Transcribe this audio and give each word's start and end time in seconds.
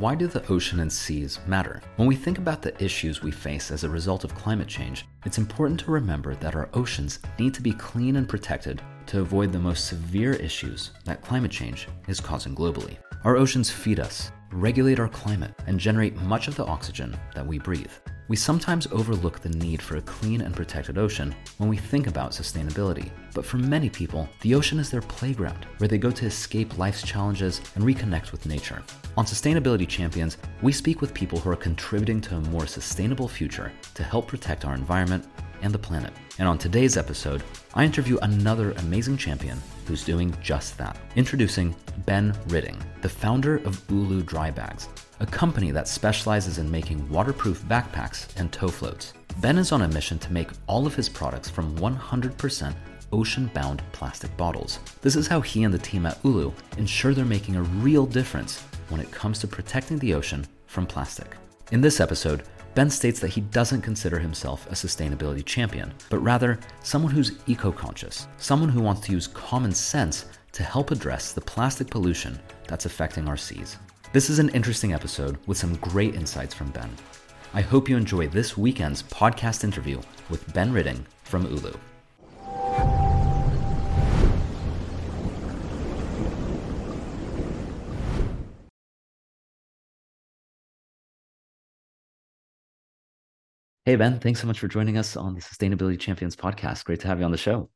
why 0.00 0.14
do 0.14 0.26
the 0.26 0.46
ocean 0.50 0.80
and 0.80 0.90
seas 0.90 1.38
matter? 1.46 1.82
When 1.96 2.08
we 2.08 2.16
think 2.16 2.38
about 2.38 2.62
the 2.62 2.82
issues 2.82 3.22
we 3.22 3.30
face 3.30 3.70
as 3.70 3.84
a 3.84 3.90
result 3.90 4.24
of 4.24 4.34
climate 4.34 4.66
change, 4.66 5.04
it's 5.26 5.36
important 5.36 5.78
to 5.80 5.90
remember 5.90 6.34
that 6.36 6.54
our 6.56 6.70
oceans 6.72 7.18
need 7.38 7.52
to 7.52 7.60
be 7.60 7.72
clean 7.72 8.16
and 8.16 8.26
protected 8.26 8.80
to 9.08 9.20
avoid 9.20 9.52
the 9.52 9.58
most 9.58 9.88
severe 9.88 10.32
issues 10.32 10.92
that 11.04 11.20
climate 11.20 11.50
change 11.50 11.86
is 12.08 12.18
causing 12.18 12.56
globally. 12.56 12.96
Our 13.24 13.36
oceans 13.36 13.68
feed 13.68 14.00
us, 14.00 14.32
regulate 14.52 14.98
our 14.98 15.08
climate, 15.08 15.52
and 15.66 15.78
generate 15.78 16.16
much 16.22 16.48
of 16.48 16.56
the 16.56 16.64
oxygen 16.64 17.14
that 17.34 17.46
we 17.46 17.58
breathe. 17.58 17.92
We 18.28 18.36
sometimes 18.36 18.86
overlook 18.92 19.40
the 19.40 19.50
need 19.50 19.82
for 19.82 19.96
a 19.96 20.02
clean 20.02 20.40
and 20.40 20.56
protected 20.56 20.96
ocean 20.96 21.34
when 21.58 21.68
we 21.68 21.76
think 21.76 22.06
about 22.06 22.30
sustainability. 22.30 23.10
But 23.34 23.44
for 23.44 23.58
many 23.58 23.90
people, 23.90 24.30
the 24.40 24.54
ocean 24.54 24.78
is 24.78 24.88
their 24.88 25.02
playground 25.02 25.66
where 25.76 25.88
they 25.88 25.98
go 25.98 26.10
to 26.10 26.24
escape 26.24 26.78
life's 26.78 27.02
challenges 27.02 27.60
and 27.74 27.84
reconnect 27.84 28.32
with 28.32 28.46
nature. 28.46 28.82
On 29.16 29.24
Sustainability 29.24 29.88
Champions, 29.88 30.38
we 30.62 30.70
speak 30.70 31.00
with 31.00 31.12
people 31.12 31.38
who 31.40 31.50
are 31.50 31.56
contributing 31.56 32.20
to 32.22 32.36
a 32.36 32.40
more 32.40 32.66
sustainable 32.66 33.26
future 33.26 33.72
to 33.94 34.04
help 34.04 34.28
protect 34.28 34.64
our 34.64 34.72
environment 34.72 35.26
and 35.62 35.74
the 35.74 35.78
planet. 35.78 36.12
And 36.38 36.46
on 36.46 36.58
today's 36.58 36.96
episode, 36.96 37.42
I 37.74 37.84
interview 37.84 38.18
another 38.22 38.70
amazing 38.72 39.16
champion 39.16 39.60
who's 39.86 40.04
doing 40.04 40.34
just 40.40 40.78
that. 40.78 40.96
Introducing 41.16 41.74
Ben 42.06 42.34
Ridding, 42.46 42.78
the 43.02 43.08
founder 43.08 43.56
of 43.58 43.82
Ulu 43.90 44.22
Dry 44.22 44.50
Bags, 44.50 44.88
a 45.18 45.26
company 45.26 45.72
that 45.72 45.88
specializes 45.88 46.58
in 46.58 46.70
making 46.70 47.06
waterproof 47.10 47.62
backpacks 47.64 48.28
and 48.38 48.52
tow 48.52 48.68
floats. 48.68 49.12
Ben 49.40 49.58
is 49.58 49.72
on 49.72 49.82
a 49.82 49.88
mission 49.88 50.20
to 50.20 50.32
make 50.32 50.50
all 50.68 50.86
of 50.86 50.94
his 50.94 51.08
products 51.08 51.50
from 51.50 51.76
100% 51.78 52.74
ocean 53.12 53.50
bound 53.54 53.82
plastic 53.90 54.34
bottles. 54.36 54.78
This 55.02 55.16
is 55.16 55.26
how 55.26 55.40
he 55.40 55.64
and 55.64 55.74
the 55.74 55.78
team 55.78 56.06
at 56.06 56.24
Ulu 56.24 56.52
ensure 56.78 57.12
they're 57.12 57.24
making 57.24 57.56
a 57.56 57.62
real 57.62 58.06
difference 58.06 58.62
when 58.90 59.00
it 59.00 59.10
comes 59.10 59.38
to 59.38 59.48
protecting 59.48 59.98
the 59.98 60.14
ocean 60.14 60.46
from 60.66 60.86
plastic. 60.86 61.36
In 61.72 61.80
this 61.80 62.00
episode, 62.00 62.42
Ben 62.74 62.90
states 62.90 63.18
that 63.20 63.28
he 63.28 63.40
doesn't 63.40 63.82
consider 63.82 64.18
himself 64.18 64.66
a 64.66 64.74
sustainability 64.74 65.44
champion, 65.44 65.92
but 66.08 66.18
rather 66.20 66.58
someone 66.82 67.12
who's 67.12 67.38
eco 67.46 67.72
conscious, 67.72 68.28
someone 68.38 68.68
who 68.68 68.80
wants 68.80 69.00
to 69.02 69.12
use 69.12 69.26
common 69.26 69.72
sense 69.72 70.26
to 70.52 70.62
help 70.62 70.90
address 70.90 71.32
the 71.32 71.40
plastic 71.40 71.88
pollution 71.88 72.38
that's 72.68 72.86
affecting 72.86 73.28
our 73.28 73.36
seas. 73.36 73.76
This 74.12 74.30
is 74.30 74.38
an 74.38 74.48
interesting 74.50 74.92
episode 74.92 75.38
with 75.46 75.58
some 75.58 75.76
great 75.76 76.14
insights 76.14 76.54
from 76.54 76.70
Ben. 76.70 76.90
I 77.54 77.60
hope 77.60 77.88
you 77.88 77.96
enjoy 77.96 78.28
this 78.28 78.56
weekend's 78.56 79.02
podcast 79.02 79.64
interview 79.64 80.00
with 80.28 80.52
Ben 80.52 80.72
Ridding 80.72 81.04
from 81.24 81.46
Ulu. 81.46 81.72
Hey, 93.86 93.96
Ben, 93.96 94.20
thanks 94.20 94.42
so 94.42 94.46
much 94.46 94.60
for 94.60 94.68
joining 94.68 94.98
us 94.98 95.16
on 95.16 95.34
the 95.34 95.40
Sustainability 95.40 95.98
Champions 95.98 96.36
podcast. 96.36 96.84
Great 96.84 97.00
to 97.00 97.08
have 97.08 97.18
you 97.18 97.24
on 97.24 97.30
the 97.30 97.38
show. 97.38 97.70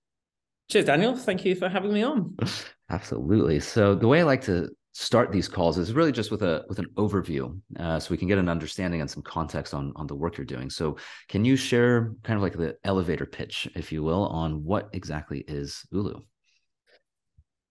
Cheers, 0.71 0.85
Daniel. 0.85 1.17
Thank 1.17 1.47
you 1.47 1.55
for 1.55 1.67
having 1.67 1.95
me 1.95 2.03
on. 2.03 2.37
Absolutely. 2.91 3.59
So 3.59 3.95
the 3.95 4.07
way 4.07 4.21
I 4.21 4.25
like 4.25 4.43
to 4.43 4.69
start 4.93 5.33
these 5.33 5.49
calls 5.49 5.79
is 5.79 5.95
really 5.95 6.13
just 6.13 6.31
with 6.31 6.43
a 6.43 6.63
with 6.69 6.79
an 6.79 6.89
overview, 6.97 7.59
uh, 7.79 7.99
so 7.99 8.11
we 8.11 8.19
can 8.19 8.29
get 8.29 8.37
an 8.37 8.51
understanding 8.51 9.01
and 9.01 9.11
some 9.11 9.23
context 9.23 9.73
on 9.73 9.95
on 9.97 10.07
the 10.07 10.15
work 10.15 10.37
you're 10.37 10.45
doing. 10.45 10.69
So 10.69 10.99
can 11.31 11.43
you 11.43 11.57
share 11.57 12.13
kind 12.23 12.37
of 12.37 12.43
like 12.43 12.59
the 12.59 12.77
elevator 12.85 13.25
pitch, 13.25 13.67
if 13.75 13.91
you 13.91 14.03
will, 14.03 14.27
on 14.27 14.63
what 14.63 14.91
exactly 14.93 15.43
is 15.49 15.87
Ulu? 15.91 16.21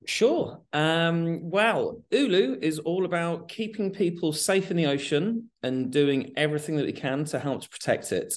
Sure. 0.06 0.60
Um, 0.74 1.50
well, 1.50 2.02
Ulu 2.12 2.58
is 2.62 2.80
all 2.80 3.06
about 3.06 3.48
keeping 3.48 3.92
people 3.92 4.34
safe 4.34 4.70
in 4.70 4.76
the 4.76 4.88
ocean 4.88 5.50
and 5.62 5.92
doing 5.92 6.34
everything 6.36 6.76
that 6.76 6.86
we 6.86 6.92
can 6.92 7.24
to 7.26 7.40
help 7.40 7.62
to 7.64 7.70
protect 7.70 8.12
it. 8.12 8.34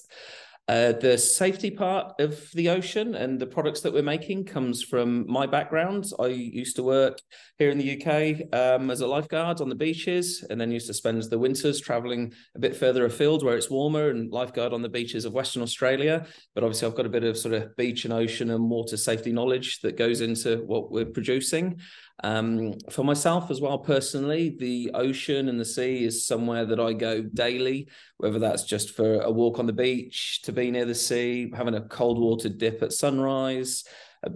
Uh, 0.69 0.91
the 0.93 1.17
safety 1.17 1.71
part 1.71 2.13
of 2.19 2.51
the 2.55 2.69
ocean 2.69 3.15
and 3.15 3.39
the 3.39 3.47
products 3.47 3.83
that 3.83 3.93
we're 3.93 4.03
making 4.03 4.45
comes 4.45 4.83
from 4.83 5.25
my 5.31 5.47
background. 5.47 6.07
I 6.19 6.27
used 6.27 6.75
to 6.75 6.83
work 6.83 7.21
here 7.57 7.71
in 7.71 7.79
the 7.79 7.95
UK 7.95 8.53
um, 8.53 8.91
as 8.91 9.01
a 9.01 9.07
lifeguard 9.07 9.61
on 9.61 9.69
the 9.69 9.77
beaches, 9.77 10.45
and 10.51 10.61
then 10.61 10.73
used 10.73 10.89
to 10.89 10.95
spend 10.95 11.23
the 11.23 11.39
winters 11.39 11.81
traveling 11.81 12.33
a 12.57 12.59
bit 12.59 12.75
further 12.75 13.05
afield 13.05 13.45
where 13.45 13.57
it's 13.57 13.71
warmer 13.71 14.11
and 14.11 14.33
lifeguard 14.33 14.73
on 14.73 14.83
the 14.83 14.89
beaches 14.89 15.25
of 15.25 15.33
Western 15.33 15.63
Australia. 15.63 16.27
But 16.57 16.65
obviously, 16.65 16.89
I've 16.89 16.97
got 16.97 17.07
a 17.07 17.11
bit 17.11 17.23
of 17.23 17.39
sort 17.39 17.55
of 17.55 17.77
beach 17.77 18.05
and 18.05 18.13
ocean 18.13 18.51
and 18.51 18.69
water 18.69 18.97
safety 18.97 19.31
knowledge 19.31 19.81
that 19.83 19.97
goes 19.97 20.21
into 20.21 20.65
what 20.67 20.91
we're 20.91 21.07
producing. 21.07 21.79
Um, 22.25 22.75
for 22.91 23.05
myself 23.05 23.51
as 23.51 23.61
well, 23.61 23.79
personally, 23.79 24.57
the 24.59 24.91
ocean 24.95 25.49
and 25.49 25.61
the 25.61 25.65
sea 25.65 26.05
is 26.05 26.27
somewhere 26.27 26.65
that 26.65 26.81
I 26.81 26.93
go 26.93 27.23
daily, 27.23 27.89
whether 28.17 28.39
that's 28.39 28.65
just 28.65 28.91
for 28.91 29.21
a 29.21 29.31
walk 29.31 29.59
on 29.59 29.67
the 29.67 29.73
beach, 29.73 30.41
to 30.43 30.53
be 30.53 30.71
near 30.71 30.87
the 30.87 30.95
sea, 30.95 31.53
having 31.55 31.75
a 31.75 31.83
cold 31.83 32.19
water 32.19 32.49
dip 32.49 32.83
at 32.83 32.93
sunrise, 32.93 33.85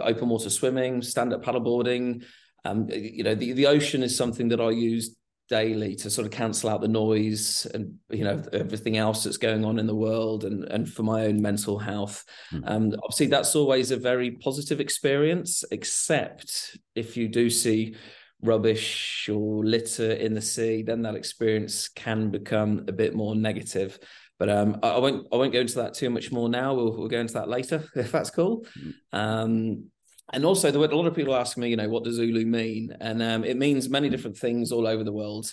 open 0.01 0.29
water 0.29 0.51
swimming, 0.51 1.03
stand 1.03 1.33
up 1.33 1.43
paddleboarding. 1.43 2.25
Um, 2.65 2.89
you 2.91 3.25
know, 3.25 3.35
the, 3.35 3.53
the 3.53 3.67
ocean 3.67 4.03
is 4.03 4.17
something 4.17 4.49
that 4.49 4.61
I 4.61 4.71
use 4.71 5.17
daily 5.51 5.97
to 5.97 6.09
sort 6.09 6.25
of 6.25 6.33
cancel 6.33 6.71
out 6.71 6.81
the 6.81 6.89
noise 6.89 7.67
and 7.75 7.93
you 8.09 8.23
know 8.23 8.41
everything 8.53 8.97
else 8.97 9.25
that's 9.25 9.37
going 9.37 9.65
on 9.65 9.81
in 9.81 9.87
the 9.87 9.95
world 9.95 10.45
and 10.45 10.65
and 10.67 10.89
for 10.89 11.03
my 11.03 11.27
own 11.27 11.43
mental 11.43 11.77
health 11.77 12.25
mm. 12.53 12.63
um 12.67 12.95
obviously 13.03 13.27
that's 13.27 13.57
always 13.57 13.91
a 13.91 13.97
very 13.97 14.31
positive 14.31 14.81
experience 14.81 15.65
except 15.73 16.79
if 16.95 17.17
you 17.17 17.29
do 17.29 17.51
see 17.51 17.97
rubbish 18.43 19.29
or 19.29 19.65
litter 19.65 20.13
in 20.13 20.33
the 20.35 20.41
sea 20.41 20.83
then 20.83 21.03
that 21.03 21.17
experience 21.17 21.89
can 21.89 22.31
become 22.31 22.85
a 22.87 22.93
bit 22.93 23.15
more 23.15 23.35
negative 23.35 23.99
but 24.39 24.49
um, 24.49 24.79
I, 24.83 24.99
won't 24.99 25.27
I 25.31 25.37
won't 25.37 25.53
go 25.53 25.61
into 25.61 25.75
that 25.75 25.93
too 25.93 26.09
much 26.09 26.33
more 26.33 26.49
now. 26.49 26.73
We'll, 26.73 26.97
we'll 26.97 27.09
go 27.09 27.21
into 27.21 27.35
that 27.35 27.51
later 27.51 27.85
if 27.95 28.11
that's 28.11 28.31
cool. 28.31 28.65
Mm. 28.79 28.95
Um, 29.13 29.91
and 30.33 30.45
also, 30.45 30.71
there 30.71 30.81
were 30.81 30.87
a 30.87 30.97
lot 30.97 31.07
of 31.07 31.15
people 31.15 31.35
ask 31.35 31.57
me, 31.57 31.69
you 31.69 31.77
know, 31.77 31.89
what 31.89 32.05
does 32.05 32.19
Ulu 32.19 32.45
mean? 32.45 32.97
And 33.01 33.23
um, 33.23 33.45
it 33.45 33.57
means 33.57 33.89
many 33.89 34.09
different 34.09 34.37
things 34.37 34.71
all 34.71 34.87
over 34.87 35.03
the 35.03 35.13
world. 35.13 35.53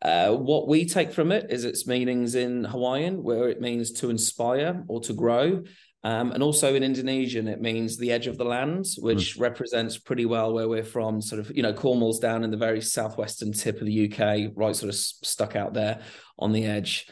Uh, 0.00 0.32
what 0.32 0.68
we 0.68 0.84
take 0.84 1.12
from 1.12 1.30
it 1.30 1.46
is 1.50 1.64
its 1.64 1.86
meanings 1.86 2.34
in 2.34 2.64
Hawaiian, 2.64 3.22
where 3.22 3.48
it 3.48 3.60
means 3.60 3.92
to 3.92 4.10
inspire 4.10 4.84
or 4.88 5.00
to 5.00 5.12
grow. 5.12 5.62
Um, 6.04 6.32
and 6.32 6.42
also 6.42 6.74
in 6.74 6.82
Indonesian, 6.82 7.46
it 7.46 7.60
means 7.60 7.96
the 7.96 8.10
edge 8.10 8.26
of 8.26 8.36
the 8.36 8.44
land, 8.44 8.86
which 8.98 9.36
mm. 9.36 9.40
represents 9.40 9.98
pretty 9.98 10.26
well 10.26 10.52
where 10.52 10.68
we're 10.68 10.82
from. 10.82 11.20
Sort 11.20 11.40
of, 11.40 11.56
you 11.56 11.62
know, 11.62 11.72
Cornwall's 11.72 12.18
down 12.18 12.42
in 12.42 12.50
the 12.50 12.56
very 12.56 12.80
southwestern 12.80 13.52
tip 13.52 13.80
of 13.80 13.86
the 13.86 14.10
UK, 14.12 14.52
right, 14.56 14.74
sort 14.74 14.88
of 14.88 14.96
stuck 14.96 15.54
out 15.54 15.74
there 15.74 16.00
on 16.38 16.52
the 16.52 16.64
edge. 16.64 17.06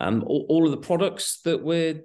Um, 0.00 0.22
all, 0.26 0.46
all 0.48 0.64
of 0.64 0.70
the 0.70 0.76
products 0.76 1.40
that 1.42 1.62
we're 1.62 2.02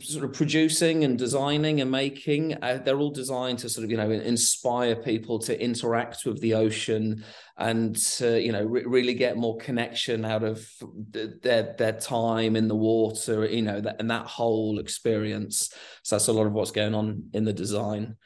sort 0.00 0.24
of 0.24 0.32
producing 0.32 1.04
and 1.04 1.18
designing 1.18 1.80
and 1.80 1.90
making 1.90 2.54
uh, 2.62 2.80
they're 2.84 2.98
all 2.98 3.10
designed 3.10 3.58
to 3.60 3.68
sort 3.68 3.84
of 3.84 3.90
you 3.90 3.96
know 3.96 4.10
inspire 4.10 4.96
people 4.96 5.38
to 5.38 5.60
interact 5.60 6.24
with 6.24 6.40
the 6.40 6.54
ocean 6.54 7.24
and 7.58 7.96
to 7.96 8.40
you 8.40 8.50
know 8.50 8.64
re- 8.64 8.84
really 8.84 9.14
get 9.14 9.36
more 9.36 9.56
connection 9.58 10.24
out 10.24 10.42
of 10.42 10.68
their 11.10 11.74
their 11.78 11.92
time 11.92 12.56
in 12.56 12.66
the 12.66 12.74
water 12.74 13.46
you 13.46 13.62
know 13.62 13.80
that, 13.80 13.96
and 14.00 14.10
that 14.10 14.26
whole 14.26 14.78
experience. 14.78 15.70
So 16.02 16.16
that's 16.16 16.28
a 16.28 16.32
lot 16.32 16.46
of 16.46 16.52
what's 16.52 16.72
going 16.72 16.94
on 16.94 17.24
in 17.32 17.44
the 17.44 17.52
design 17.52 18.16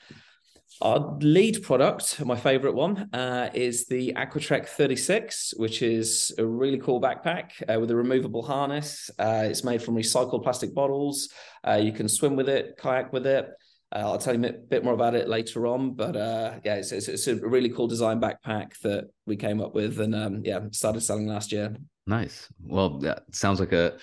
our 0.82 1.16
lead 1.20 1.62
product, 1.62 2.24
my 2.24 2.36
favorite 2.36 2.74
one, 2.74 3.08
uh, 3.12 3.50
is 3.54 3.86
the 3.86 4.12
Aquatrek 4.14 4.66
36, 4.66 5.54
which 5.56 5.80
is 5.80 6.34
a 6.38 6.44
really 6.44 6.78
cool 6.78 7.00
backpack 7.00 7.52
uh, 7.72 7.78
with 7.78 7.90
a 7.92 7.96
removable 7.96 8.42
harness. 8.42 9.08
Uh, 9.16 9.44
it's 9.46 9.62
made 9.62 9.80
from 9.80 9.94
recycled 9.94 10.42
plastic 10.42 10.74
bottles. 10.74 11.28
Uh, 11.66 11.80
you 11.80 11.92
can 11.92 12.08
swim 12.08 12.34
with 12.34 12.48
it, 12.48 12.76
kayak 12.78 13.12
with 13.12 13.26
it. 13.26 13.48
Uh, 13.94 13.98
I'll 13.98 14.18
tell 14.18 14.34
you 14.34 14.44
a 14.44 14.52
bit 14.52 14.82
more 14.82 14.94
about 14.94 15.14
it 15.14 15.28
later 15.28 15.68
on, 15.68 15.94
but 15.94 16.16
uh, 16.16 16.54
yeah, 16.64 16.76
it's, 16.76 16.90
it's, 16.90 17.08
it's, 17.08 17.28
a 17.28 17.36
really 17.36 17.68
cool 17.68 17.86
design 17.86 18.20
backpack 18.20 18.78
that 18.80 19.04
we 19.26 19.36
came 19.36 19.60
up 19.60 19.74
with 19.74 20.00
and 20.00 20.14
um, 20.14 20.42
yeah, 20.44 20.60
started 20.72 21.02
selling 21.02 21.28
last 21.28 21.52
year. 21.52 21.76
Nice. 22.06 22.48
Well, 22.64 22.98
that 23.00 23.22
sounds 23.30 23.60
like 23.60 23.72
a 23.72 23.98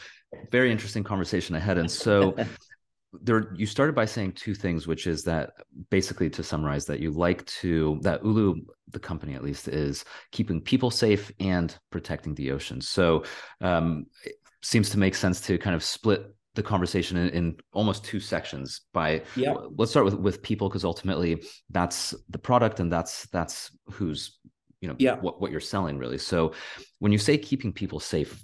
very 0.52 0.72
interesting 0.72 1.04
conversation 1.04 1.56
ahead. 1.56 1.78
And 1.78 1.92
so 1.92 2.36
there 3.14 3.54
you 3.56 3.66
started 3.66 3.96
by 3.96 4.06
saying 4.06 4.32
two 4.34 4.54
things 4.54 4.86
which 4.86 5.08
is 5.08 5.24
that 5.24 5.52
basically 5.90 6.30
to 6.30 6.44
summarize 6.44 6.86
that 6.86 7.00
you 7.00 7.12
like 7.12 7.44
to 7.46 7.98
that 8.02 8.24
ulu 8.24 8.56
the 8.92 9.00
company 9.00 9.34
at 9.34 9.44
least 9.44 9.68
is 9.68 10.06
keeping 10.32 10.62
people 10.62 10.92
safe 10.92 11.32
and 11.40 11.78
protecting 11.92 12.36
the 12.36 12.52
ocean. 12.52 12.80
So 12.82 13.24
um 13.62 14.06
it 14.24 14.36
seems 14.62 14.90
to 14.92 15.00
make 15.00 15.16
sense 15.16 15.42
to 15.42 15.58
kind 15.58 15.76
of 15.76 15.84
split 15.84 16.34
the 16.56 16.64
conversation 16.64 17.18
in, 17.18 17.30
in 17.30 17.58
almost 17.74 18.04
two 18.04 18.20
sections 18.20 18.82
by 18.94 19.22
yeah. 19.36 19.54
let's 19.78 19.92
start 19.92 20.06
with 20.06 20.16
with 20.16 20.42
people 20.42 20.68
because 20.70 20.84
ultimately 20.84 21.44
that's 21.70 22.14
the 22.30 22.40
product 22.40 22.80
and 22.80 22.92
that's 22.92 23.28
that's 23.28 23.72
who's 23.92 24.40
you 24.82 24.88
know 24.88 24.96
yeah. 25.00 25.16
what, 25.16 25.42
what 25.42 25.52
you're 25.52 25.60
selling 25.60 25.98
really. 25.98 26.18
So 26.18 26.54
when 27.00 27.12
you 27.12 27.18
say 27.18 27.38
keeping 27.38 27.74
people 27.74 28.00
safe 28.00 28.44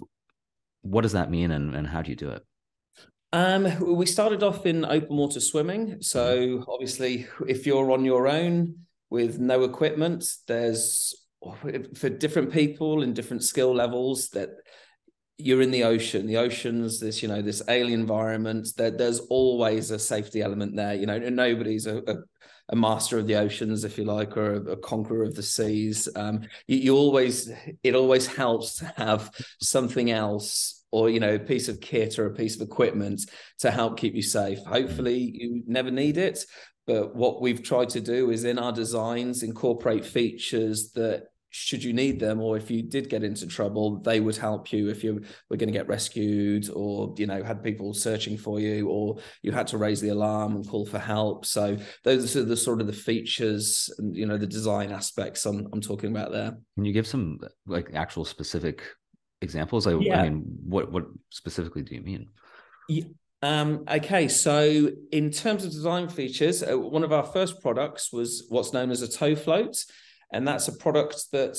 what 0.82 1.02
does 1.02 1.12
that 1.12 1.30
mean 1.30 1.50
and, 1.50 1.74
and 1.74 1.86
how 1.86 2.02
do 2.02 2.10
you 2.10 2.16
do 2.16 2.30
it 2.30 2.42
um, 3.32 3.96
we 3.96 4.06
started 4.06 4.42
off 4.42 4.66
in 4.66 4.84
open 4.84 5.16
water 5.16 5.40
swimming. 5.40 5.98
So 6.00 6.64
obviously, 6.68 7.26
if 7.48 7.66
you're 7.66 7.90
on 7.90 8.04
your 8.04 8.28
own 8.28 8.76
with 9.10 9.38
no 9.38 9.64
equipment, 9.64 10.24
there's 10.46 11.14
for 11.94 12.08
different 12.08 12.52
people 12.52 13.02
in 13.02 13.12
different 13.12 13.44
skill 13.44 13.74
levels 13.74 14.30
that 14.30 14.50
you're 15.38 15.62
in 15.62 15.70
the 15.70 15.84
ocean. 15.84 16.26
The 16.26 16.38
oceans 16.38 16.98
this 17.00 17.22
you 17.22 17.28
know 17.28 17.42
this 17.42 17.62
alien 17.68 18.00
environment. 18.00 18.68
That 18.76 18.98
there's 18.98 19.20
always 19.20 19.90
a 19.90 19.98
safety 19.98 20.40
element 20.42 20.76
there 20.76 20.94
you 20.94 21.06
know 21.06 21.18
nobody's 21.18 21.86
a, 21.86 21.98
a, 21.98 22.16
a 22.70 22.76
master 22.76 23.18
of 23.18 23.26
the 23.26 23.36
oceans 23.36 23.84
if 23.84 23.98
you 23.98 24.04
like 24.04 24.36
or 24.36 24.54
a, 24.54 24.60
a 24.72 24.76
conqueror 24.76 25.22
of 25.22 25.34
the 25.34 25.42
seas. 25.42 26.08
Um, 26.16 26.42
you, 26.66 26.78
you, 26.78 26.96
always 26.96 27.50
it 27.82 27.94
always 27.94 28.26
helps 28.26 28.76
to 28.76 28.92
have 28.96 29.30
something 29.60 30.10
else 30.10 30.75
or 30.96 31.10
you 31.10 31.20
know 31.20 31.34
a 31.34 31.38
piece 31.38 31.68
of 31.68 31.80
kit 31.80 32.18
or 32.18 32.26
a 32.26 32.34
piece 32.34 32.56
of 32.56 32.62
equipment 32.62 33.20
to 33.58 33.70
help 33.70 33.98
keep 33.98 34.14
you 34.14 34.22
safe. 34.22 34.58
Mm-hmm. 34.60 34.72
Hopefully 34.72 35.18
you 35.34 35.62
never 35.66 35.90
need 35.90 36.16
it 36.16 36.44
but 36.86 37.16
what 37.16 37.42
we've 37.42 37.64
tried 37.64 37.88
to 37.90 38.00
do 38.00 38.30
is 38.30 38.44
in 38.44 38.58
our 38.58 38.72
designs 38.72 39.42
incorporate 39.42 40.04
features 40.04 40.92
that 40.92 41.24
should 41.50 41.82
you 41.82 41.94
need 41.94 42.20
them 42.20 42.40
or 42.40 42.56
if 42.58 42.70
you 42.70 42.82
did 42.82 43.08
get 43.08 43.24
into 43.24 43.46
trouble 43.46 43.98
they 44.00 44.20
would 44.20 44.36
help 44.36 44.72
you 44.72 44.90
if 44.90 45.02
you 45.02 45.22
were 45.48 45.56
going 45.56 45.72
to 45.72 45.78
get 45.78 45.88
rescued 45.88 46.68
or 46.74 47.14
you 47.16 47.26
know 47.26 47.42
had 47.42 47.62
people 47.62 47.94
searching 47.94 48.36
for 48.36 48.60
you 48.60 48.88
or 48.88 49.16
you 49.42 49.52
had 49.52 49.66
to 49.66 49.78
raise 49.78 50.00
the 50.00 50.10
alarm 50.10 50.54
and 50.54 50.68
call 50.68 50.84
for 50.84 50.98
help. 50.98 51.46
So 51.46 51.78
those 52.04 52.36
are 52.36 52.44
the 52.44 52.56
sort 52.56 52.82
of 52.82 52.86
the 52.86 52.92
features 52.92 53.88
and 53.98 54.14
you 54.14 54.26
know 54.26 54.36
the 54.36 54.46
design 54.46 54.92
aspects 54.92 55.46
i'm, 55.46 55.66
I'm 55.72 55.80
talking 55.80 56.10
about 56.10 56.30
there. 56.30 56.58
Can 56.74 56.84
you 56.84 56.92
give 56.92 57.06
some 57.06 57.38
like 57.66 57.90
actual 57.94 58.26
specific 58.26 58.82
examples 59.42 59.86
like 59.86 59.96
yeah. 60.00 60.20
i 60.20 60.28
mean 60.28 60.44
what 60.64 60.90
what 60.90 61.04
specifically 61.30 61.82
do 61.82 61.94
you 61.94 62.00
mean 62.00 62.28
yeah. 62.88 63.04
Um, 63.42 63.84
okay, 63.88 64.28
so 64.28 64.90
in 65.12 65.30
terms 65.30 65.64
of 65.64 65.70
design 65.70 66.08
features, 66.08 66.62
uh, 66.62 66.78
one 66.78 67.04
of 67.04 67.12
our 67.12 67.22
first 67.22 67.60
products 67.60 68.12
was 68.12 68.46
what's 68.48 68.72
known 68.72 68.90
as 68.90 69.02
a 69.02 69.08
tow 69.08 69.36
float. 69.36 69.76
And 70.32 70.46
that's 70.46 70.66
a 70.66 70.72
product 70.72 71.26
that 71.32 71.56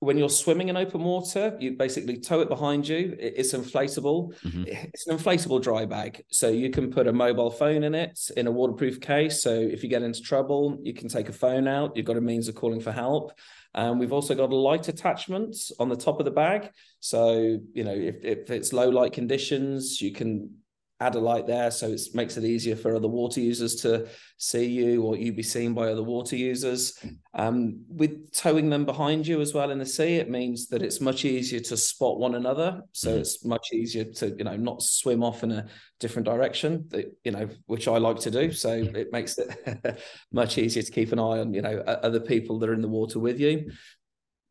when 0.00 0.18
you're 0.18 0.28
swimming 0.28 0.68
in 0.68 0.76
open 0.76 1.02
water, 1.02 1.56
you 1.58 1.72
basically 1.72 2.18
tow 2.18 2.40
it 2.40 2.48
behind 2.48 2.86
you. 2.86 3.16
It's 3.18 3.54
inflatable. 3.54 4.34
Mm-hmm. 4.42 4.64
It's 4.66 5.06
an 5.06 5.16
inflatable 5.16 5.62
dry 5.62 5.86
bag. 5.86 6.22
So 6.30 6.48
you 6.48 6.70
can 6.70 6.90
put 6.90 7.06
a 7.06 7.12
mobile 7.12 7.50
phone 7.50 7.82
in 7.82 7.94
it 7.94 8.18
in 8.36 8.46
a 8.46 8.50
waterproof 8.50 9.00
case. 9.00 9.42
So 9.42 9.52
if 9.52 9.82
you 9.82 9.88
get 9.88 10.02
into 10.02 10.20
trouble, 10.20 10.78
you 10.82 10.92
can 10.92 11.08
take 11.08 11.30
a 11.30 11.32
phone 11.32 11.66
out. 11.66 11.96
You've 11.96 12.06
got 12.06 12.18
a 12.18 12.20
means 12.20 12.48
of 12.48 12.54
calling 12.54 12.80
for 12.80 12.92
help. 12.92 13.32
And 13.74 13.90
um, 13.90 13.98
we've 13.98 14.12
also 14.12 14.34
got 14.34 14.50
light 14.50 14.88
attachment 14.88 15.56
on 15.78 15.88
the 15.88 15.96
top 15.96 16.18
of 16.18 16.24
the 16.24 16.30
bag. 16.32 16.70
So, 16.98 17.58
you 17.72 17.84
know, 17.84 17.94
if, 17.94 18.24
if 18.24 18.50
it's 18.50 18.72
low 18.72 18.88
light 18.88 19.12
conditions, 19.12 20.02
you 20.02 20.12
can 20.12 20.56
add 21.00 21.14
a 21.14 21.18
light 21.18 21.46
there 21.46 21.70
so 21.70 21.88
it 21.88 22.00
makes 22.12 22.36
it 22.36 22.44
easier 22.44 22.76
for 22.76 22.94
other 22.94 23.08
water 23.08 23.40
users 23.40 23.76
to 23.76 24.06
see 24.36 24.66
you 24.66 25.02
or 25.02 25.16
you 25.16 25.32
be 25.32 25.42
seen 25.42 25.72
by 25.74 25.88
other 25.88 26.02
water 26.02 26.36
users. 26.36 27.02
Um, 27.34 27.84
with 27.88 28.32
towing 28.32 28.70
them 28.70 28.84
behind 28.84 29.26
you 29.26 29.40
as 29.40 29.54
well 29.54 29.70
in 29.70 29.78
the 29.78 29.86
sea 29.86 30.16
it 30.16 30.28
means 30.30 30.68
that 30.68 30.82
it's 30.82 31.00
much 31.00 31.24
easier 31.24 31.60
to 31.60 31.76
spot 31.76 32.18
one 32.18 32.34
another. 32.34 32.82
So 32.92 33.10
mm-hmm. 33.10 33.20
it's 33.20 33.44
much 33.44 33.68
easier 33.72 34.04
to 34.04 34.34
you 34.36 34.44
know 34.44 34.56
not 34.56 34.82
swim 34.82 35.22
off 35.22 35.42
in 35.42 35.52
a 35.52 35.66
different 36.00 36.26
direction 36.26 36.86
that 36.88 37.14
you 37.24 37.32
know 37.32 37.48
which 37.66 37.88
i 37.88 37.96
like 37.98 38.18
to 38.20 38.30
do. 38.30 38.52
So 38.52 38.70
it 38.72 39.12
makes 39.12 39.38
it 39.38 40.00
much 40.32 40.58
easier 40.58 40.82
to 40.82 40.92
keep 40.92 41.12
an 41.12 41.18
eye 41.18 41.38
on 41.38 41.54
you 41.54 41.62
know 41.62 41.78
other 41.86 42.20
people 42.20 42.58
that 42.58 42.68
are 42.68 42.74
in 42.74 42.82
the 42.82 42.88
water 42.88 43.18
with 43.18 43.40
you 43.40 43.70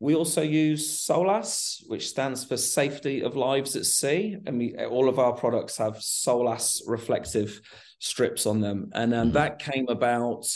we 0.00 0.14
also 0.14 0.40
use 0.40 0.98
SOLAS, 1.00 1.84
which 1.86 2.08
stands 2.08 2.42
for 2.42 2.56
Safety 2.56 3.22
of 3.22 3.36
Lives 3.36 3.76
at 3.76 3.84
Sea, 3.84 4.38
and 4.46 4.58
we 4.58 4.74
all 4.76 5.10
of 5.10 5.18
our 5.18 5.34
products 5.34 5.76
have 5.76 6.02
SOLAS 6.02 6.82
reflective 6.86 7.60
strips 7.98 8.46
on 8.46 8.60
them, 8.60 8.90
and 8.94 9.12
um, 9.12 9.26
mm-hmm. 9.26 9.34
that 9.34 9.60
came 9.60 9.86
about. 9.88 10.46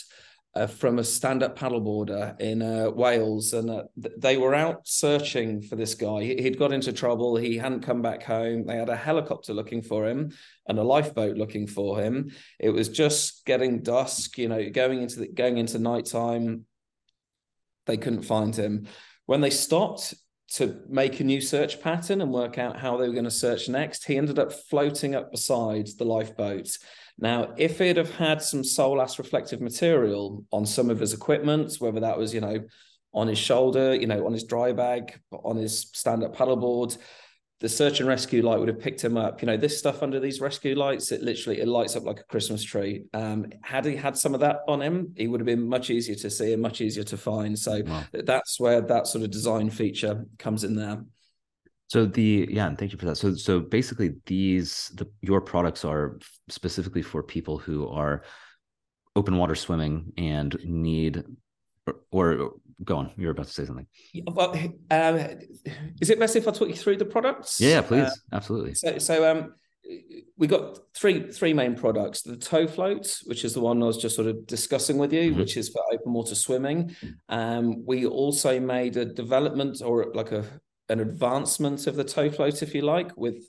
Uh, 0.56 0.69
from 0.69 1.00
a 1.00 1.02
stand-up 1.05 1.58
paddleboarder 1.58 2.41
in 2.41 2.62
uh, 2.62 2.88
Wales, 2.88 3.55
and 3.55 3.69
uh, 3.69 3.82
th- 4.00 4.14
they 4.19 4.37
were 4.37 4.55
out 4.55 4.87
searching 4.87 5.61
for 5.61 5.75
this 5.75 5.96
guy. 5.96 6.23
He- 6.23 6.44
would 6.44 6.61
got 6.61 6.73
into 6.73 6.93
trouble. 6.93 7.35
He 7.35 7.56
hadn't 7.56 7.81
come 7.81 8.02
back 8.02 8.23
home. 8.23 8.64
They 8.64 8.76
had 8.76 8.88
a 8.88 8.94
helicopter 8.94 9.52
looking 9.52 9.82
for 9.82 10.06
him 10.06 10.31
and 10.69 10.79
a 10.79 10.85
lifeboat 10.85 11.37
looking 11.37 11.67
for 11.67 12.00
him. 12.00 12.31
It 12.61 12.70
was 12.70 12.88
just 12.88 13.44
getting 13.44 13.82
dusk, 13.82 14.38
you 14.38 14.49
know, 14.49 14.70
going 14.70 15.02
into 15.02 15.19
the, 15.19 15.26
going 15.26 15.58
into 15.58 15.81
nighttime. 15.81 16.67
They 17.87 17.96
couldn't 17.96 18.23
find 18.23 18.55
him. 18.55 18.87
When 19.26 19.41
they 19.41 19.50
stopped 19.50 20.15
to 20.53 20.81
make 20.88 21.19
a 21.19 21.25
new 21.25 21.41
search 21.41 21.81
pattern 21.81 22.21
and 22.21 22.32
work 22.32 22.59
out 22.59 22.79
how 22.79 22.97
they 22.97 23.09
were 23.09 23.15
going 23.15 23.25
to 23.25 23.31
search 23.31 23.69
next, 23.69 24.05
he 24.05 24.17
ended 24.17 24.38
up 24.38 24.53
floating 24.53 25.15
up 25.15 25.31
beside 25.32 25.88
the 25.99 26.05
lifeboat. 26.05 26.76
Now, 27.19 27.55
if 27.56 27.79
he'd 27.79 27.97
have 27.97 28.15
had 28.15 28.43
some 28.43 28.62
SOLAS 28.62 29.19
reflective 29.19 29.61
material 29.61 30.44
on 30.53 30.67
some 30.67 30.91
of 30.91 31.00
his 31.00 31.12
equipment, 31.12 31.76
whether 31.79 32.00
that 32.00 32.19
was, 32.19 32.35
you 32.35 32.41
know, 32.41 32.65
on 33.15 33.29
his 33.29 33.38
shoulder, 33.38 33.94
you 33.94 34.06
know, 34.06 34.26
on 34.26 34.32
his 34.32 34.44
dry 34.44 34.73
bag, 34.73 35.19
on 35.32 35.56
his 35.56 35.88
stand-up 35.93 36.37
paddleboard, 36.37 36.99
the 37.61 37.69
search 37.69 38.01
and 38.01 38.09
rescue 38.09 38.43
light 38.43 38.59
would 38.59 38.69
have 38.69 38.81
picked 38.81 39.03
him 39.03 39.17
up. 39.17 39.41
You 39.41 39.47
know, 39.47 39.56
this 39.56 39.79
stuff 39.79 40.03
under 40.03 40.21
these 40.21 40.41
rescue 40.41 40.75
lights, 40.75 41.12
it 41.12 41.23
literally 41.23 41.61
it 41.61 41.69
lights 41.69 41.97
up 41.97 42.05
like 42.05 42.21
a 42.21 42.25
Christmas 42.25 42.62
tree. 42.62 43.05
Um, 43.15 43.47
had 43.62 43.85
he 43.85 43.97
had 43.97 44.17
some 44.17 44.35
of 44.35 44.41
that 44.41 44.61
on 44.69 44.83
him, 44.83 45.15
he 45.17 45.29
would 45.29 45.41
have 45.41 45.47
been 45.47 45.67
much 45.67 45.91
easier 45.91 46.17
to 46.17 46.31
see 46.31 46.53
and 46.53 46.61
much 46.61 46.81
easier 46.81 47.05
to 47.05 47.17
find. 47.17 47.59
So 47.59 47.83
wow. 47.87 48.05
that's 48.12 48.59
where 48.59 48.81
that 48.81 49.06
sort 49.06 49.25
of 49.25 49.31
design 49.31 49.71
feature 49.71 50.27
comes 50.39 50.65
in 50.65 50.75
there. 50.75 51.05
So 51.89 52.06
the 52.06 52.49
yeah, 52.51 52.67
and 52.67 52.77
thank 52.77 52.93
you 52.93 52.99
for 52.99 53.06
that. 53.06 53.17
So 53.17 53.35
so 53.35 53.61
basically, 53.61 54.11
these 54.27 54.91
the 54.95 55.09
your 55.21 55.41
products 55.41 55.85
are 55.85 56.19
specifically 56.49 57.03
for 57.03 57.23
people 57.23 57.59
who 57.59 57.89
are 57.89 58.25
open 59.17 59.39
water 59.39 59.55
swimming 59.55 60.12
and 60.19 60.56
need 60.65 61.23
or, 61.87 61.97
or 62.11 62.51
go 62.82 62.97
on. 62.97 63.11
You're 63.17 63.32
about 63.32 63.47
to 63.47 63.53
say 63.53 63.65
something. 63.65 63.87
Well, 64.26 64.55
um, 64.91 65.17
is 66.00 66.11
it 66.11 66.19
best 66.19 66.37
if 66.37 66.49
I 66.49 66.50
talk 66.50 66.69
you 66.69 66.75
through 66.75 66.97
the 66.97 67.05
products? 67.05 67.61
Yeah, 67.61 67.82
please, 67.82 68.06
uh, 68.06 68.37
absolutely. 68.37 68.75
So, 68.75 68.99
so 68.99 69.31
um, 69.31 69.55
we 70.37 70.47
got 70.47 70.79
three 70.94 71.31
three 71.31 71.53
main 71.53 71.76
products: 71.76 72.23
the 72.23 72.37
tow 72.37 72.67
float, 72.67 73.21
which 73.25 73.44
is 73.44 73.55
the 73.55 73.61
one 73.61 73.82
I 73.82 73.87
was 73.87 73.99
just 73.99 74.17
sort 74.17 74.29
of 74.29 74.47
discussing 74.47 74.99
with 74.99 75.12
you, 75.12 75.31
mm-hmm. 75.31 75.41
which 75.41 75.56
is 75.56 75.69
for 75.69 75.82
open 75.93 76.12
water 76.12 76.35
swimming. 76.35 76.94
Um, 77.29 77.85
we 77.87 78.06
also 78.06 78.59
made 78.59 78.97
a 78.97 79.05
development 79.05 79.82
or 79.85 80.12
like 80.15 80.32
a 80.32 80.44
an 80.88 81.00
advancement 81.00 81.87
of 81.87 81.97
the 81.97 82.05
tow 82.05 82.31
float, 82.31 82.62
if 82.62 82.75
you 82.75 82.82
like, 82.82 83.17
with 83.17 83.43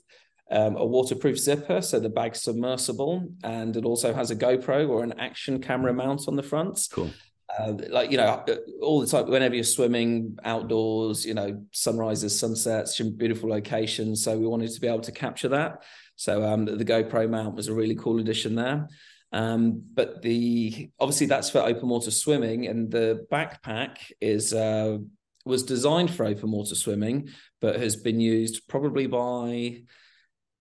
um, 0.50 0.76
a 0.76 0.86
waterproof 0.86 1.38
zipper, 1.38 1.82
so 1.82 2.00
the 2.00 2.08
bag's 2.08 2.42
submersible, 2.42 3.28
and 3.44 3.76
it 3.76 3.84
also 3.84 4.14
has 4.14 4.30
a 4.30 4.36
GoPro 4.36 4.88
or 4.88 5.02
an 5.02 5.18
action 5.18 5.60
camera 5.60 5.92
mount 5.92 6.28
on 6.28 6.36
the 6.36 6.42
front. 6.42 6.88
Cool 6.90 7.10
uh, 7.58 7.72
like 7.88 8.10
you 8.10 8.16
know 8.16 8.44
all 8.82 9.00
the 9.00 9.06
time 9.06 9.30
whenever 9.30 9.54
you're 9.54 9.64
swimming 9.64 10.36
outdoors 10.44 11.24
you 11.24 11.34
know 11.34 11.62
sunrises 11.72 12.38
sunsets 12.38 13.00
beautiful 13.00 13.50
locations. 13.50 14.22
So 14.22 14.36
we 14.38 14.46
wanted 14.46 14.72
to 14.72 14.80
be 14.80 14.88
able 14.88 15.00
to 15.00 15.12
capture 15.12 15.48
that. 15.48 15.82
So 16.16 16.44
um, 16.44 16.64
the 16.64 16.84
gopro 16.84 17.28
mount 17.28 17.54
was 17.54 17.68
a 17.68 17.74
really 17.74 17.94
cool 17.94 18.20
addition 18.20 18.54
there. 18.54 18.88
Um, 19.32 19.82
but 19.92 20.22
the 20.22 20.90
obviously 20.98 21.26
that's 21.26 21.50
for 21.50 21.58
open 21.58 21.88
water 21.88 22.10
swimming 22.10 22.66
and 22.66 22.90
the 22.90 23.26
backpack 23.30 23.98
is 24.20 24.54
uh, 24.54 24.98
was 25.44 25.62
designed 25.62 26.10
for 26.10 26.24
open 26.24 26.50
water 26.50 26.74
swimming 26.74 27.28
but 27.60 27.78
has 27.78 27.96
been 27.96 28.20
used 28.20 28.66
probably 28.68 29.06
by 29.06 29.82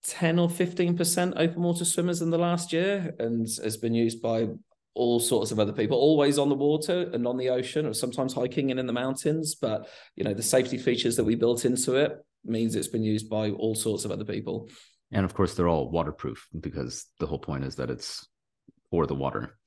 10 0.06 0.40
or 0.40 0.50
15% 0.50 1.34
open 1.38 1.64
water 1.64 1.86
swimmers 1.86 2.22
in 2.22 2.30
the 2.30 2.38
last 2.38 2.74
year 2.74 3.14
and 3.20 3.48
has 3.64 3.78
been 3.78 3.94
used 3.94 4.22
by 4.22 4.48
all 4.96 5.20
sorts 5.20 5.52
of 5.52 5.60
other 5.60 5.74
people, 5.74 5.98
always 5.98 6.40
on 6.40 6.50
the 6.50 6.56
water 6.56 7.10
and 7.14 7.28
on 7.28 7.38
the 7.38 7.50
ocean, 7.50 7.86
or 7.86 7.94
sometimes 7.94 8.34
hiking 8.34 8.72
and 8.72 8.80
in 8.80 8.88
the 8.88 8.94
mountains. 8.94 9.56
But 9.56 9.88
you 10.16 10.24
know, 10.24 10.34
the 10.34 10.44
safety 10.44 10.78
features 10.78 11.16
that 11.18 11.24
we 11.24 11.36
built 11.36 11.66
into 11.66 11.96
it 11.96 12.14
means 12.44 12.75
it's 12.75 12.88
been 12.88 13.04
used 13.04 13.30
by 13.30 13.52
all 13.52 13.75
sorts 13.75 14.06
of 14.06 14.12
other 14.12 14.25
people. 14.25 14.70
And 15.12 15.25
of 15.25 15.34
course, 15.34 15.54
they're 15.54 15.68
all 15.68 15.92
waterproof 15.92 16.48
because 16.60 17.06
the 17.20 17.28
whole 17.28 17.40
point 17.40 17.64
is 17.64 17.75
that 17.75 17.90
it's 17.90 18.28
for 18.90 19.06
the 19.06 19.16
water. 19.16 19.58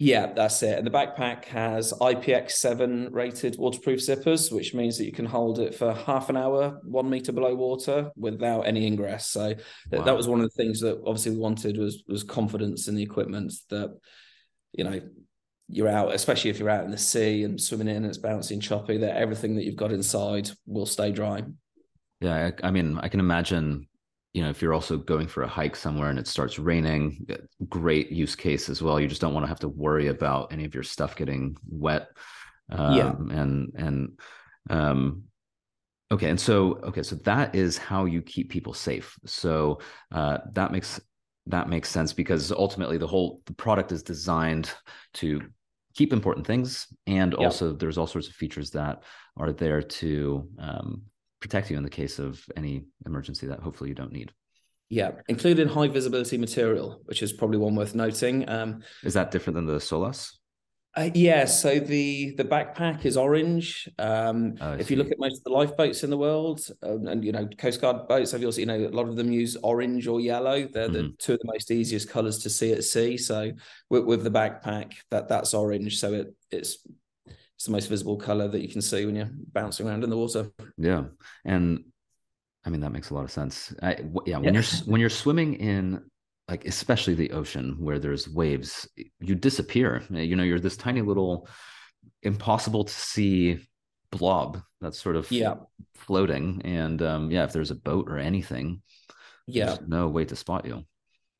Yeah, 0.00 0.32
that's 0.32 0.62
it. 0.62 0.78
And 0.78 0.86
the 0.86 0.92
backpack 0.92 1.46
has 1.46 1.92
IPX7 1.92 3.08
rated 3.10 3.58
waterproof 3.58 3.98
zippers, 3.98 4.52
which 4.52 4.72
means 4.72 4.96
that 4.96 5.06
you 5.06 5.12
can 5.12 5.26
hold 5.26 5.58
it 5.58 5.74
for 5.74 5.92
half 5.92 6.30
an 6.30 6.36
hour, 6.36 6.78
one 6.84 7.10
meter 7.10 7.32
below 7.32 7.56
water 7.56 8.12
without 8.16 8.60
any 8.60 8.86
ingress. 8.86 9.26
So 9.26 9.54
wow. 9.90 10.04
that 10.04 10.16
was 10.16 10.28
one 10.28 10.40
of 10.40 10.48
the 10.48 10.62
things 10.62 10.78
that 10.80 11.02
obviously 11.04 11.32
we 11.32 11.38
wanted 11.38 11.78
was 11.78 12.04
was 12.06 12.22
confidence 12.22 12.86
in 12.86 12.94
the 12.94 13.02
equipment 13.02 13.52
that 13.70 13.90
you 14.72 14.84
know 14.84 15.00
you're 15.68 15.88
out, 15.88 16.14
especially 16.14 16.50
if 16.50 16.58
you're 16.58 16.70
out 16.70 16.84
in 16.84 16.90
the 16.90 16.98
sea 16.98 17.44
and 17.44 17.60
swimming 17.60 17.88
in 17.88 17.96
and 17.96 18.06
it's 18.06 18.18
bouncing 18.18 18.58
choppy, 18.58 18.98
that 18.98 19.16
everything 19.16 19.54
that 19.56 19.64
you've 19.64 19.76
got 19.76 19.92
inside 19.92 20.50
will 20.66 20.86
stay 20.86 21.12
dry. 21.12 21.42
Yeah, 22.20 22.50
I, 22.62 22.68
I, 22.68 22.70
mean, 22.70 22.98
I 22.98 23.08
can 23.08 23.20
imagine, 23.20 23.86
you 24.32 24.42
know, 24.42 24.48
if 24.48 24.62
you're 24.62 24.72
also 24.72 24.96
going 24.96 25.28
for 25.28 25.42
a 25.42 25.48
hike 25.48 25.76
somewhere 25.76 26.08
and 26.08 26.18
it 26.18 26.26
starts 26.26 26.58
raining, 26.58 27.26
great 27.68 28.10
use 28.10 28.34
case 28.34 28.70
as 28.70 28.80
well. 28.80 28.98
You 28.98 29.08
just 29.08 29.20
don't 29.20 29.34
want 29.34 29.44
to 29.44 29.48
have 29.48 29.60
to 29.60 29.68
worry 29.68 30.08
about 30.08 30.52
any 30.52 30.64
of 30.64 30.74
your 30.74 30.82
stuff 30.82 31.16
getting 31.16 31.56
wet. 31.68 32.08
Um, 32.70 32.96
yeah, 32.96 33.14
and 33.38 33.72
and 33.76 34.18
um, 34.68 35.24
okay, 36.10 36.28
and 36.28 36.40
so 36.40 36.80
okay, 36.82 37.02
so 37.02 37.16
that 37.24 37.54
is 37.54 37.78
how 37.78 38.04
you 38.04 38.20
keep 38.20 38.50
people 38.50 38.74
safe. 38.74 39.18
So 39.24 39.80
uh, 40.12 40.38
that 40.52 40.72
makes 40.72 41.00
that 41.48 41.68
makes 41.68 41.88
sense 41.90 42.12
because 42.12 42.52
ultimately 42.52 42.98
the 42.98 43.06
whole 43.06 43.42
the 43.46 43.54
product 43.54 43.92
is 43.92 44.02
designed 44.02 44.70
to 45.14 45.42
keep 45.94 46.12
important 46.12 46.46
things, 46.46 46.86
and 47.06 47.34
yeah. 47.38 47.44
also 47.44 47.72
there's 47.72 47.98
all 47.98 48.06
sorts 48.06 48.28
of 48.28 48.34
features 48.34 48.70
that 48.70 49.02
are 49.36 49.52
there 49.52 49.82
to 49.82 50.48
um, 50.58 51.02
protect 51.40 51.70
you 51.70 51.76
in 51.76 51.82
the 51.82 51.90
case 51.90 52.18
of 52.18 52.44
any 52.56 52.84
emergency 53.06 53.46
that 53.46 53.60
hopefully 53.60 53.90
you 53.90 53.94
don't 53.94 54.12
need. 54.12 54.32
Yeah, 54.90 55.12
including 55.28 55.68
high 55.68 55.88
visibility 55.88 56.38
material, 56.38 57.02
which 57.04 57.22
is 57.22 57.32
probably 57.32 57.58
one 57.58 57.74
worth 57.74 57.94
noting. 57.94 58.48
Um, 58.48 58.82
is 59.02 59.14
that 59.14 59.30
different 59.30 59.54
than 59.56 59.66
the 59.66 59.74
Solas? 59.76 60.32
Uh, 60.96 61.10
yeah, 61.14 61.44
so 61.44 61.78
the 61.78 62.34
the 62.36 62.44
backpack 62.44 63.04
is 63.04 63.16
orange. 63.16 63.88
Um, 63.98 64.56
oh, 64.60 64.72
if 64.72 64.90
you 64.90 64.96
look 64.96 65.12
at 65.12 65.18
most 65.18 65.38
of 65.38 65.44
the 65.44 65.50
lifeboats 65.50 66.02
in 66.02 66.10
the 66.10 66.16
world, 66.16 66.60
um, 66.82 67.06
and 67.06 67.24
you 67.24 67.30
know 67.30 67.46
Coast 67.58 67.80
Guard 67.80 68.08
boats, 68.08 68.32
have 68.32 68.40
you 68.40 68.48
also 68.48 68.60
you 68.60 68.66
know 68.66 68.76
a 68.76 68.88
lot 68.88 69.08
of 69.08 69.14
them 69.14 69.30
use 69.30 69.56
orange 69.62 70.08
or 70.08 70.20
yellow. 70.20 70.66
They're 70.66 70.88
mm-hmm. 70.88 70.94
the 70.94 71.14
two 71.18 71.34
of 71.34 71.40
the 71.40 71.52
most 71.52 71.70
easiest 71.70 72.08
colors 72.08 72.38
to 72.38 72.50
see 72.50 72.72
at 72.72 72.84
sea. 72.84 73.16
So 73.16 73.52
with, 73.90 74.04
with, 74.06 74.24
the 74.24 74.30
backpack, 74.30 74.94
that 75.10 75.28
that's 75.28 75.54
orange. 75.54 76.00
So 76.00 76.14
it 76.14 76.34
it's 76.50 76.78
it's 77.26 77.66
the 77.66 77.72
most 77.72 77.88
visible 77.88 78.16
color 78.16 78.48
that 78.48 78.62
you 78.62 78.68
can 78.68 78.82
see 78.82 79.04
when 79.04 79.14
you're 79.14 79.30
bouncing 79.52 79.86
around 79.86 80.04
in 80.04 80.10
the 80.10 80.16
water. 80.16 80.50
Yeah, 80.78 81.04
and 81.44 81.84
I 82.64 82.70
mean 82.70 82.80
that 82.80 82.90
makes 82.90 83.10
a 83.10 83.14
lot 83.14 83.24
of 83.24 83.30
sense. 83.30 83.74
I, 83.82 83.98
yeah, 84.26 84.38
when 84.38 84.54
yeah. 84.54 84.60
you're 84.60 84.86
when 84.86 85.00
you're 85.00 85.10
swimming 85.10 85.54
in 85.54 86.02
like 86.48 86.64
especially 86.64 87.14
the 87.14 87.32
ocean 87.32 87.76
where 87.78 87.98
there's 87.98 88.28
waves 88.28 88.88
you 89.20 89.34
disappear. 89.34 90.02
You 90.10 90.34
know 90.34 90.42
you're 90.42 90.58
this 90.58 90.76
tiny 90.76 91.02
little 91.02 91.48
impossible 92.22 92.84
to 92.84 92.92
see 92.92 93.68
blob 94.10 94.60
that's 94.80 95.00
sort 95.00 95.16
of 95.16 95.30
yeah. 95.30 95.54
floating. 95.94 96.62
And 96.64 97.02
um 97.02 97.30
yeah 97.30 97.44
if 97.44 97.52
there's 97.52 97.70
a 97.70 97.76
boat 97.76 98.08
or 98.08 98.18
anything 98.18 98.82
yeah. 99.46 99.76
no 99.86 100.08
way 100.08 100.24
to 100.24 100.36
spot 100.36 100.64
you. 100.64 100.84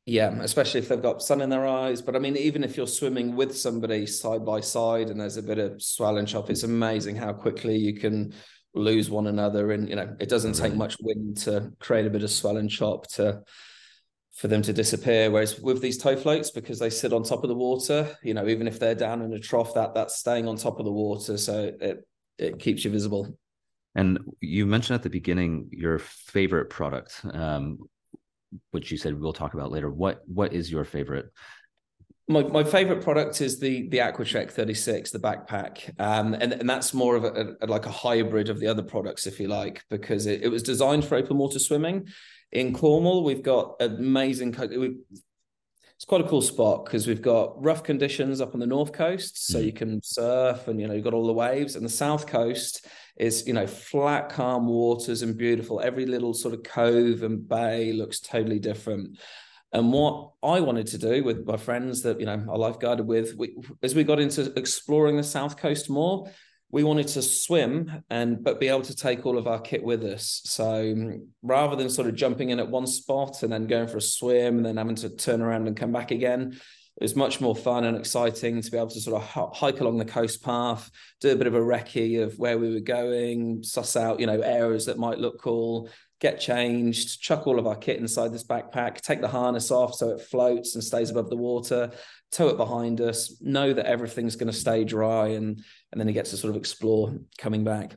Yeah 0.04 0.42
especially 0.42 0.80
if 0.80 0.88
they've 0.88 1.02
got 1.02 1.22
sun 1.22 1.40
in 1.40 1.48
their 1.48 1.66
eyes. 1.66 2.02
But 2.02 2.14
i 2.14 2.18
mean 2.18 2.36
even 2.36 2.62
if 2.62 2.76
you're 2.76 2.86
swimming 2.86 3.34
with 3.34 3.56
somebody 3.56 4.04
side 4.04 4.44
by 4.44 4.60
side 4.60 5.08
and 5.08 5.18
there's 5.18 5.38
a 5.38 5.42
bit 5.42 5.58
of 5.58 5.82
swell 5.82 6.18
and 6.18 6.28
chop 6.28 6.50
it's 6.50 6.64
amazing 6.64 7.16
how 7.16 7.32
quickly 7.32 7.76
you 7.76 7.94
can 7.98 8.34
lose 8.74 9.08
one 9.08 9.26
another. 9.26 9.72
And 9.72 9.88
you 9.88 9.96
know 9.96 10.14
it 10.20 10.28
doesn't 10.28 10.52
take 10.52 10.74
much 10.74 10.96
wind 11.00 11.38
to 11.38 11.72
create 11.80 12.04
a 12.04 12.10
bit 12.10 12.22
of 12.22 12.30
swell 12.30 12.58
and 12.58 12.68
chop 12.68 13.06
to 13.12 13.42
for 14.38 14.46
them 14.46 14.62
to 14.62 14.72
disappear. 14.72 15.30
Whereas 15.30 15.60
with 15.60 15.82
these 15.82 15.98
tow 15.98 16.16
floats, 16.16 16.50
because 16.50 16.78
they 16.78 16.90
sit 16.90 17.12
on 17.12 17.24
top 17.24 17.42
of 17.42 17.48
the 17.48 17.56
water, 17.56 18.16
you 18.22 18.34
know, 18.34 18.46
even 18.46 18.68
if 18.68 18.78
they're 18.78 18.94
down 18.94 19.20
in 19.20 19.32
a 19.32 19.38
trough, 19.38 19.74
that 19.74 19.94
that's 19.94 20.16
staying 20.16 20.46
on 20.46 20.56
top 20.56 20.78
of 20.78 20.84
the 20.84 20.92
water, 20.92 21.36
so 21.36 21.72
it 21.80 22.06
it 22.38 22.58
keeps 22.60 22.84
you 22.84 22.90
visible. 22.90 23.36
And 23.96 24.20
you 24.40 24.64
mentioned 24.64 24.94
at 24.94 25.02
the 25.02 25.10
beginning 25.10 25.68
your 25.72 25.98
favorite 25.98 26.70
product, 26.70 27.20
um, 27.32 27.78
which 28.70 28.92
you 28.92 28.96
said 28.96 29.18
we'll 29.18 29.32
talk 29.32 29.54
about 29.54 29.72
later. 29.72 29.90
What 29.90 30.22
what 30.26 30.52
is 30.52 30.70
your 30.70 30.84
favorite? 30.84 31.32
My, 32.30 32.42
my 32.42 32.62
favorite 32.62 33.02
product 33.02 33.40
is 33.40 33.58
the 33.58 33.88
the 33.88 33.98
Aquatrek 33.98 34.52
36, 34.52 35.10
the 35.10 35.18
backpack, 35.18 35.98
um, 35.98 36.34
and 36.34 36.52
and 36.52 36.70
that's 36.70 36.94
more 36.94 37.16
of 37.16 37.24
a, 37.24 37.56
a, 37.60 37.66
like 37.66 37.86
a 37.86 37.90
hybrid 37.90 38.50
of 38.50 38.60
the 38.60 38.68
other 38.68 38.82
products, 38.84 39.26
if 39.26 39.40
you 39.40 39.48
like, 39.48 39.82
because 39.90 40.26
it, 40.26 40.42
it 40.42 40.48
was 40.48 40.62
designed 40.62 41.04
for 41.04 41.16
open 41.16 41.38
water 41.38 41.58
swimming, 41.58 42.06
in 42.52 42.72
Cornwall, 42.72 43.24
we've 43.24 43.42
got 43.42 43.76
amazing. 43.80 44.54
It's 44.58 46.04
quite 46.06 46.20
a 46.20 46.28
cool 46.28 46.42
spot 46.42 46.84
because 46.84 47.06
we've 47.06 47.22
got 47.22 47.62
rough 47.62 47.82
conditions 47.82 48.40
up 48.40 48.54
on 48.54 48.60
the 48.60 48.66
north 48.66 48.92
coast, 48.92 49.46
so 49.48 49.58
mm. 49.58 49.66
you 49.66 49.72
can 49.72 50.00
surf 50.02 50.68
and 50.68 50.80
you 50.80 50.86
know 50.86 50.94
you've 50.94 51.04
got 51.04 51.14
all 51.14 51.26
the 51.26 51.32
waves. 51.32 51.74
And 51.74 51.84
the 51.84 51.90
south 51.90 52.26
coast 52.26 52.86
is 53.16 53.46
you 53.46 53.52
know 53.52 53.66
flat, 53.66 54.28
calm 54.28 54.66
waters 54.66 55.22
and 55.22 55.36
beautiful. 55.36 55.80
Every 55.80 56.06
little 56.06 56.34
sort 56.34 56.54
of 56.54 56.62
cove 56.62 57.22
and 57.22 57.46
bay 57.46 57.92
looks 57.92 58.20
totally 58.20 58.60
different. 58.60 59.18
And 59.72 59.92
what 59.92 60.30
I 60.42 60.60
wanted 60.60 60.86
to 60.88 60.98
do 60.98 61.22
with 61.22 61.44
my 61.46 61.56
friends 61.56 62.02
that 62.02 62.20
you 62.20 62.26
know 62.26 62.46
I 62.48 62.56
lifeguarded 62.56 63.04
with, 63.04 63.34
we, 63.36 63.56
as 63.82 63.94
we 63.94 64.04
got 64.04 64.20
into 64.20 64.52
exploring 64.56 65.16
the 65.16 65.24
south 65.24 65.56
coast 65.56 65.90
more, 65.90 66.30
we 66.70 66.84
wanted 66.84 67.08
to 67.08 67.22
swim 67.22 68.04
and 68.10 68.44
but 68.44 68.60
be 68.60 68.68
able 68.68 68.82
to 68.82 68.94
take 68.94 69.24
all 69.24 69.38
of 69.38 69.46
our 69.46 69.60
kit 69.60 69.82
with 69.82 70.04
us. 70.04 70.42
So 70.44 70.92
um, 70.92 71.28
rather 71.42 71.76
than 71.76 71.88
sort 71.88 72.08
of 72.08 72.14
jumping 72.14 72.50
in 72.50 72.60
at 72.60 72.68
one 72.68 72.86
spot 72.86 73.42
and 73.42 73.52
then 73.52 73.66
going 73.66 73.88
for 73.88 73.96
a 73.96 74.02
swim 74.02 74.58
and 74.58 74.66
then 74.66 74.76
having 74.76 74.96
to 74.96 75.08
turn 75.08 75.40
around 75.40 75.66
and 75.66 75.76
come 75.76 75.92
back 75.92 76.10
again 76.10 76.58
it 77.00 77.04
was 77.04 77.14
much 77.14 77.40
more 77.40 77.54
fun 77.54 77.84
and 77.84 77.96
exciting 77.96 78.60
to 78.60 78.70
be 78.72 78.76
able 78.76 78.88
to 78.88 79.00
sort 79.00 79.22
of 79.22 79.54
hike 79.54 79.80
along 79.80 79.98
the 79.98 80.04
coast 80.04 80.42
path 80.42 80.90
do 81.20 81.30
a 81.30 81.36
bit 81.36 81.46
of 81.46 81.54
a 81.54 81.60
recce 81.60 82.20
of 82.20 82.36
where 82.38 82.58
we 82.58 82.72
were 82.74 82.80
going 82.80 83.62
suss 83.62 83.96
out 83.96 84.18
you 84.18 84.26
know 84.26 84.40
areas 84.40 84.86
that 84.86 84.98
might 84.98 85.18
look 85.18 85.40
cool 85.40 85.88
get 86.20 86.40
changed 86.40 87.20
chuck 87.22 87.46
all 87.46 87.60
of 87.60 87.68
our 87.68 87.76
kit 87.76 88.00
inside 88.00 88.32
this 88.32 88.44
backpack 88.44 89.00
take 89.00 89.20
the 89.20 89.28
harness 89.28 89.70
off 89.70 89.94
so 89.94 90.10
it 90.10 90.20
floats 90.20 90.74
and 90.74 90.82
stays 90.82 91.10
above 91.10 91.30
the 91.30 91.36
water 91.36 91.90
tow 92.30 92.48
it 92.48 92.56
behind 92.56 93.00
us, 93.00 93.40
know 93.40 93.72
that 93.72 93.86
everything's 93.86 94.36
going 94.36 94.50
to 94.50 94.58
stay 94.58 94.84
dry, 94.84 95.28
and 95.28 95.62
and 95.92 96.00
then 96.00 96.08
he 96.08 96.14
gets 96.14 96.30
to 96.30 96.36
sort 96.36 96.50
of 96.50 96.56
explore 96.56 97.16
coming 97.38 97.64
back. 97.64 97.96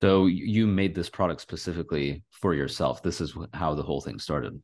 So 0.00 0.26
you 0.26 0.66
made 0.66 0.94
this 0.94 1.10
product 1.10 1.40
specifically 1.40 2.22
for 2.30 2.54
yourself. 2.54 3.02
This 3.02 3.20
is 3.20 3.36
how 3.52 3.74
the 3.74 3.82
whole 3.82 4.00
thing 4.00 4.18
started. 4.18 4.62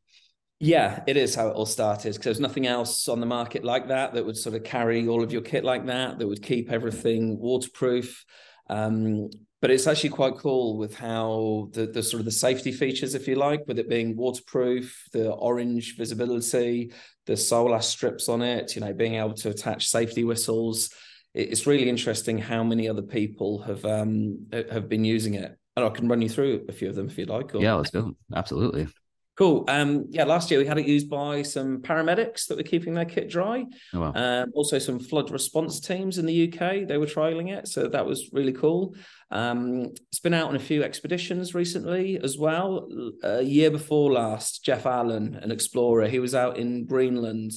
Yeah, 0.59 1.03
it 1.05 1.17
is 1.17 1.35
how 1.35 1.49
it 1.49 1.53
all 1.53 1.65
started 1.65 2.13
because 2.13 2.23
there's 2.23 2.39
nothing 2.39 2.65
else 2.65 3.09
on 3.09 3.19
the 3.19 3.25
market 3.25 3.65
like 3.65 3.89
that 3.89 4.13
that 4.13 4.25
would 4.25 4.37
sort 4.37 4.55
of 4.55 4.63
carry 4.63 5.05
all 5.07 5.21
of 5.21 5.33
your 5.33 5.41
kit 5.41 5.65
like 5.65 5.85
that, 5.87 6.17
that 6.17 6.27
would 6.27 6.41
keep 6.41 6.71
everything 6.71 7.37
waterproof. 7.37 8.23
Um, 8.69 9.29
but 9.61 9.71
it's 9.71 9.87
actually 9.87 10.11
quite 10.11 10.37
cool 10.37 10.77
with 10.77 10.95
how 10.95 11.69
the, 11.73 11.87
the 11.87 12.03
sort 12.03 12.19
of 12.19 12.25
the 12.25 12.31
safety 12.31 12.71
features, 12.71 13.15
if 13.15 13.27
you 13.27 13.35
like, 13.35 13.61
with 13.67 13.79
it 13.79 13.89
being 13.89 14.15
waterproof, 14.15 15.03
the 15.11 15.31
orange 15.31 15.97
visibility, 15.97 16.93
the 17.25 17.35
SOLAS 17.37 17.87
strips 17.87 18.29
on 18.29 18.41
it, 18.41 18.75
you 18.75 18.81
know, 18.81 18.93
being 18.93 19.15
able 19.15 19.33
to 19.33 19.49
attach 19.49 19.87
safety 19.87 20.23
whistles. 20.23 20.91
It's 21.33 21.67
really 21.67 21.89
interesting 21.89 22.37
how 22.37 22.63
many 22.63 22.87
other 22.87 23.01
people 23.01 23.61
have 23.63 23.83
um, 23.83 24.47
have 24.51 24.87
been 24.87 25.03
using 25.03 25.33
it. 25.33 25.57
And 25.75 25.85
I 25.85 25.89
can 25.89 26.07
run 26.07 26.21
you 26.21 26.29
through 26.29 26.65
a 26.69 26.71
few 26.71 26.87
of 26.87 26.95
them 26.95 27.07
if 27.07 27.17
you'd 27.17 27.29
like. 27.29 27.53
Or... 27.53 27.61
Yeah, 27.61 27.73
let's 27.73 27.91
go. 27.91 28.15
Absolutely. 28.33 28.87
Cool. 29.35 29.65
Um, 29.67 30.05
yeah, 30.11 30.23
last 30.23 30.49
year 30.49 30.59
we 30.59 30.65
had 30.65 30.77
it 30.77 30.87
used 30.87 31.09
by 31.09 31.41
some 31.41 31.81
paramedics 31.81 32.47
that 32.47 32.55
were 32.55 32.63
keeping 32.63 32.93
their 32.93 33.05
kit 33.05 33.29
dry. 33.29 33.65
Oh, 33.93 33.99
wow. 33.99 34.13
um, 34.15 34.51
also, 34.55 34.79
some 34.79 34.97
flood 34.97 35.29
response 35.29 35.81
teams 35.81 36.17
in 36.17 36.25
the 36.25 36.47
UK. 36.47 36.87
They 36.87 36.97
were 36.97 37.05
trialing 37.05 37.51
it, 37.51 37.67
so 37.67 37.87
that 37.87 38.05
was 38.05 38.29
really 38.31 38.53
cool. 38.53 38.95
Um, 39.31 39.91
it's 40.07 40.21
been 40.21 40.33
out 40.33 40.47
on 40.47 40.55
a 40.55 40.59
few 40.59 40.83
expeditions 40.83 41.53
recently 41.53 42.17
as 42.17 42.37
well. 42.37 42.87
A 43.23 43.41
year 43.41 43.71
before 43.71 44.13
last, 44.13 44.63
Jeff 44.63 44.85
Allen, 44.85 45.35
an 45.41 45.51
explorer, 45.51 46.07
he 46.07 46.19
was 46.19 46.33
out 46.33 46.57
in 46.57 46.85
Greenland 46.85 47.51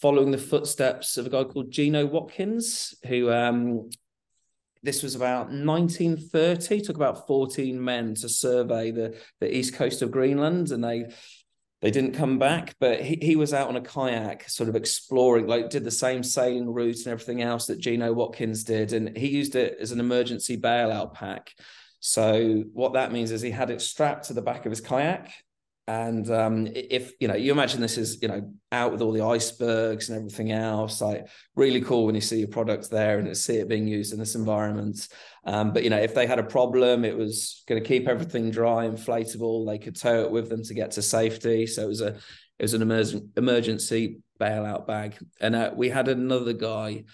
following 0.00 0.30
the 0.30 0.38
footsteps 0.38 1.16
of 1.16 1.26
a 1.26 1.30
guy 1.30 1.42
called 1.42 1.72
Gino 1.72 2.06
Watkins, 2.06 2.94
who 3.06 3.32
um, 3.32 3.90
this 4.88 5.02
was 5.02 5.14
about 5.14 5.50
1930 5.50 6.80
took 6.80 6.96
about 6.96 7.26
14 7.26 7.84
men 7.84 8.14
to 8.14 8.26
survey 8.26 8.90
the 8.90 9.14
the 9.38 9.54
east 9.54 9.74
coast 9.74 10.00
of 10.00 10.10
greenland 10.10 10.70
and 10.70 10.82
they 10.82 11.12
they 11.82 11.90
didn't 11.90 12.14
come 12.14 12.38
back 12.38 12.74
but 12.80 13.02
he, 13.02 13.18
he 13.20 13.36
was 13.36 13.52
out 13.52 13.68
on 13.68 13.76
a 13.76 13.82
kayak 13.82 14.48
sort 14.48 14.70
of 14.70 14.74
exploring 14.74 15.46
like 15.46 15.68
did 15.68 15.84
the 15.84 15.90
same 15.90 16.22
sailing 16.22 16.72
route 16.72 16.96
and 17.04 17.08
everything 17.08 17.42
else 17.42 17.66
that 17.66 17.78
gino 17.78 18.14
watkins 18.14 18.64
did 18.64 18.94
and 18.94 19.14
he 19.14 19.28
used 19.28 19.54
it 19.54 19.76
as 19.78 19.92
an 19.92 20.00
emergency 20.00 20.56
bailout 20.56 21.12
pack. 21.12 21.52
So 22.00 22.64
what 22.72 22.94
that 22.94 23.12
means 23.12 23.30
is 23.30 23.42
he 23.42 23.50
had 23.50 23.70
it 23.70 23.82
strapped 23.82 24.28
to 24.28 24.32
the 24.32 24.42
back 24.42 24.64
of 24.64 24.70
his 24.70 24.80
kayak 24.80 25.30
and 25.88 26.30
um, 26.30 26.68
if 26.74 27.12
you 27.18 27.28
know, 27.28 27.34
you 27.34 27.50
imagine 27.50 27.80
this 27.80 27.96
is 27.96 28.20
you 28.20 28.28
know 28.28 28.52
out 28.72 28.92
with 28.92 29.00
all 29.00 29.10
the 29.10 29.24
icebergs 29.24 30.10
and 30.10 30.18
everything 30.18 30.52
else, 30.52 31.00
like 31.00 31.26
really 31.56 31.80
cool 31.80 32.04
when 32.04 32.14
you 32.14 32.20
see 32.20 32.40
your 32.40 32.48
product 32.48 32.90
there 32.90 33.18
and 33.18 33.34
see 33.34 33.56
it 33.56 33.70
being 33.70 33.88
used 33.88 34.12
in 34.12 34.18
this 34.18 34.34
environment. 34.34 35.08
Um, 35.46 35.72
but 35.72 35.84
you 35.84 35.88
know, 35.88 35.98
if 35.98 36.14
they 36.14 36.26
had 36.26 36.38
a 36.38 36.42
problem, 36.42 37.06
it 37.06 37.16
was 37.16 37.64
going 37.66 37.82
to 37.82 37.88
keep 37.88 38.06
everything 38.06 38.50
dry, 38.50 38.86
inflatable. 38.86 39.66
They 39.66 39.78
could 39.78 39.96
tow 39.96 40.24
it 40.24 40.30
with 40.30 40.50
them 40.50 40.62
to 40.64 40.74
get 40.74 40.90
to 40.92 41.02
safety. 41.02 41.66
So 41.66 41.84
it 41.84 41.88
was 41.88 42.02
a 42.02 42.08
it 42.58 42.62
was 42.62 42.74
an 42.74 42.82
emergency 42.82 43.26
emergency 43.38 44.18
bailout 44.38 44.86
bag. 44.86 45.16
And 45.40 45.56
uh, 45.56 45.70
we 45.74 45.88
had 45.88 46.08
another 46.08 46.52
guy 46.52 47.04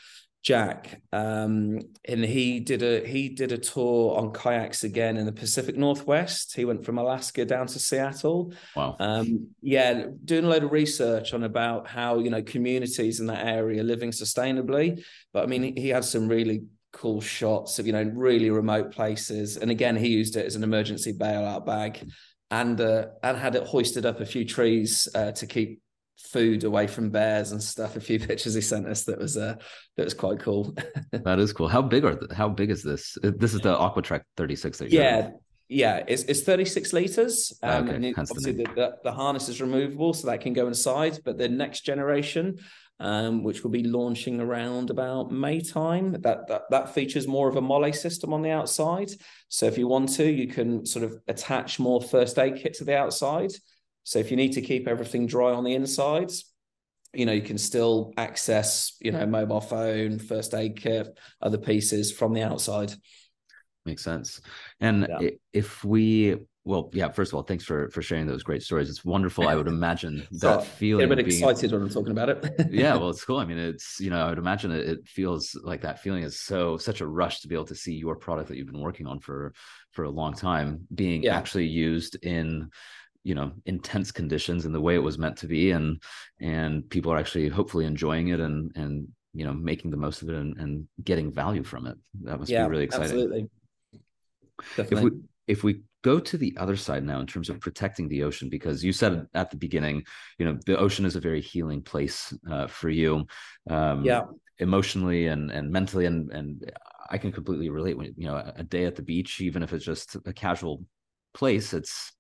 Jack, 0.45 1.01
um, 1.11 1.81
and 2.05 2.23
he 2.23 2.61
did 2.61 2.83
a 2.83 3.03
he 3.07 3.31
did 3.31 3.51
a 3.51 3.57
tour 3.57 4.19
on 4.19 4.31
kayaks 4.31 4.85
again 4.85 5.17
in 5.17 5.25
the 5.25 5.33
Pacific 5.33 5.75
Northwest. 5.75 6.55
He 6.55 6.67
went 6.67 6.85
from 6.85 6.99
Alaska 6.99 7.47
down 7.47 7.67
to 7.69 7.79
Seattle. 7.79 8.53
Wow. 8.77 8.95
Um, 9.01 9.49
yeah, 9.63 10.05
doing 10.23 10.45
a 10.45 10.49
load 10.49 10.63
of 10.63 10.71
research 10.71 11.33
on 11.33 11.45
about 11.45 11.89
how 11.89 12.19
you 12.19 12.29
know 12.29 12.43
communities 12.43 13.21
in 13.21 13.27
that 13.29 13.47
area 13.47 13.83
living 13.83 14.11
sustainably. 14.11 15.03
But 15.33 15.45
I 15.45 15.47
mean, 15.47 15.75
he 15.79 15.89
had 15.89 16.05
some 16.05 16.29
really 16.29 16.65
cool 16.93 17.23
shots 17.23 17.79
of 17.79 17.87
you 17.87 17.95
know 17.95 18.13
really 18.15 18.51
remote 18.51 18.93
places, 18.93 19.57
and 19.57 19.71
again, 19.71 19.97
he 19.97 20.09
used 20.09 20.37
it 20.37 20.45
as 20.45 20.57
an 20.57 20.63
emergency 20.63 21.15
bailout 21.15 21.65
bag, 21.65 22.07
and 22.51 22.79
uh, 22.83 23.07
and 23.23 23.39
had 23.39 23.55
it 23.55 23.63
hoisted 23.63 24.05
up 24.05 24.21
a 24.21 24.27
few 24.27 24.45
trees 24.45 25.09
uh, 25.15 25.33
to 25.33 25.47
keep 25.47 25.81
food 26.19 26.65
away 26.65 26.87
from 26.87 27.11
bears 27.11 27.53
and 27.53 27.63
stuff. 27.63 27.97
A 27.97 28.01
few 28.01 28.19
pictures 28.29 28.55
he 28.55 28.61
sent 28.61 28.87
us 28.87 29.05
that 29.05 29.19
was 29.19 29.37
uh 29.37 29.57
that 29.97 30.05
was 30.05 30.15
quite 30.15 30.41
cool. 30.41 30.75
that 31.13 31.39
is 31.39 31.53
cool. 31.53 31.69
How 31.69 31.83
big 31.83 32.05
are 32.05 32.15
the, 32.15 32.35
how 32.35 32.49
big 32.49 32.71
is 32.71 32.83
this? 32.83 33.17
This 33.23 33.55
is 33.55 33.61
the 33.61 33.77
Aquatrek 33.77 34.23
36 34.37 34.79
that 34.79 34.93
yeah. 34.93 35.31
Yeah, 35.67 36.05
it's, 36.07 36.25
it's 36.25 36.43
36 36.43 36.93
liters. 36.93 37.59
Um, 37.63 37.89
okay. 37.89 37.97
and 37.97 38.19
obviously 38.19 38.53
the, 38.53 38.65
the, 38.75 38.97
the, 39.03 39.13
harness 39.13 39.49
is 39.49 39.63
removable, 39.63 40.13
so 40.13 40.27
that 40.27 40.43
can 40.43 40.53
go 40.53 40.67
inside. 40.67 41.19
But 41.25 41.39
the 41.39 41.49
next 41.49 41.81
generation, 41.81 42.59
um, 43.01 43.43
which 43.43 43.65
will 43.65 43.71
be 43.71 43.83
launching 43.83 44.41
around 44.41 44.91
about 44.91 45.33
May 45.33 45.61
time. 45.61 46.13
That, 46.21 46.47
that 46.49 46.63
that 46.71 46.95
features 46.95 47.27
more 47.27 47.49
of 47.49 47.57
a 47.57 47.61
MOLLE 47.61 47.93
system 47.93 48.33
on 48.33 48.43
the 48.43 48.51
outside. 48.51 49.11
So 49.49 49.67
if 49.67 49.79
you 49.79 49.89
want 49.89 50.11
to, 50.15 50.31
you 50.31 50.49
can 50.49 50.87
sort 50.87 51.05
of 51.05 51.19
attach 51.29 51.79
more 51.79 52.01
first 52.01 52.39
aid 52.39 52.57
kit 52.57 52.75
to 52.75 52.85
the 52.85 52.97
outside. 52.97 53.51
So 54.05 54.19
if 54.19 54.31
you 54.31 54.37
need 54.37 54.53
to 54.53 54.63
keep 54.63 54.87
everything 54.87 55.27
dry 55.27 55.53
on 55.53 55.65
the 55.65 55.75
insides, 55.75 56.45
you 57.13 57.27
know, 57.27 57.33
you 57.33 57.43
can 57.43 57.59
still 57.59 58.13
access, 58.17 58.97
you 59.01 59.13
know, 59.13 59.27
mobile 59.27 59.61
phone, 59.61 60.19
first 60.19 60.55
aid 60.55 60.77
kit, 60.77 61.19
other 61.41 61.59
pieces 61.59 62.13
from 62.13 62.35
the 62.35 62.43
outside. 62.43 62.93
Makes 63.87 64.03
sense. 64.03 64.41
And 64.81 65.07
yeah. 65.21 65.31
if 65.53 65.85
we 65.85 66.37
well, 66.67 66.89
yeah. 66.95 67.11
First 67.11 67.33
of 67.33 67.37
all, 67.37 67.43
thanks 67.43 67.63
for 67.63 67.91
for 67.91 68.01
sharing 68.01 68.27
those 68.27 68.43
great 68.43 68.63
stories. 68.63 68.89
It's 68.89 69.05
wonderful. 69.05 69.47
I 69.47 69.55
would 69.55 69.69
imagine 69.69 70.27
that 70.31 70.41
so, 70.41 70.61
feeling. 70.61 71.05
A 71.05 71.09
bit 71.15 71.27
being, 71.27 71.29
excited 71.29 71.73
when 71.73 71.83
I'm 71.83 71.91
talking 71.91 72.13
about 72.13 72.31
it. 72.31 72.53
yeah, 72.71 72.97
well, 72.97 73.11
it's 73.11 73.25
cool. 73.25 73.39
I 73.39 73.45
mean, 73.45 73.59
it's 73.59 74.01
you 74.01 74.09
know, 74.09 74.25
I 74.25 74.31
would 74.31 74.39
imagine 74.39 74.71
it, 74.71 74.89
it 74.89 75.07
feels 75.07 75.55
like 75.63 75.83
that 75.83 76.01
feeling 76.01 76.23
is 76.23 76.41
so 76.41 76.79
such 76.79 77.03
a 77.03 77.07
rush 77.07 77.41
to 77.41 77.49
be 77.49 77.55
able 77.55 77.67
to 77.67 77.75
see 77.75 77.93
your 77.93 78.17
product 78.17 78.49
that 78.49 78.57
you've 78.57 78.73
been 78.73 78.81
working 78.81 79.07
on 79.07 79.21
for 79.21 79.53
for 79.93 80.05
a 80.05 80.11
long 80.11 80.33
time 80.33 80.87
being 80.95 81.25
yeah. 81.25 81.37
actually 81.37 81.67
used 81.67 82.17
in 82.25 82.71
you 83.25 83.35
know 83.35 83.53
intense 83.67 84.13
conditions 84.13 84.67
in 84.67 84.73
the 84.73 84.81
way 84.81 84.95
it 84.95 85.03
was 85.03 85.19
meant 85.19 85.37
to 85.39 85.47
be 85.47 85.73
and 85.73 86.01
and 86.41 86.89
people 86.91 87.13
are 87.13 87.19
actually 87.19 87.49
hopefully 87.49 87.87
enjoying 87.87 88.29
it 88.29 88.39
and 88.39 88.71
and 88.77 89.09
you 89.35 89.45
know 89.45 89.53
making 89.53 89.91
the 89.91 89.97
most 89.97 90.23
of 90.23 90.29
it 90.29 90.37
and, 90.37 90.57
and 90.59 90.87
getting 91.03 91.31
value 91.33 91.65
from 91.65 91.87
it. 91.87 91.99
That 92.23 92.39
must 92.39 92.51
yeah, 92.51 92.65
be 92.65 92.71
really 92.71 92.85
exciting. 92.85 93.07
absolutely. 93.07 93.49
Definitely. 94.77 94.97
if 94.97 95.03
we 95.03 95.11
if 95.47 95.65
we 95.65 95.83
go 96.03 96.21
to 96.21 96.39
the 96.39 96.57
other 96.59 96.77
side 96.77 97.03
now 97.03 97.19
in 97.19 97.27
terms 97.27 97.51
of 97.51 97.61
protecting 97.61 98.09
the 98.09 98.23
ocean 98.23 98.49
because 98.49 98.85
you 98.85 98.93
said 98.93 99.27
at 99.35 99.51
the 99.51 99.57
beginning 99.57 100.05
you 100.39 100.47
know 100.47 100.59
the 100.67 100.79
ocean 100.79 101.05
is 101.05 101.17
a 101.17 101.21
very 101.21 101.41
healing 101.41 101.83
place 101.83 102.33
uh, 102.51 102.67
for 102.67 102.89
you. 102.89 103.27
Um, 103.69 104.05
yeah. 104.05 104.23
emotionally 104.61 105.27
and 105.27 105.51
and 105.51 105.69
mentally 105.71 106.07
and 106.07 106.31
and 106.31 106.71
i 107.11 107.19
can 107.19 107.33
completely 107.33 107.71
relate 107.71 107.97
when 107.99 108.15
you 108.17 108.29
know 108.29 108.37
a 108.55 108.63
day 108.63 108.85
at 108.85 108.95
the 108.95 109.03
beach 109.03 109.41
even 109.41 109.65
if 109.65 109.73
it's 109.73 109.85
just 109.85 110.17
a 110.27 110.33
casual 110.33 110.85
place 111.33 111.75
it's 111.75 112.13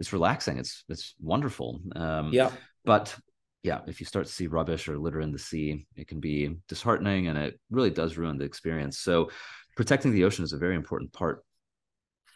it's 0.00 0.12
relaxing 0.12 0.58
it's 0.58 0.84
it's 0.88 1.14
wonderful 1.20 1.80
um, 1.94 2.30
yeah 2.32 2.50
but 2.84 3.14
yeah 3.62 3.80
if 3.86 4.00
you 4.00 4.06
start 4.06 4.26
to 4.26 4.32
see 4.32 4.48
rubbish 4.48 4.88
or 4.88 4.98
litter 4.98 5.20
in 5.20 5.30
the 5.30 5.38
sea 5.38 5.86
it 5.94 6.08
can 6.08 6.18
be 6.18 6.56
disheartening 6.66 7.28
and 7.28 7.38
it 7.38 7.60
really 7.70 7.90
does 7.90 8.16
ruin 8.16 8.38
the 8.38 8.44
experience 8.44 8.98
so 8.98 9.30
protecting 9.76 10.10
the 10.10 10.24
ocean 10.24 10.44
is 10.44 10.52
a 10.52 10.58
very 10.58 10.74
important 10.74 11.12
part 11.12 11.44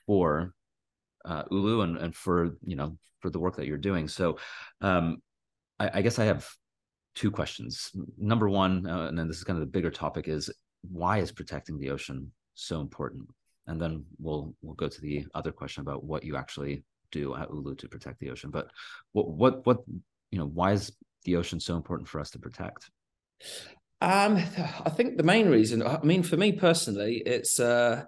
for 0.06 0.54
uh, 1.24 1.42
Ulu 1.50 1.80
and, 1.82 1.96
and 1.96 2.14
for 2.14 2.56
you 2.62 2.76
know 2.76 2.96
for 3.20 3.30
the 3.30 3.38
work 3.38 3.56
that 3.56 3.66
you're 3.66 3.78
doing. 3.78 4.06
So 4.08 4.38
um, 4.80 5.22
I, 5.80 5.90
I 5.94 6.02
guess 6.02 6.18
I 6.18 6.24
have 6.24 6.46
two 7.14 7.30
questions. 7.30 7.90
Number 8.18 8.48
one, 8.48 8.86
uh, 8.86 9.06
and 9.06 9.18
then 9.18 9.28
this 9.28 9.38
is 9.38 9.44
kind 9.44 9.56
of 9.56 9.60
the 9.60 9.72
bigger 9.72 9.90
topic, 9.90 10.28
is 10.28 10.50
why 10.90 11.18
is 11.18 11.32
protecting 11.32 11.78
the 11.78 11.90
ocean 11.90 12.30
so 12.54 12.80
important? 12.80 13.26
And 13.66 13.80
then 13.80 14.04
we'll 14.18 14.54
we'll 14.60 14.74
go 14.74 14.88
to 14.88 15.00
the 15.00 15.26
other 15.34 15.52
question 15.52 15.80
about 15.80 16.04
what 16.04 16.24
you 16.24 16.36
actually 16.36 16.84
do 17.18 17.34
at 17.34 17.50
Ulu 17.50 17.74
to 17.76 17.88
protect 17.88 18.20
the 18.20 18.30
ocean. 18.30 18.50
But 18.50 18.68
what 19.12 19.28
what 19.28 19.66
what 19.66 19.78
you 20.30 20.38
know 20.38 20.46
why 20.46 20.72
is 20.72 20.92
the 21.24 21.36
ocean 21.36 21.60
so 21.60 21.76
important 21.76 22.08
for 22.08 22.20
us 22.20 22.30
to 22.30 22.38
protect? 22.38 22.90
Um, 24.00 24.36
I 24.36 24.90
think 24.90 25.16
the 25.16 25.22
main 25.22 25.48
reason. 25.48 25.82
I 25.82 26.00
mean, 26.02 26.22
for 26.22 26.36
me 26.36 26.52
personally, 26.52 27.22
it's 27.24 27.58
uh, 27.58 28.04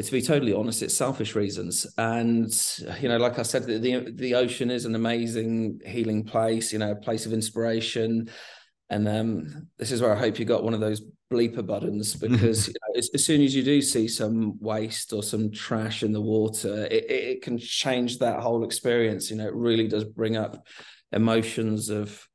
to 0.00 0.12
be 0.12 0.22
totally 0.22 0.52
honest, 0.52 0.82
it's 0.82 0.96
selfish 0.96 1.34
reasons. 1.34 1.86
And 1.98 2.52
you 3.00 3.08
know, 3.08 3.18
like 3.18 3.38
I 3.38 3.42
said, 3.42 3.64
the, 3.66 4.12
the, 4.14 4.34
ocean 4.34 4.70
is 4.70 4.84
an 4.84 4.94
amazing 4.94 5.80
healing 5.86 6.24
place. 6.24 6.72
You 6.72 6.78
know, 6.78 6.92
a 6.92 6.96
place 6.96 7.26
of 7.26 7.32
inspiration. 7.32 8.30
And 8.90 9.08
um, 9.08 9.68
this 9.78 9.90
is 9.90 10.00
where 10.00 10.14
I 10.14 10.18
hope 10.18 10.38
you 10.38 10.44
got 10.44 10.62
one 10.62 10.74
of 10.74 10.80
those 10.80 11.02
bleeper 11.32 11.66
buttons 11.66 12.14
because 12.20 12.68
you 12.68 12.74
know, 12.74 12.98
as, 12.98 13.10
as, 13.14 13.24
soon 13.24 13.42
as 13.42 13.54
you 13.54 13.62
do 13.62 13.80
see 13.80 14.08
some 14.08 14.58
waste 14.60 15.12
or 15.12 15.22
some 15.22 15.50
trash 15.50 16.02
in 16.02 16.12
the 16.12 16.20
water, 16.20 16.86
it, 16.90 17.10
it 17.10 17.42
can 17.42 17.58
change 17.58 18.18
that 18.18 18.40
whole 18.40 18.64
experience. 18.64 19.30
You 19.30 19.36
know, 19.36 19.46
it 19.46 19.54
really 19.54 19.88
does 19.88 20.04
bring 20.04 20.36
up 20.36 20.66
emotions 21.12 21.88
of 21.88 22.26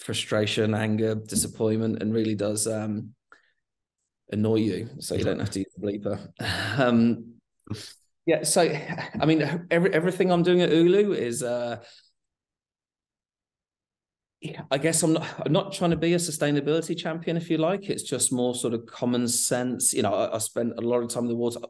frustration, 0.00 0.74
anger, 0.74 1.14
disappointment, 1.14 2.02
and 2.02 2.12
really 2.12 2.34
does 2.34 2.66
um, 2.66 3.14
annoy 4.30 4.56
you, 4.56 4.88
so 4.98 5.14
you 5.14 5.24
don't 5.24 5.38
have 5.38 5.50
to 5.50 5.60
use 5.60 5.72
the 5.76 5.86
bleeper. 5.86 6.28
Um, 6.78 7.34
yeah, 8.26 8.42
so 8.44 8.62
I 8.62 9.26
mean, 9.26 9.66
every, 9.70 9.92
everything 9.92 10.30
I'm 10.30 10.42
doing 10.42 10.62
at 10.62 10.70
Ulu 10.70 11.12
is. 11.12 11.42
Uh, 11.42 11.82
I 14.70 14.78
guess 14.78 15.02
I'm 15.02 15.12
not. 15.12 15.26
I'm 15.44 15.52
not 15.52 15.72
trying 15.72 15.90
to 15.90 15.96
be 15.96 16.14
a 16.14 16.18
sustainability 16.18 16.96
champion, 16.96 17.36
if 17.36 17.50
you 17.50 17.58
like. 17.58 17.88
It's 17.88 18.02
just 18.02 18.32
more 18.32 18.54
sort 18.54 18.74
of 18.74 18.86
common 18.86 19.28
sense. 19.28 19.92
You 19.92 20.02
know, 20.02 20.12
I, 20.12 20.34
I 20.34 20.38
spent 20.38 20.72
a 20.78 20.80
lot 20.80 21.02
of 21.02 21.08
time 21.08 21.24
in 21.24 21.28
the 21.28 21.36
water. 21.36 21.60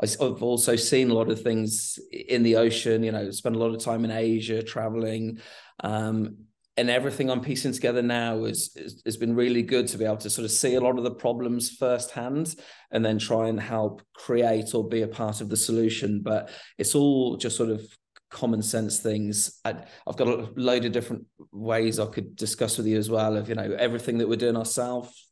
I've 0.00 0.42
also 0.42 0.76
seen 0.76 1.10
a 1.10 1.14
lot 1.14 1.30
of 1.30 1.42
things 1.42 1.98
in 2.10 2.42
the 2.42 2.56
ocean. 2.56 3.02
You 3.02 3.12
know, 3.12 3.30
spent 3.30 3.56
a 3.56 3.58
lot 3.58 3.74
of 3.74 3.82
time 3.82 4.04
in 4.04 4.10
Asia 4.10 4.62
traveling. 4.62 5.38
Um, 5.80 6.36
and 6.76 6.88
everything 6.88 7.30
I'm 7.30 7.42
piecing 7.42 7.72
together 7.72 8.00
now 8.00 8.44
is, 8.44 8.74
is 8.76 9.02
has 9.04 9.16
been 9.18 9.34
really 9.34 9.62
good 9.62 9.86
to 9.88 9.98
be 9.98 10.06
able 10.06 10.16
to 10.18 10.30
sort 10.30 10.46
of 10.46 10.50
see 10.50 10.74
a 10.74 10.80
lot 10.80 10.96
of 10.96 11.04
the 11.04 11.10
problems 11.10 11.70
firsthand 11.70 12.54
and 12.90 13.04
then 13.04 13.18
try 13.18 13.48
and 13.48 13.60
help 13.60 14.00
create 14.14 14.74
or 14.74 14.88
be 14.88 15.02
a 15.02 15.08
part 15.08 15.40
of 15.40 15.50
the 15.50 15.56
solution. 15.56 16.22
But 16.22 16.50
it's 16.78 16.94
all 16.94 17.36
just 17.36 17.56
sort 17.56 17.70
of 17.70 17.86
common 18.32 18.62
sense 18.62 18.98
things. 18.98 19.60
I, 19.64 19.74
have 20.06 20.16
got 20.16 20.26
a 20.26 20.48
load 20.56 20.84
of 20.84 20.92
different 20.92 21.26
ways 21.52 22.00
I 22.00 22.06
could 22.06 22.34
discuss 22.34 22.78
with 22.78 22.86
you 22.86 22.98
as 22.98 23.08
well 23.08 23.36
of 23.36 23.48
you 23.48 23.54
know 23.54 23.76
everything 23.78 24.18
that 24.18 24.28
we're 24.28 24.36
doing 24.36 24.56
ourselves 24.56 25.28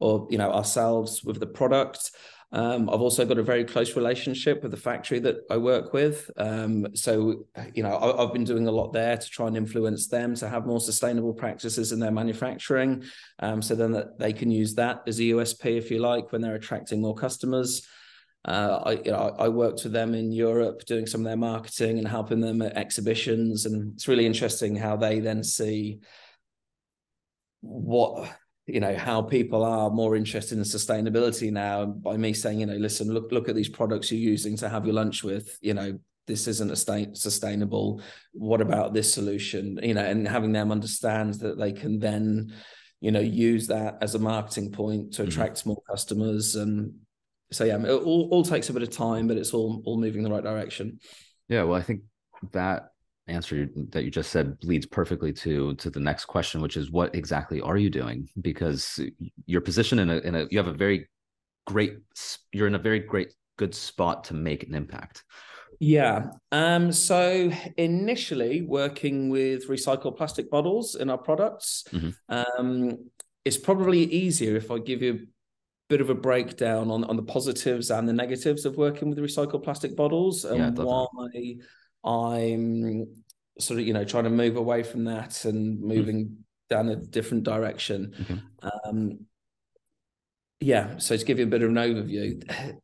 or 0.00 0.26
you 0.30 0.36
know 0.36 0.52
ourselves 0.52 1.24
with 1.24 1.40
the 1.40 1.46
product 1.46 2.10
um, 2.52 2.90
I've 2.90 3.00
also 3.00 3.24
got 3.24 3.38
a 3.38 3.42
very 3.42 3.64
close 3.64 3.94
relationship 3.94 4.62
with 4.62 4.72
the 4.72 4.76
factory 4.76 5.20
that 5.20 5.36
I 5.50 5.56
work 5.56 5.92
with. 5.92 6.30
Um, 6.36 6.88
so, 6.94 7.46
you 7.74 7.82
know, 7.82 7.96
I, 7.96 8.22
have 8.22 8.32
been 8.32 8.44
doing 8.44 8.66
a 8.66 8.72
lot 8.72 8.92
there 8.92 9.16
to 9.16 9.28
try 9.28 9.46
and 9.46 9.56
influence 9.56 10.08
them 10.08 10.34
to 10.36 10.48
have 10.48 10.66
more 10.66 10.80
sustainable 10.80 11.32
practices 11.32 11.92
in 11.92 12.00
their 12.00 12.10
manufacturing. 12.10 13.04
Um, 13.38 13.62
so 13.62 13.76
then 13.76 13.92
that 13.92 14.18
they 14.18 14.32
can 14.32 14.50
use 14.50 14.74
that 14.74 15.02
as 15.06 15.20
a 15.20 15.24
USP, 15.24 15.78
if 15.78 15.90
you 15.90 16.00
like, 16.00 16.32
when 16.32 16.40
they're 16.40 16.56
attracting 16.56 17.00
more 17.00 17.14
customers. 17.14 17.86
Uh, 18.44 18.80
I, 18.86 18.92
you 18.92 19.10
know, 19.10 19.34
I 19.38 19.48
worked 19.48 19.84
with 19.84 19.92
them 19.92 20.14
in 20.14 20.32
Europe 20.32 20.84
doing 20.86 21.06
some 21.06 21.20
of 21.20 21.26
their 21.26 21.36
marketing 21.36 21.98
and 21.98 22.08
helping 22.08 22.40
them 22.40 22.62
at 22.62 22.76
exhibitions. 22.76 23.66
And 23.66 23.92
it's 23.94 24.08
really 24.08 24.24
interesting 24.24 24.76
how 24.76 24.96
they 24.96 25.20
then 25.20 25.44
see 25.44 26.00
what 27.60 28.30
you 28.66 28.80
know 28.80 28.96
how 28.96 29.20
people 29.22 29.64
are 29.64 29.90
more 29.90 30.16
interested 30.16 30.56
in 30.56 30.64
sustainability 30.64 31.50
now 31.50 31.84
by 31.84 32.16
me 32.16 32.32
saying 32.32 32.60
you 32.60 32.66
know 32.66 32.76
listen 32.76 33.12
look 33.12 33.30
look 33.32 33.48
at 33.48 33.54
these 33.54 33.68
products 33.68 34.10
you're 34.10 34.20
using 34.20 34.56
to 34.56 34.68
have 34.68 34.86
your 34.86 34.94
lunch 34.94 35.22
with 35.22 35.58
you 35.60 35.74
know 35.74 35.98
this 36.26 36.46
isn't 36.46 36.70
a 36.70 36.76
state 36.76 37.16
sustainable 37.16 38.00
what 38.32 38.60
about 38.60 38.94
this 38.94 39.12
solution 39.12 39.78
you 39.82 39.94
know 39.94 40.04
and 40.04 40.26
having 40.28 40.52
them 40.52 40.70
understand 40.70 41.34
that 41.34 41.58
they 41.58 41.72
can 41.72 41.98
then 41.98 42.52
you 43.00 43.10
know 43.10 43.20
use 43.20 43.66
that 43.66 43.98
as 44.00 44.14
a 44.14 44.18
marketing 44.18 44.70
point 44.70 45.12
to 45.12 45.22
mm-hmm. 45.22 45.28
attract 45.28 45.58
mm-hmm. 45.58 45.70
more 45.70 45.82
customers 45.88 46.54
and 46.54 46.94
so 47.52 47.64
yeah 47.64 47.80
it 47.82 47.88
all, 47.88 48.28
all 48.30 48.42
takes 48.42 48.68
a 48.68 48.72
bit 48.72 48.82
of 48.82 48.90
time 48.90 49.26
but 49.28 49.36
it's 49.36 49.52
all 49.52 49.82
all 49.84 49.98
moving 49.98 50.18
in 50.18 50.24
the 50.24 50.34
right 50.34 50.44
direction. 50.44 50.98
Yeah 51.48 51.64
well 51.64 51.78
i 51.78 51.82
think 51.82 52.02
that 52.52 52.90
answer 53.30 53.68
that 53.90 54.04
you 54.04 54.10
just 54.10 54.30
said 54.30 54.56
leads 54.62 54.86
perfectly 54.86 55.32
to 55.32 55.74
to 55.76 55.90
the 55.90 56.00
next 56.00 56.26
question 56.26 56.60
which 56.60 56.76
is 56.76 56.90
what 56.90 57.14
exactly 57.14 57.60
are 57.60 57.76
you 57.76 57.90
doing? 57.90 58.28
Because 58.40 59.00
your 59.46 59.60
position 59.60 60.00
in 60.00 60.10
a, 60.10 60.18
in 60.18 60.34
a 60.34 60.46
you 60.50 60.58
have 60.58 60.66
a 60.66 60.74
very 60.74 61.08
great 61.66 61.98
you're 62.52 62.66
in 62.66 62.74
a 62.74 62.78
very 62.78 63.00
great 63.00 63.32
good 63.56 63.74
spot 63.74 64.24
to 64.24 64.34
make 64.34 64.64
an 64.64 64.74
impact. 64.74 65.24
Yeah 65.78 66.26
um 66.52 66.92
so 66.92 67.50
initially 67.76 68.62
working 68.62 69.30
with 69.30 69.68
recycled 69.68 70.16
plastic 70.16 70.50
bottles 70.50 70.94
in 70.94 71.08
our 71.08 71.18
products 71.18 71.84
mm-hmm. 71.90 72.10
um 72.28 72.98
it's 73.46 73.56
probably 73.56 74.00
easier 74.00 74.56
if 74.56 74.70
i 74.70 74.78
give 74.78 75.00
you 75.00 75.26
bit 75.90 76.00
of 76.00 76.08
a 76.08 76.14
breakdown 76.14 76.88
on 76.90 77.04
on 77.04 77.16
the 77.16 77.22
positives 77.22 77.90
and 77.90 78.08
the 78.08 78.12
negatives 78.12 78.64
of 78.64 78.76
working 78.76 79.10
with 79.10 79.18
recycled 79.18 79.64
plastic 79.64 79.96
bottles 79.96 80.44
and 80.44 80.78
yeah, 80.78 80.84
why 80.84 81.04
that. 81.12 82.08
I'm 82.08 83.06
sort 83.58 83.80
of 83.80 83.86
you 83.86 83.92
know 83.92 84.04
trying 84.04 84.24
to 84.24 84.30
move 84.30 84.56
away 84.56 84.84
from 84.84 85.04
that 85.04 85.44
and 85.44 85.78
hmm. 85.78 85.86
moving 85.86 86.26
mm. 86.26 86.36
down 86.70 86.88
a 86.88 86.96
different 86.96 87.42
direction. 87.42 88.14
Okay. 88.22 88.40
Um, 88.84 89.26
yeah, 90.60 90.98
so 90.98 91.16
to 91.16 91.24
give 91.24 91.38
you 91.38 91.44
a 91.44 91.48
bit 91.48 91.62
of 91.62 91.70
an 91.70 91.76
overview, 91.76 92.78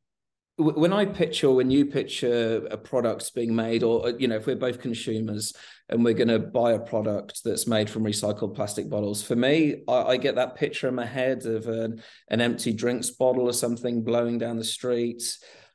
when 0.57 0.93
I 0.93 1.05
picture 1.05 1.51
when 1.51 1.71
you 1.71 1.85
picture 1.85 2.67
a 2.71 2.79
product 2.79 3.35
being 3.35 3.55
made, 3.55 3.83
or 3.83 4.11
you 4.19 4.27
know, 4.27 4.37
if 4.37 4.47
we're 4.47 4.57
both 4.57 4.81
consumers 4.81 5.53
and 5.91 6.03
we're 6.03 6.15
going 6.15 6.29
to 6.29 6.39
buy 6.39 6.73
a 6.73 6.79
product 6.79 7.43
that's 7.45 7.67
made 7.67 7.91
from 7.91 8.05
recycled 8.05 8.55
plastic 8.55 8.89
bottles, 8.89 9.23
for 9.23 9.37
me, 9.37 9.83
I, 9.87 10.03
I 10.03 10.17
get 10.17 10.37
that 10.37 10.57
picture 10.57 10.89
in 10.89 10.95
my 10.95 11.05
head 11.05 11.45
of 11.45 11.69
an, 11.69 12.03
an 12.31 12.41
empty 12.41 12.73
drinks 12.73 13.11
bottle 13.11 13.45
or 13.45 13.53
something 13.53 14.03
blowing 14.03 14.39
down 14.39 14.57
the 14.57 14.65
street. 14.65 15.23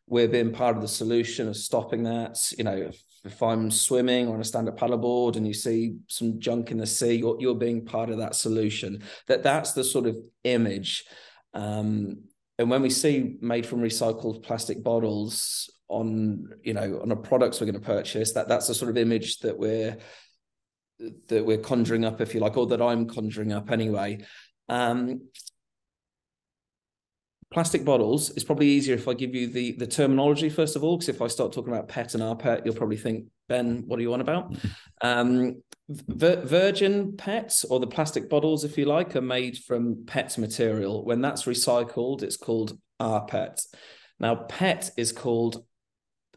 We're 0.08 0.28
being 0.28 0.52
part 0.52 0.76
of 0.76 0.82
the 0.82 0.88
solution 0.88 1.48
of 1.48 1.56
stopping 1.56 2.04
that. 2.04 2.40
You 2.58 2.64
know, 2.64 2.90
if 3.24 3.44
I'm 3.44 3.70
swimming 3.70 4.28
or 4.28 4.34
on 4.34 4.42
a 4.42 4.44
stand-up 4.44 4.80
paddleboard 4.80 5.36
and 5.36 5.46
you 5.46 5.54
see 5.54 5.98
some 6.08 6.40
junk 6.40 6.72
in 6.72 6.78
the 6.78 6.88
sea, 6.88 7.14
you're, 7.14 7.38
you're 7.40 7.56
being 7.56 7.86
part 7.86 8.10
of 8.10 8.18
that 8.18 8.34
solution. 8.34 9.04
That 9.28 9.44
that's 9.44 9.74
the 9.74 9.84
sort 9.84 10.08
of 10.08 10.18
image. 10.44 11.06
Um, 11.54 12.24
and 12.62 12.70
when 12.70 12.84
we 12.84 12.92
see 12.92 13.38
made 13.42 13.66
from 13.66 13.82
recycled 13.82 14.44
plastic 14.44 14.84
bottles 14.84 15.68
on, 15.88 16.48
you 16.64 16.74
know, 16.74 17.00
on 17.02 17.12
a 17.12 17.16
products 17.16 17.60
we're 17.60 17.66
going 17.66 17.82
to 17.82 17.86
purchase, 17.86 18.34
that 18.34 18.48
that's 18.48 18.68
the 18.68 18.76
sort 18.76 18.92
of 18.92 18.98
image 18.98 19.40
that 19.40 19.58
we're 19.58 19.98
that 21.28 21.44
we're 21.44 21.58
conjuring 21.58 22.06
up, 22.06 22.22
if 22.22 22.36
you 22.36 22.40
like, 22.40 22.56
or 22.56 22.68
that 22.68 22.80
I'm 22.80 23.08
conjuring 23.08 23.52
up 23.52 23.72
anyway. 23.72 24.24
Um, 24.70 25.28
plastic 27.52 27.84
bottles 27.84 28.30
is 28.32 28.44
probably 28.44 28.68
easier 28.68 28.96
if 28.96 29.08
I 29.08 29.14
give 29.14 29.36
you 29.36 29.48
the 29.48 29.74
the 29.74 29.88
terminology 29.88 30.50
first 30.50 30.76
of 30.76 30.84
all, 30.84 30.98
because 30.98 31.10
if 31.10 31.22
I 31.22 31.28
start 31.28 31.52
talking 31.52 31.74
about 31.74 31.88
PET 31.88 32.16
and 32.16 32.24
rPET, 32.24 32.66
you'll 32.66 32.76
probably 32.76 32.98
think, 32.98 33.26
Ben, 33.48 33.84
what 33.86 34.00
are 34.00 34.02
you 34.02 34.14
on 34.14 34.22
about? 34.22 34.56
Um, 35.02 35.62
vir- 35.90 36.44
virgin 36.46 37.18
PET 37.18 37.64
or 37.70 37.80
the 37.80 37.88
plastic 37.88 38.30
bottles, 38.30 38.64
if 38.64 38.78
you 38.78 38.86
like, 38.86 39.16
are 39.16 39.22
made 39.22 39.58
from 39.58 40.06
PET 40.06 40.38
material. 40.38 41.04
When 41.06 41.22
that's 41.22 41.44
recycled, 41.44 42.24
it's 42.24 42.38
called 42.38 42.78
rPET. 43.02 43.62
Now, 44.20 44.36
PET 44.36 44.92
is 44.98 45.12
called 45.12 45.66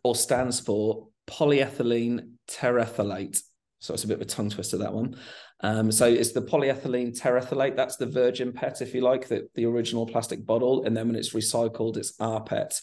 or 0.03 0.15
stands 0.15 0.61
for 0.61 1.09
polyethylene 1.27 2.31
terephthalate. 2.49 3.41
So 3.81 3.95
it's 3.95 4.05
a 4.05 4.09
bit 4.09 4.17
of 4.17 4.23
a 4.23 4.27
tongue 4.27 4.51
twister 4.51 4.79
that 4.79 4.93
one. 4.95 5.17
Um, 5.61 5.91
so 5.93 6.07
it's 6.07 6.33
the 6.33 6.43
polyethylene 6.43 7.19
terephthalate. 7.19 7.77
That's 7.77 7.97
the 7.97 8.07
virgin 8.07 8.53
PET, 8.53 8.83
if 8.83 8.95
you 8.95 9.01
like, 9.01 9.29
the, 9.29 9.49
the 9.55 9.67
original 9.67 10.07
plastic 10.07 10.45
bottle. 10.45 10.85
And 10.85 10.97
then 10.97 11.09
when 11.09 11.17
it's 11.17 11.33
recycled, 11.33 11.97
it's 11.97 12.17
rPET. 12.19 12.81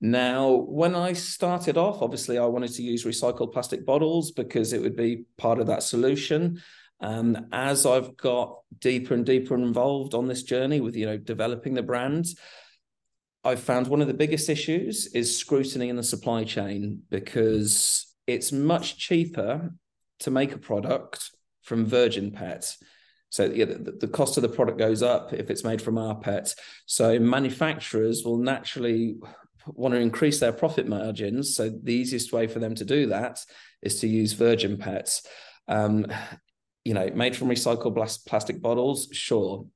Now, 0.00 0.50
when 0.52 0.94
I 0.94 1.12
started 1.12 1.76
off, 1.76 2.02
obviously 2.02 2.38
I 2.38 2.46
wanted 2.46 2.72
to 2.74 2.82
use 2.82 3.04
recycled 3.04 3.52
plastic 3.52 3.86
bottles 3.86 4.32
because 4.32 4.72
it 4.72 4.80
would 4.80 4.96
be 4.96 5.24
part 5.38 5.58
of 5.58 5.66
that 5.68 5.82
solution. 5.82 6.62
Um, 7.00 7.46
as 7.52 7.86
I've 7.86 8.16
got 8.16 8.58
deeper 8.78 9.14
and 9.14 9.26
deeper 9.26 9.54
involved 9.54 10.14
on 10.14 10.26
this 10.26 10.42
journey 10.42 10.80
with 10.80 10.96
you 10.96 11.06
know 11.06 11.16
developing 11.16 11.74
the 11.74 11.82
brand, 11.82 12.26
I've 13.44 13.60
found 13.60 13.88
one 13.88 14.00
of 14.00 14.08
the 14.08 14.14
biggest 14.14 14.48
issues 14.48 15.06
is 15.14 15.36
scrutiny 15.36 15.90
in 15.90 15.96
the 15.96 16.02
supply 16.02 16.44
chain 16.44 17.02
because 17.10 18.14
it's 18.26 18.52
much 18.52 18.96
cheaper 18.96 19.74
to 20.20 20.30
make 20.30 20.52
a 20.52 20.58
product 20.58 21.30
from 21.64 21.84
virgin 21.84 22.30
PET. 22.30 22.76
So 23.30 23.46
yeah, 23.46 23.64
the, 23.64 23.96
the, 24.00 24.08
cost 24.08 24.36
of 24.36 24.42
the 24.42 24.48
product 24.48 24.78
goes 24.78 25.02
up 25.02 25.32
if 25.32 25.50
it's 25.50 25.64
made 25.64 25.82
from 25.82 25.96
rPET. 25.96 26.54
So 26.86 27.18
manufacturers 27.18 28.22
will 28.24 28.38
naturally 28.38 29.16
want 29.66 29.94
to 29.94 30.00
increase 30.00 30.38
their 30.38 30.52
profit 30.52 30.86
margins. 30.86 31.56
So 31.56 31.68
the 31.68 31.94
easiest 31.94 32.32
way 32.32 32.46
for 32.46 32.60
them 32.60 32.76
to 32.76 32.84
do 32.84 33.06
that 33.06 33.44
is 33.82 34.00
to 34.00 34.08
use 34.08 34.34
virgin 34.34 34.76
PETs. 34.76 35.26
Um, 35.66 36.06
you 36.84 36.94
know, 36.94 37.10
made 37.14 37.34
from 37.34 37.48
recycled 37.48 37.96
plastic 38.26 38.60
bottles, 38.60 39.08
sure, 39.10 39.66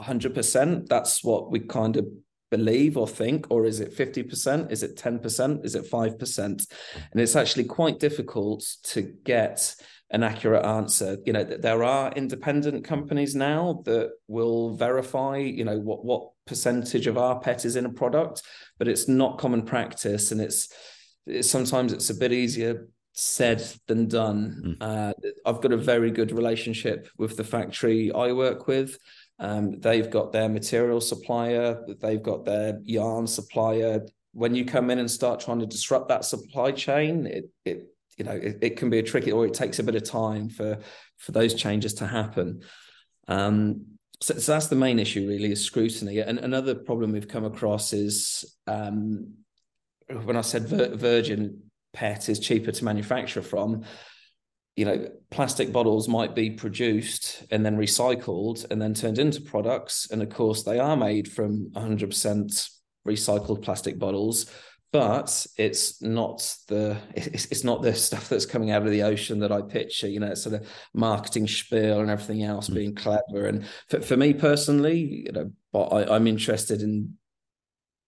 100%. 0.00 0.86
That's 0.88 1.24
what 1.24 1.50
we 1.50 1.60
kind 1.60 1.96
of 1.96 2.06
believe 2.50 2.96
or 2.96 3.08
think, 3.08 3.46
or 3.50 3.66
is 3.66 3.80
it 3.80 3.96
50%? 3.96 4.70
Is 4.70 4.82
it 4.82 4.96
10%? 4.96 5.64
Is 5.64 5.74
it 5.74 5.90
5%? 5.90 6.38
And 6.46 7.20
it's 7.20 7.36
actually 7.36 7.64
quite 7.64 7.98
difficult 7.98 8.64
to 8.84 9.02
get 9.02 9.74
an 10.10 10.22
accurate 10.22 10.64
answer. 10.64 11.18
You 11.26 11.32
know, 11.34 11.44
there 11.44 11.84
are 11.84 12.12
independent 12.12 12.84
companies 12.84 13.34
now 13.34 13.82
that 13.84 14.12
will 14.26 14.76
verify, 14.76 15.36
you 15.36 15.64
know, 15.64 15.78
what 15.78 16.04
what 16.04 16.30
percentage 16.46 17.06
of 17.06 17.16
rPET 17.16 17.64
is 17.64 17.76
in 17.76 17.86
a 17.86 17.92
product, 17.92 18.42
but 18.78 18.88
it's 18.88 19.06
not 19.08 19.38
common 19.38 19.62
practice, 19.62 20.32
and 20.32 20.40
it's, 20.40 20.72
it's 21.26 21.50
sometimes 21.50 21.92
it's 21.92 22.10
a 22.10 22.14
bit 22.14 22.32
easier 22.32 22.88
said 23.12 23.60
than 23.88 24.06
done. 24.06 24.76
Mm. 24.80 25.10
Uh, 25.10 25.12
I've 25.44 25.60
got 25.60 25.72
a 25.72 25.76
very 25.76 26.10
good 26.10 26.30
relationship 26.30 27.08
with 27.18 27.36
the 27.36 27.42
factory 27.44 28.12
I 28.12 28.32
work 28.32 28.68
with. 28.68 28.96
Um, 29.40 29.80
they've 29.80 30.08
got 30.08 30.32
their 30.32 30.48
material 30.48 31.00
supplier, 31.00 31.84
they've 32.00 32.22
got 32.22 32.44
their 32.44 32.78
yarn 32.82 33.26
supplier. 33.26 34.06
When 34.32 34.54
you 34.54 34.64
come 34.64 34.90
in 34.90 35.00
and 35.00 35.10
start 35.10 35.40
trying 35.40 35.58
to 35.60 35.66
disrupt 35.66 36.08
that 36.08 36.24
supply 36.24 36.70
chain, 36.72 37.26
it 37.26 37.50
it 37.64 37.88
you 38.18 38.24
know 38.24 38.32
it, 38.32 38.58
it 38.60 38.76
can 38.76 38.90
be 38.90 38.98
a 38.98 39.02
tricky 39.02 39.32
or 39.32 39.46
it 39.46 39.54
takes 39.54 39.78
a 39.78 39.82
bit 39.82 39.94
of 39.94 40.04
time 40.04 40.48
for 40.48 40.78
for 41.16 41.32
those 41.32 41.54
changes 41.54 41.94
to 41.94 42.06
happen. 42.06 42.62
Um, 43.26 43.98
so, 44.20 44.34
so, 44.34 44.52
that's 44.52 44.66
the 44.66 44.76
main 44.76 44.98
issue 44.98 45.28
really 45.28 45.52
is 45.52 45.64
scrutiny. 45.64 46.18
And 46.18 46.38
another 46.38 46.74
problem 46.74 47.12
we've 47.12 47.28
come 47.28 47.44
across 47.44 47.92
is 47.92 48.56
um, 48.66 49.34
when 50.08 50.36
I 50.36 50.40
said 50.40 50.66
vir- 50.66 50.96
virgin 50.96 51.70
PET 51.92 52.28
is 52.28 52.40
cheaper 52.40 52.72
to 52.72 52.84
manufacture 52.84 53.42
from 53.42 53.84
you 54.78 54.84
know, 54.84 55.10
plastic 55.30 55.72
bottles 55.72 56.06
might 56.06 56.36
be 56.36 56.50
produced 56.50 57.42
and 57.50 57.66
then 57.66 57.76
recycled 57.76 58.64
and 58.70 58.80
then 58.80 58.94
turned 58.94 59.18
into 59.18 59.40
products. 59.40 60.08
And 60.08 60.22
of 60.22 60.30
course, 60.30 60.62
they 60.62 60.78
are 60.78 60.96
made 60.96 61.26
from 61.28 61.72
100% 61.72 62.70
recycled 63.04 63.62
plastic 63.62 63.98
bottles, 63.98 64.46
but 64.92 65.46
it's 65.56 66.00
not 66.00 66.38
the 66.68 66.96
it's, 67.14 67.46
it's 67.46 67.64
not 67.64 67.82
the 67.82 67.94
stuff 67.94 68.28
that's 68.28 68.46
coming 68.46 68.70
out 68.70 68.82
of 68.82 68.90
the 68.90 69.02
ocean 69.02 69.40
that 69.40 69.52
I 69.52 69.62
picture. 69.62 70.08
You 70.08 70.20
know, 70.20 70.34
sort 70.34 70.54
of 70.54 70.68
marketing 70.94 71.46
spiel 71.46 72.00
and 72.00 72.10
everything 72.10 72.42
else 72.42 72.68
mm. 72.68 72.74
being 72.74 72.94
clever. 72.94 73.46
And 73.46 73.66
for, 73.88 74.00
for 74.00 74.16
me 74.16 74.32
personally, 74.32 75.26
you 75.26 75.32
know, 75.32 75.50
I, 75.74 76.14
I'm 76.14 76.26
interested 76.26 76.82
in 76.82 77.14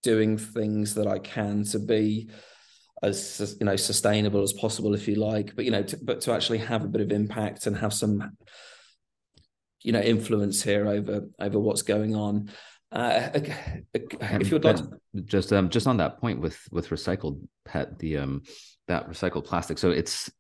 doing 0.03 0.39
things 0.39 0.95
that 0.95 1.07
I 1.07 1.19
can 1.19 1.65
to 1.65 1.79
be 1.79 2.31
as 3.03 3.57
you 3.59 3.67
know 3.67 3.77
sustainable 3.77 4.43
as 4.43 4.53
possible 4.53 4.95
if 4.95 5.09
you 5.09 5.15
like 5.15 5.57
but 5.57 5.65
you 5.65 5.71
know 5.71 5.83
to, 5.83 5.99
but 6.03 6.21
to 6.21 6.33
actually 6.33 6.59
have 6.59 6.85
a 6.85 6.89
bit 6.89 7.01
of 7.01 7.13
impact 7.13 7.67
and 7.67 7.77
have 7.77 7.95
some 7.95 8.37
you 9.83 9.93
know 9.93 10.01
influence 10.01 10.63
here 10.63 10.87
over 10.87 11.27
over 11.39 11.59
what's 11.59 11.83
going 11.83 12.15
on 12.15 12.51
uh, 12.93 13.29
if 13.95 14.51
you'd 14.51 14.65
like 14.65 14.77
to... 14.77 14.91
just 15.25 15.53
um 15.53 15.69
just 15.69 15.87
on 15.87 15.97
that 15.99 16.21
point 16.21 16.41
with 16.41 16.59
with 16.71 16.89
recycled 16.89 17.41
PET 17.65 17.99
the 17.99 18.19
um 18.19 18.43
that 18.89 19.09
recycled 19.09 19.45
plastic 19.45 19.79
so 19.79 19.91
it's 19.91 20.31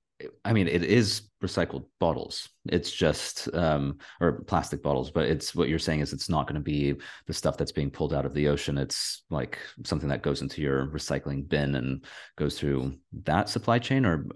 I 0.44 0.52
mean, 0.52 0.68
it 0.68 0.84
is 0.84 1.22
recycled 1.42 1.84
bottles. 1.98 2.48
It's 2.66 2.92
just 2.92 3.52
um, 3.54 3.98
or 4.20 4.42
plastic 4.42 4.82
bottles, 4.82 5.10
but 5.10 5.26
it's 5.26 5.54
what 5.54 5.68
you're 5.68 5.78
saying 5.78 6.00
is 6.00 6.12
it's 6.12 6.28
not 6.28 6.46
going 6.46 6.56
to 6.56 6.60
be 6.60 6.94
the 7.26 7.32
stuff 7.32 7.56
that's 7.56 7.72
being 7.72 7.90
pulled 7.90 8.12
out 8.12 8.26
of 8.26 8.34
the 8.34 8.48
ocean. 8.48 8.78
It's 8.78 9.22
like 9.30 9.58
something 9.84 10.08
that 10.08 10.22
goes 10.22 10.42
into 10.42 10.60
your 10.60 10.86
recycling 10.86 11.48
bin 11.48 11.74
and 11.74 12.04
goes 12.36 12.58
through 12.58 12.94
that 13.24 13.48
supply 13.48 13.78
chain, 13.78 14.04
or 14.04 14.26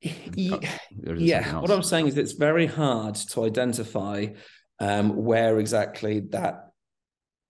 yeah. 0.00 0.76
yeah. 1.16 1.60
What 1.60 1.70
I'm 1.70 1.82
saying 1.82 2.08
is 2.08 2.18
it's 2.18 2.32
very 2.32 2.66
hard 2.66 3.14
to 3.30 3.44
identify 3.44 4.26
um, 4.80 5.16
where 5.16 5.58
exactly 5.58 6.20
that 6.30 6.65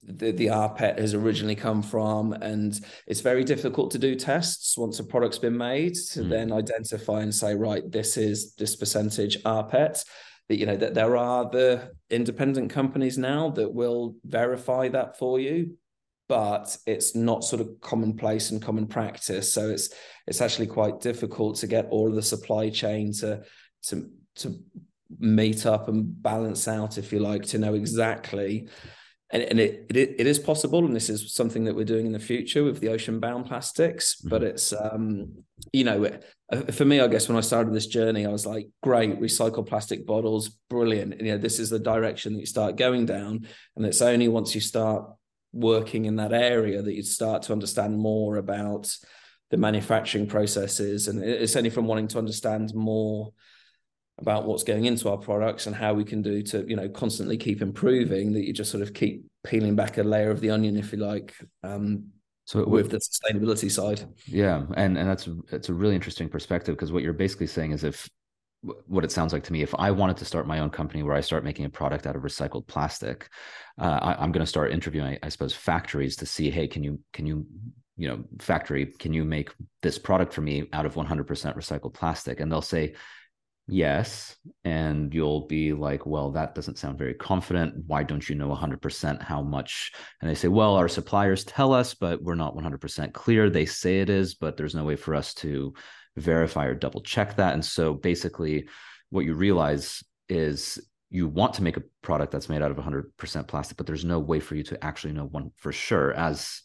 the, 0.06 0.32
the 0.32 0.46
rPET 0.46 0.98
has 0.98 1.14
originally 1.14 1.54
come 1.54 1.82
from. 1.82 2.32
And 2.32 2.78
it's 3.06 3.20
very 3.20 3.44
difficult 3.44 3.90
to 3.92 3.98
do 3.98 4.14
tests 4.14 4.78
once 4.78 4.98
a 4.98 5.04
product's 5.04 5.38
been 5.38 5.56
made 5.56 5.94
to 6.12 6.20
mm. 6.20 6.28
then 6.28 6.52
identify 6.52 7.20
and 7.20 7.34
say, 7.34 7.54
right, 7.54 7.90
this 7.90 8.16
is 8.16 8.54
this 8.54 8.76
percentage 8.76 9.42
rPET. 9.42 10.04
That 10.48 10.58
you 10.58 10.66
know 10.66 10.76
that 10.76 10.94
there 10.94 11.16
are 11.16 11.50
the 11.50 11.90
independent 12.08 12.70
companies 12.70 13.18
now 13.18 13.50
that 13.50 13.74
will 13.74 14.14
verify 14.24 14.86
that 14.90 15.18
for 15.18 15.40
you, 15.40 15.76
but 16.28 16.76
it's 16.86 17.16
not 17.16 17.42
sort 17.42 17.60
of 17.60 17.80
commonplace 17.80 18.52
and 18.52 18.62
common 18.62 18.86
practice. 18.86 19.52
So 19.52 19.70
it's 19.70 19.92
it's 20.28 20.40
actually 20.40 20.68
quite 20.68 21.00
difficult 21.00 21.56
to 21.56 21.66
get 21.66 21.88
all 21.90 22.08
of 22.08 22.14
the 22.14 22.22
supply 22.22 22.70
chain 22.70 23.12
to 23.14 23.42
to 23.88 24.08
to 24.36 24.56
meet 25.18 25.66
up 25.66 25.88
and 25.88 26.22
balance 26.22 26.68
out, 26.68 26.96
if 26.96 27.12
you 27.12 27.18
like, 27.18 27.44
to 27.46 27.58
know 27.58 27.74
exactly 27.74 28.68
and, 29.30 29.42
and 29.42 29.58
it, 29.58 29.86
it 29.90 30.16
it 30.18 30.26
is 30.26 30.38
possible, 30.38 30.84
and 30.84 30.94
this 30.94 31.10
is 31.10 31.34
something 31.34 31.64
that 31.64 31.74
we're 31.74 31.84
doing 31.84 32.06
in 32.06 32.12
the 32.12 32.18
future 32.18 32.62
with 32.62 32.80
the 32.80 32.88
ocean 32.88 33.18
bound 33.18 33.46
plastics. 33.46 34.16
Mm-hmm. 34.16 34.28
But 34.28 34.42
it's 34.44 34.72
um, 34.72 35.32
you 35.72 35.84
know, 35.84 36.08
uh, 36.52 36.60
for 36.72 36.84
me, 36.84 37.00
I 37.00 37.08
guess 37.08 37.28
when 37.28 37.36
I 37.36 37.40
started 37.40 37.74
this 37.74 37.88
journey, 37.88 38.24
I 38.24 38.30
was 38.30 38.46
like, 38.46 38.68
great, 38.82 39.20
recycle 39.20 39.66
plastic 39.66 40.06
bottles, 40.06 40.50
brilliant. 40.70 41.20
You 41.20 41.32
know, 41.32 41.38
this 41.38 41.58
is 41.58 41.70
the 41.70 41.78
direction 41.78 42.34
that 42.34 42.40
you 42.40 42.46
start 42.46 42.76
going 42.76 43.06
down, 43.06 43.48
and 43.74 43.84
it's 43.84 44.02
only 44.02 44.28
once 44.28 44.54
you 44.54 44.60
start 44.60 45.10
working 45.52 46.04
in 46.04 46.16
that 46.16 46.32
area 46.32 46.82
that 46.82 46.94
you 46.94 47.02
start 47.02 47.42
to 47.42 47.52
understand 47.52 47.98
more 47.98 48.36
about 48.36 48.94
the 49.50 49.56
manufacturing 49.56 50.28
processes, 50.28 51.08
and 51.08 51.22
it's 51.22 51.56
only 51.56 51.70
from 51.70 51.86
wanting 51.86 52.08
to 52.08 52.18
understand 52.18 52.74
more 52.74 53.32
about 54.18 54.46
what's 54.46 54.64
going 54.64 54.86
into 54.86 55.10
our 55.10 55.18
products 55.18 55.66
and 55.66 55.76
how 55.76 55.92
we 55.92 56.04
can 56.04 56.22
do 56.22 56.42
to 56.42 56.64
you 56.68 56.76
know 56.76 56.88
constantly 56.88 57.36
keep 57.36 57.60
improving 57.60 58.32
that 58.32 58.44
you 58.44 58.52
just 58.52 58.70
sort 58.70 58.82
of 58.82 58.94
keep 58.94 59.24
peeling 59.44 59.76
back 59.76 59.98
a 59.98 60.02
layer 60.02 60.30
of 60.30 60.40
the 60.40 60.50
onion 60.50 60.76
if 60.76 60.92
you 60.92 60.98
like 60.98 61.34
um 61.62 62.04
so 62.44 62.64
with 62.64 62.90
the 62.90 62.98
sustainability 62.98 63.68
side. 63.68 64.04
Yeah 64.28 64.62
and 64.76 64.96
and 64.96 65.08
that's 65.08 65.28
it's 65.50 65.68
a 65.68 65.74
really 65.74 65.94
interesting 65.94 66.28
perspective 66.28 66.76
because 66.76 66.92
what 66.92 67.02
you're 67.02 67.12
basically 67.12 67.48
saying 67.48 67.72
is 67.72 67.84
if 67.84 68.08
what 68.86 69.04
it 69.04 69.12
sounds 69.12 69.32
like 69.32 69.44
to 69.44 69.52
me 69.52 69.62
if 69.62 69.74
i 69.78 69.90
wanted 69.90 70.16
to 70.16 70.24
start 70.24 70.46
my 70.46 70.60
own 70.60 70.70
company 70.70 71.02
where 71.02 71.14
i 71.14 71.20
start 71.20 71.44
making 71.44 71.66
a 71.66 71.70
product 71.70 72.06
out 72.06 72.16
of 72.16 72.22
recycled 72.22 72.66
plastic 72.66 73.28
uh, 73.78 73.98
I, 74.00 74.24
am 74.24 74.32
going 74.32 74.44
to 74.44 74.46
start 74.46 74.72
interviewing 74.72 75.06
I, 75.06 75.18
I 75.24 75.28
suppose 75.28 75.54
factories 75.54 76.16
to 76.16 76.26
see 76.26 76.50
hey 76.50 76.66
can 76.66 76.82
you 76.82 76.98
can 77.12 77.26
you 77.26 77.46
you 77.96 78.08
know 78.08 78.24
factory 78.38 78.86
can 78.86 79.12
you 79.12 79.24
make 79.24 79.50
this 79.82 79.98
product 79.98 80.32
for 80.32 80.42
me 80.42 80.68
out 80.72 80.86
of 80.86 80.94
100% 80.94 81.26
recycled 81.26 81.94
plastic? 81.94 82.40
And 82.40 82.50
they'll 82.50 82.62
say 82.62 82.94
yes 83.68 84.36
and 84.64 85.12
you'll 85.12 85.46
be 85.46 85.72
like 85.72 86.06
well 86.06 86.30
that 86.30 86.54
doesn't 86.54 86.78
sound 86.78 86.98
very 86.98 87.14
confident. 87.14 87.74
Why 87.86 88.02
don't 88.02 88.28
you 88.28 88.34
know 88.34 88.48
100% 88.48 89.22
how 89.22 89.42
much? 89.42 89.92
And 90.20 90.30
they 90.30 90.34
say 90.34 90.48
well 90.48 90.76
our 90.76 90.88
suppliers 90.88 91.44
tell 91.44 91.72
us 91.72 91.94
but 91.94 92.22
we're 92.22 92.34
not 92.34 92.56
100% 92.56 93.12
clear. 93.12 93.50
They 93.50 93.66
say 93.66 94.00
it 94.00 94.10
is 94.10 94.34
but 94.34 94.56
there's 94.56 94.74
no 94.74 94.84
way 94.84 94.96
for 94.96 95.14
us 95.14 95.34
to 95.34 95.74
verify 96.16 96.66
or 96.66 96.74
double 96.74 97.00
check 97.00 97.36
that. 97.36 97.54
And 97.54 97.64
so 97.64 97.94
basically 97.94 98.68
what 99.10 99.24
you 99.24 99.34
realize 99.34 100.02
is 100.28 100.78
you 101.10 101.28
want 101.28 101.54
to 101.54 101.62
make 101.62 101.76
a 101.76 101.82
product 102.02 102.32
that's 102.32 102.48
made 102.48 102.62
out 102.62 102.70
of 102.70 102.76
100% 102.76 103.48
plastic 103.48 103.76
but 103.76 103.86
there's 103.86 104.04
no 104.04 104.18
way 104.18 104.40
for 104.40 104.54
you 104.54 104.62
to 104.64 104.84
actually 104.84 105.12
know 105.12 105.24
one 105.24 105.50
for 105.56 105.72
sure 105.72 106.12
as 106.14 106.62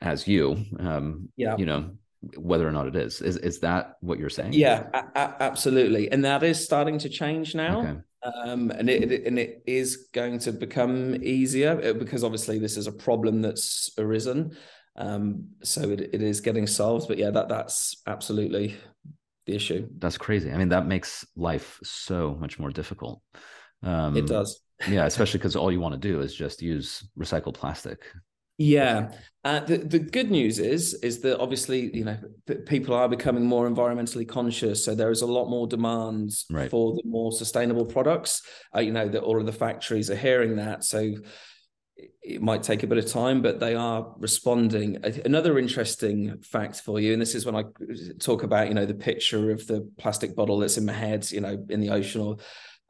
as 0.00 0.26
you 0.26 0.64
um 0.78 1.28
yeah. 1.36 1.56
you 1.58 1.66
know 1.66 1.90
whether 2.36 2.66
or 2.68 2.72
not 2.72 2.86
it 2.86 2.96
is. 2.96 3.20
Is 3.20 3.36
is 3.38 3.60
that 3.60 3.96
what 4.00 4.18
you're 4.18 4.30
saying? 4.30 4.52
Yeah, 4.52 4.86
a- 4.92 5.42
absolutely, 5.42 6.10
and 6.10 6.24
that 6.24 6.42
is 6.42 6.62
starting 6.62 6.98
to 6.98 7.08
change 7.08 7.54
now. 7.54 7.80
Okay. 7.80 7.96
Um, 8.22 8.70
and 8.70 8.90
it, 8.90 9.10
it, 9.10 9.26
and 9.26 9.38
it 9.38 9.62
is 9.66 10.08
going 10.12 10.38
to 10.40 10.52
become 10.52 11.16
easier 11.22 11.80
uh, 11.82 11.92
because 11.94 12.22
obviously 12.22 12.58
this 12.58 12.76
is 12.76 12.86
a 12.86 12.92
problem 12.92 13.40
that's 13.40 13.90
arisen. 13.96 14.56
Um, 14.96 15.46
so 15.62 15.88
it, 15.88 16.00
it 16.00 16.22
is 16.22 16.42
getting 16.42 16.66
solved. 16.66 17.08
But 17.08 17.16
yeah, 17.16 17.30
that 17.30 17.48
that's 17.48 18.02
absolutely 18.06 18.76
the 19.46 19.54
issue. 19.54 19.88
That's 19.98 20.18
crazy. 20.18 20.52
I 20.52 20.58
mean, 20.58 20.68
that 20.68 20.86
makes 20.86 21.26
life 21.34 21.78
so 21.82 22.36
much 22.38 22.58
more 22.58 22.70
difficult. 22.70 23.22
Um, 23.82 24.16
it 24.16 24.26
does. 24.26 24.60
yeah, 24.86 25.06
especially 25.06 25.38
because 25.38 25.56
all 25.56 25.72
you 25.72 25.80
want 25.80 25.94
to 25.94 26.08
do 26.08 26.20
is 26.20 26.34
just 26.34 26.60
use 26.60 27.08
recycled 27.18 27.54
plastic. 27.54 28.02
Yeah, 28.60 29.12
uh, 29.42 29.60
the 29.60 29.78
the 29.78 29.98
good 29.98 30.30
news 30.30 30.58
is 30.58 30.92
is 30.92 31.20
that 31.22 31.40
obviously 31.40 31.96
you 31.96 32.04
know 32.04 32.18
people 32.66 32.94
are 32.94 33.08
becoming 33.08 33.46
more 33.46 33.66
environmentally 33.66 34.28
conscious, 34.28 34.84
so 34.84 34.94
there 34.94 35.10
is 35.10 35.22
a 35.22 35.26
lot 35.26 35.48
more 35.48 35.66
demand 35.66 36.32
right. 36.50 36.70
for 36.70 36.92
the 36.92 37.02
more 37.06 37.32
sustainable 37.32 37.86
products. 37.86 38.42
Uh, 38.76 38.80
you 38.80 38.92
know 38.92 39.08
that 39.08 39.22
all 39.22 39.40
of 39.40 39.46
the 39.46 39.52
factories 39.52 40.10
are 40.10 40.16
hearing 40.16 40.56
that, 40.56 40.84
so 40.84 41.10
it 42.20 42.42
might 42.42 42.62
take 42.62 42.82
a 42.82 42.86
bit 42.86 42.98
of 42.98 43.06
time, 43.06 43.40
but 43.40 43.60
they 43.60 43.74
are 43.74 44.14
responding. 44.18 44.98
Another 45.24 45.58
interesting 45.58 46.38
fact 46.42 46.82
for 46.82 47.00
you, 47.00 47.14
and 47.14 47.22
this 47.22 47.34
is 47.34 47.46
when 47.46 47.56
I 47.56 47.64
talk 48.18 48.42
about 48.42 48.68
you 48.68 48.74
know 48.74 48.84
the 48.84 48.92
picture 48.92 49.52
of 49.52 49.66
the 49.66 49.90
plastic 49.96 50.36
bottle 50.36 50.58
that's 50.58 50.76
in 50.76 50.84
my 50.84 50.92
head, 50.92 51.30
you 51.30 51.40
know, 51.40 51.64
in 51.70 51.80
the 51.80 51.88
ocean 51.88 52.20
or 52.20 52.36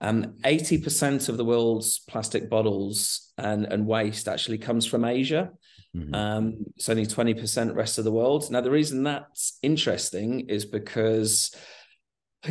um, 0.01 0.35
80% 0.45 1.29
of 1.29 1.37
the 1.37 1.45
world's 1.45 1.99
plastic 1.99 2.49
bottles 2.49 3.33
and, 3.37 3.67
and 3.67 3.87
waste 3.87 4.29
actually 4.29 4.59
comes 4.59 4.87
from 4.87 5.05
Asia. 5.05 5.51
Mm-hmm. 5.97 6.15
Um, 6.15 6.57
it's 6.77 6.89
only 6.89 7.07
20% 7.07 7.75
rest 7.75 7.99
of 7.99 8.05
the 8.05 8.13
world. 8.13 8.51
Now, 8.51 8.61
the 8.61 8.71
reason 8.71 9.03
that's 9.03 9.59
interesting 9.63 10.49
is 10.49 10.65
because 10.65 11.55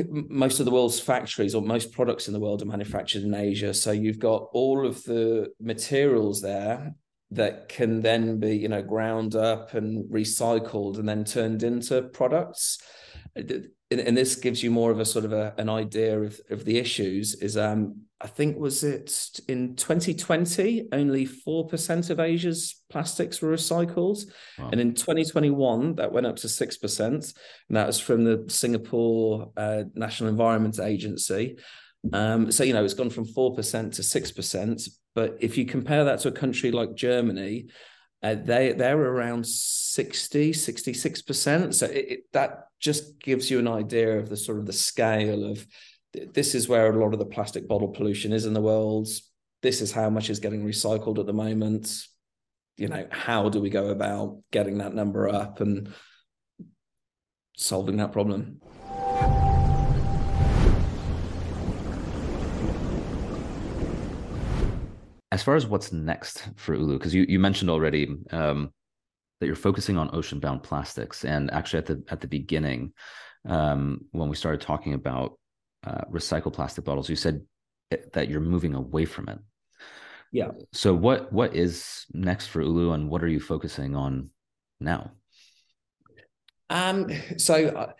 most 0.08 0.60
of 0.60 0.66
the 0.66 0.72
world's 0.72 1.00
factories 1.00 1.56
or 1.56 1.62
most 1.62 1.92
products 1.94 2.28
in 2.28 2.34
the 2.34 2.40
world 2.40 2.62
are 2.62 2.66
manufactured 2.66 3.24
in 3.24 3.34
Asia. 3.34 3.74
So 3.74 3.92
you've 3.92 4.20
got 4.20 4.48
all 4.54 4.86
of 4.86 5.04
the 5.04 5.48
materials 5.60 6.42
there 6.42 6.94
that 7.32 7.70
can 7.70 8.02
then 8.02 8.40
be, 8.40 8.58
you 8.58 8.68
know, 8.68 8.82
ground 8.82 9.36
up 9.36 9.74
and 9.74 10.10
recycled 10.12 10.98
and 10.98 11.08
then 11.08 11.24
turned 11.24 11.64
into 11.64 12.02
products 12.02 12.80
and, 13.92 14.00
and, 14.00 14.18
this 14.18 14.36
gives 14.36 14.62
you 14.62 14.72
more 14.72 14.92
of 14.92 15.00
a 15.00 15.06
sort 15.06 15.26
of 15.26 15.34
a, 15.34 15.54
an 15.58 15.70
idea 15.70 16.20
of, 16.20 16.40
of 16.50 16.66
the 16.66 16.78
issues 16.78 17.36
is 17.36 17.58
um 17.58 18.02
i 18.22 18.28
think 18.28 18.58
was 18.58 18.84
it 18.84 19.40
in 19.48 19.76
2020 19.76 20.90
only 20.92 21.26
4% 21.26 22.10
of 22.10 22.20
asia's 22.20 22.82
plastics 22.90 23.42
were 23.42 23.54
recycled. 23.54 24.24
Wow. 24.58 24.70
and 24.72 24.82
in 24.82 24.94
2021 24.94 25.96
that 25.96 26.12
went 26.12 26.28
up 26.28 26.36
to 26.38 26.48
6% 26.48 27.00
and 27.02 27.34
that 27.70 27.88
was 27.88 28.00
from 28.00 28.24
the 28.24 28.46
singapore 28.48 29.52
uh, 29.58 29.84
national 29.94 30.30
environment 30.30 30.80
agency. 30.80 31.58
Um, 32.14 32.50
so 32.50 32.64
you 32.64 32.74
know 32.74 32.86
it's 32.86 32.94
gone 32.94 33.10
from 33.10 33.26
4% 33.26 33.94
to 33.96 34.02
6% 34.02 34.90
but 35.16 35.38
if 35.42 35.58
you 35.58 35.66
compare 35.66 36.06
that 36.06 36.20
to 36.20 36.30
a 36.30 36.32
country 36.32 36.72
like 36.72 36.96
germany 36.96 37.68
uh, 38.24 38.36
they 38.36 38.72
they're 38.72 38.98
around 38.98 39.46
60 39.46 40.52
66% 40.52 41.74
so 41.74 41.86
it, 41.88 41.92
it, 41.92 42.20
that 42.32 42.69
just 42.80 43.20
gives 43.20 43.52
you 43.52 43.60
an 43.60 43.68
idea 43.68 44.18
of 44.18 44.30
the 44.30 44.38
sort 44.38 44.60
of 44.60 44.66
the 44.66 44.74
scale 44.74 45.50
of 45.50 45.66
this 46.34 46.56
is 46.56 46.68
where 46.68 46.92
a 46.92 47.00
lot 47.00 47.14
of 47.14 47.20
the 47.20 47.26
plastic 47.26 47.68
bottle 47.68 47.90
pollution 47.90 48.34
is 48.34 48.46
in 48.46 48.54
the 48.54 48.62
world. 48.62 49.08
This 49.62 49.82
is 49.82 49.92
how 49.92 50.10
much 50.10 50.30
is 50.30 50.40
getting 50.40 50.66
recycled 50.66 51.20
at 51.20 51.26
the 51.26 51.34
moment. 51.34 52.04
You 52.78 52.88
know 52.88 53.06
how 53.12 53.50
do 53.50 53.60
we 53.60 53.70
go 53.70 53.90
about 53.90 54.42
getting 54.52 54.78
that 54.78 54.96
number 54.96 55.28
up 55.28 55.60
and 55.60 55.94
solving 57.58 57.98
that 57.98 58.12
problem? 58.12 58.62
As 65.32 65.44
far 65.44 65.56
as 65.56 65.68
what's 65.68 65.92
next 65.92 66.50
for 66.56 66.74
Ulu, 66.74 66.98
because 66.98 67.14
you, 67.14 67.26
you 67.30 67.38
mentioned 67.38 67.70
already 67.70 68.18
um, 68.32 68.74
that 69.40 69.46
you're 69.46 69.56
focusing 69.56 69.98
on 69.98 70.10
ocean 70.14 70.40
bound 70.40 70.64
plastics, 70.64 71.26
and 71.26 71.52
actually 71.52 71.80
at 71.80 71.86
the 71.86 72.04
at 72.10 72.22
the 72.22 72.28
beginning, 72.28 72.94
um, 73.48 74.02
when 74.12 74.30
we 74.30 74.36
started 74.36 74.62
talking 74.62 74.94
about 74.94 75.40
uh, 75.84 76.02
recycled 76.12 76.54
plastic 76.54 76.86
bottles, 76.86 77.10
you 77.10 77.16
said 77.16 77.42
that 78.14 78.30
you're 78.30 78.42
moving 78.42 78.76
away 78.76 79.06
from 79.06 79.30
it. 79.30 79.40
Yeah. 80.32 80.52
So 80.74 80.94
what 80.94 81.32
what 81.34 81.56
is 81.56 82.06
next 82.14 82.48
for 82.48 82.62
Ulu, 82.62 82.92
and 82.92 83.10
what 83.10 83.24
are 83.24 83.28
you 83.28 83.40
focusing 83.40 83.96
on 83.96 84.30
now? 84.80 85.12
Um. 86.70 87.10
So. 87.38 87.68
Uh, 87.68 87.92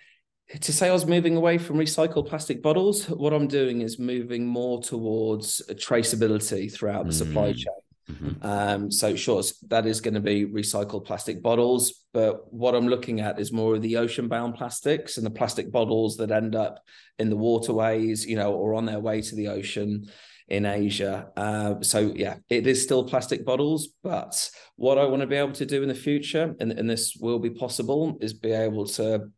to 0.62 0.74
say 0.74 0.90
I 0.90 0.92
was 0.92 1.06
moving 1.06 1.36
away 1.36 1.60
from 1.60 1.78
recycled 1.78 2.28
plastic 2.28 2.64
bottles, 2.64 3.08
what 3.08 3.34
I'm 3.34 3.48
doing 3.48 3.82
is 3.82 4.00
moving 4.00 4.48
more 4.48 4.82
towards 4.82 5.62
traceability 5.74 6.74
throughout 6.74 7.06
the 7.06 7.12
mm. 7.12 7.18
supply 7.18 7.54
chain. 7.54 7.66
Mm-hmm. 8.10 8.46
Um, 8.46 8.92
so, 8.92 9.16
sure, 9.16 9.44
that 9.68 9.86
is 9.86 10.02
going 10.02 10.16
to 10.16 10.20
be 10.20 10.46
recycled 10.46 11.06
plastic 11.06 11.42
bottles. 11.42 12.06
But 12.14 12.52
what 12.52 12.76
I'm 12.76 12.88
looking 12.88 13.20
at 13.20 13.40
is 13.40 13.52
more 13.52 13.76
of 13.76 13.82
the 13.82 13.98
ocean 13.98 14.28
bound 14.28 14.56
plastics 14.56 15.18
and 15.18 15.26
the 15.26 15.32
plastic 15.32 15.72
bottles 15.72 16.18
that 16.18 16.32
end 16.32 16.56
up 16.56 16.80
in 17.20 17.30
the 17.30 17.38
waterways, 17.38 18.26
you 18.26 18.36
know, 18.36 18.54
or 18.54 18.74
on 18.74 18.86
their 18.86 19.00
way 19.00 19.22
to 19.22 19.36
the 19.36 19.50
ocean 19.50 20.10
in 20.48 20.66
Asia. 20.66 21.30
Uh, 21.38 21.76
so, 21.82 22.12
yeah, 22.16 22.38
it 22.50 22.66
is 22.66 22.82
still 22.82 23.04
plastic 23.04 23.46
bottles. 23.46 23.90
But 24.02 24.50
what 24.76 24.98
I 24.98 25.06
want 25.06 25.22
to 25.22 25.28
be 25.28 25.36
able 25.36 25.54
to 25.54 25.66
do 25.66 25.84
in 25.84 25.90
the 25.90 25.96
future, 25.96 26.56
and, 26.60 26.72
and 26.72 26.90
this 26.90 27.16
will 27.20 27.40
be 27.40 27.52
possible, 27.52 28.18
is 28.22 28.34
be 28.34 28.52
able 28.52 28.88
to 28.88 29.30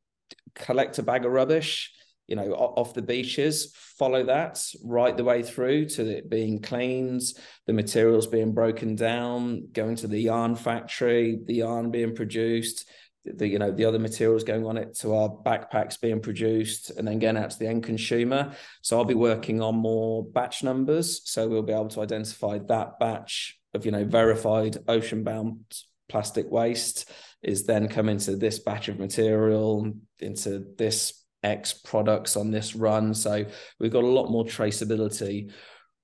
collect 0.56 0.98
a 0.98 1.04
bag 1.04 1.26
of 1.26 1.32
rubbish, 1.32 1.92
you 2.32 2.38
know, 2.38 2.54
off 2.54 2.94
the 2.94 3.02
beaches, 3.02 3.74
follow 3.76 4.24
that 4.24 4.64
right 4.86 5.18
the 5.18 5.24
way 5.26 5.44
through 5.44 5.86
to 5.86 6.10
it 6.10 6.30
being 6.30 6.62
cleaned, 6.62 7.22
the 7.68 7.74
materials 7.74 8.26
being 8.26 8.54
broken 8.54 8.96
down, 8.96 9.68
going 9.74 9.98
to 9.98 10.08
the 10.08 10.18
yarn 10.18 10.56
factory, 10.56 11.42
the 11.46 11.56
yarn 11.56 11.92
being 11.92 12.16
produced, 12.16 12.90
the 13.26 13.46
you 13.46 13.60
know 13.60 13.70
the 13.70 13.84
other 13.84 14.00
materials 14.00 14.46
going 14.46 14.66
on 14.66 14.78
it 14.78 14.96
to 14.96 15.14
our 15.14 15.28
backpacks 15.28 16.00
being 16.00 16.22
produced 16.22 16.90
and 16.92 17.06
then 17.06 17.20
getting 17.20 17.44
out 17.44 17.52
to 17.52 17.60
the 17.60 17.68
end 17.68 17.84
consumer. 17.84 18.56
So 18.82 18.98
i'll 18.98 19.04
be 19.04 19.14
working 19.14 19.62
on 19.62 19.76
more 19.76 20.24
batch 20.24 20.64
numbers. 20.64 21.22
So 21.26 21.50
we'll 21.50 21.64
be 21.64 21.74
able 21.74 21.90
to 21.90 22.02
identify 22.02 22.60
that 22.70 22.98
batch 22.98 23.60
of 23.74 23.86
you 23.86 23.92
know 23.92 24.06
verified 24.06 24.78
ocean 24.88 25.26
bound 25.26 25.60
plastic 26.08 26.50
waste 26.50 27.12
is 27.44 27.66
then 27.66 27.90
come 27.90 28.08
into 28.08 28.38
this 28.38 28.60
batch 28.60 28.88
of 28.88 29.00
material 29.00 29.92
into 30.20 30.66
this 30.78 31.21
X 31.44 31.74
products 31.74 32.38
on 32.38 32.52
this 32.52 32.76
run. 32.76 33.14
So 33.14 33.46
we've 33.80 33.92
got 33.92 34.04
a 34.04 34.08
lot 34.08 34.30
more 34.30 34.46
traceability 34.46 35.52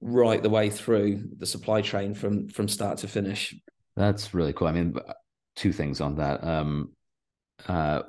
right 0.02 0.41
the 0.41 0.50
way 0.50 0.69
through 0.69 1.23
the 1.38 1.45
supply 1.45 1.82
chain 1.82 2.13
from 2.13 2.47
from 2.47 2.67
start 2.67 3.00
to 3.00 3.08
finish. 3.08 3.56
That's 3.95 4.34
really 4.34 4.54
cool. 4.54 4.67
I 4.67 4.71
mean, 4.71 4.95
two 5.56 5.73
things 5.73 6.02
on 6.02 6.15
that. 6.15 6.43
Um, 6.43 6.93
uh, 7.67 8.04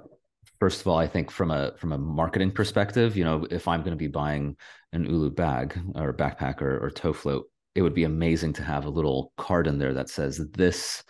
first 0.60 0.80
of 0.80 0.86
all, 0.88 0.98
I 0.98 1.06
think 1.06 1.30
from 1.30 1.50
a 1.50 1.72
from 1.78 1.92
a 1.92 1.98
marketing 1.98 2.52
perspective, 2.52 3.16
you 3.16 3.24
know, 3.24 3.46
if 3.50 3.66
I'm 3.68 3.80
going 3.80 3.92
to 3.92 3.96
be 3.96 4.08
buying 4.08 4.56
an 4.92 5.04
Ulu 5.04 5.30
bag 5.30 5.78
or 5.94 6.12
backpack 6.12 6.60
or, 6.60 6.78
or 6.78 6.90
tow 6.90 7.12
float, 7.12 7.46
it 7.74 7.82
would 7.82 7.94
be 7.94 8.04
amazing 8.04 8.52
to 8.54 8.62
have 8.62 8.84
a 8.84 8.90
little 8.90 9.32
card 9.36 9.66
in 9.66 9.78
there 9.78 9.94
that 9.94 10.10
says 10.10 10.40
this 10.52 11.02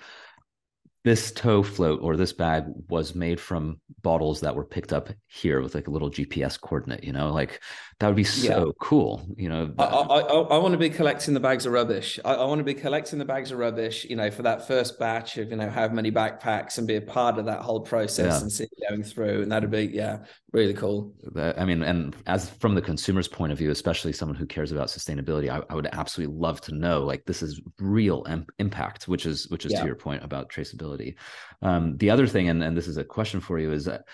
this 1.08 1.32
tow 1.32 1.62
float 1.62 2.02
or 2.02 2.18
this 2.18 2.34
bag 2.34 2.64
was 2.90 3.14
made 3.14 3.40
from 3.40 3.80
bottles 4.02 4.40
that 4.42 4.54
were 4.54 4.64
picked 4.64 4.92
up 4.92 5.08
here 5.26 5.62
with 5.62 5.74
like 5.74 5.88
a 5.88 5.90
little 5.90 6.10
GPS 6.10 6.60
coordinate, 6.60 7.02
you 7.02 7.12
know, 7.12 7.32
like 7.32 7.62
that 8.00 8.06
would 8.06 8.16
be 8.16 8.24
so 8.24 8.66
yeah. 8.66 8.72
cool. 8.78 9.26
You 9.36 9.48
know, 9.48 9.74
I, 9.76 9.84
I, 9.84 10.18
I, 10.20 10.40
I, 10.40 10.58
want 10.58 10.72
to 10.72 10.78
be 10.78 10.88
collecting 10.88 11.34
the 11.34 11.40
bags 11.40 11.66
of 11.66 11.72
rubbish. 11.72 12.20
I, 12.24 12.34
I, 12.34 12.44
want 12.44 12.60
to 12.60 12.64
be 12.64 12.74
collecting 12.74 13.18
the 13.18 13.24
bags 13.24 13.50
of 13.50 13.58
rubbish, 13.58 14.04
you 14.04 14.14
know, 14.14 14.30
for 14.30 14.42
that 14.42 14.68
first 14.68 15.00
batch 15.00 15.36
of, 15.36 15.50
you 15.50 15.56
know, 15.56 15.68
how 15.68 15.88
many 15.88 16.12
backpacks 16.12 16.78
and 16.78 16.86
be 16.86 16.94
a 16.94 17.00
part 17.00 17.38
of 17.38 17.46
that 17.46 17.60
whole 17.60 17.80
process 17.80 18.34
yeah. 18.34 18.40
and 18.40 18.52
see 18.52 18.64
it 18.64 18.88
going 18.88 19.02
through. 19.02 19.42
And 19.42 19.50
that'd 19.50 19.70
be, 19.70 19.86
yeah, 19.86 20.18
really 20.52 20.74
cool. 20.74 21.12
I 21.36 21.64
mean, 21.64 21.82
and 21.82 22.14
as 22.26 22.48
from 22.48 22.76
the 22.76 22.82
consumer's 22.82 23.26
point 23.26 23.50
of 23.50 23.58
view, 23.58 23.70
especially 23.70 24.12
someone 24.12 24.36
who 24.36 24.46
cares 24.46 24.70
about 24.70 24.88
sustainability, 24.88 25.50
I, 25.50 25.74
would 25.74 25.88
absolutely 25.90 26.36
love 26.36 26.60
to 26.62 26.74
know 26.74 27.02
like 27.02 27.24
this 27.24 27.42
is 27.42 27.60
real 27.80 28.24
em- 28.28 28.46
impact, 28.60 29.08
which 29.08 29.26
is, 29.26 29.48
which 29.48 29.66
is 29.66 29.72
yeah. 29.72 29.80
to 29.80 29.86
your 29.86 29.96
point 29.96 30.22
about 30.22 30.50
traceability 30.50 30.68
traceability. 30.68 31.14
Um, 31.62 31.96
the 31.96 32.10
other 32.10 32.26
thing, 32.26 32.48
and, 32.48 32.62
and 32.62 32.76
this 32.76 32.88
is 32.88 32.96
a 32.96 33.04
question 33.04 33.40
for 33.40 33.58
you, 33.58 33.72
is 33.72 33.84
that 33.86 34.04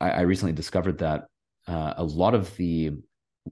I, 0.00 0.10
I 0.10 0.20
recently 0.22 0.52
discovered 0.52 0.98
that 0.98 1.24
uh, 1.66 1.94
a 1.96 2.04
lot 2.04 2.34
of 2.34 2.54
the 2.56 2.92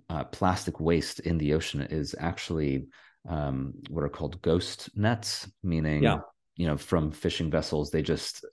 uh, 0.09 0.25
plastic 0.25 0.81
waste 0.81 1.21
in 1.21 1.39
the 1.39 1.55
ocean 1.55 1.83
is 1.83 2.15
actually 2.19 2.87
um, 3.29 3.75
what 3.89 4.05
are 4.05 4.09
called 4.09 4.41
ghost 4.43 4.91
nets, 4.97 5.51
meaning 5.63 6.03
yeah. 6.03 6.19
you 6.57 6.67
know 6.67 6.77
from 6.77 7.11
fishing 7.11 7.51
vessels 7.51 7.91
they 7.91 8.03
just 8.03 8.45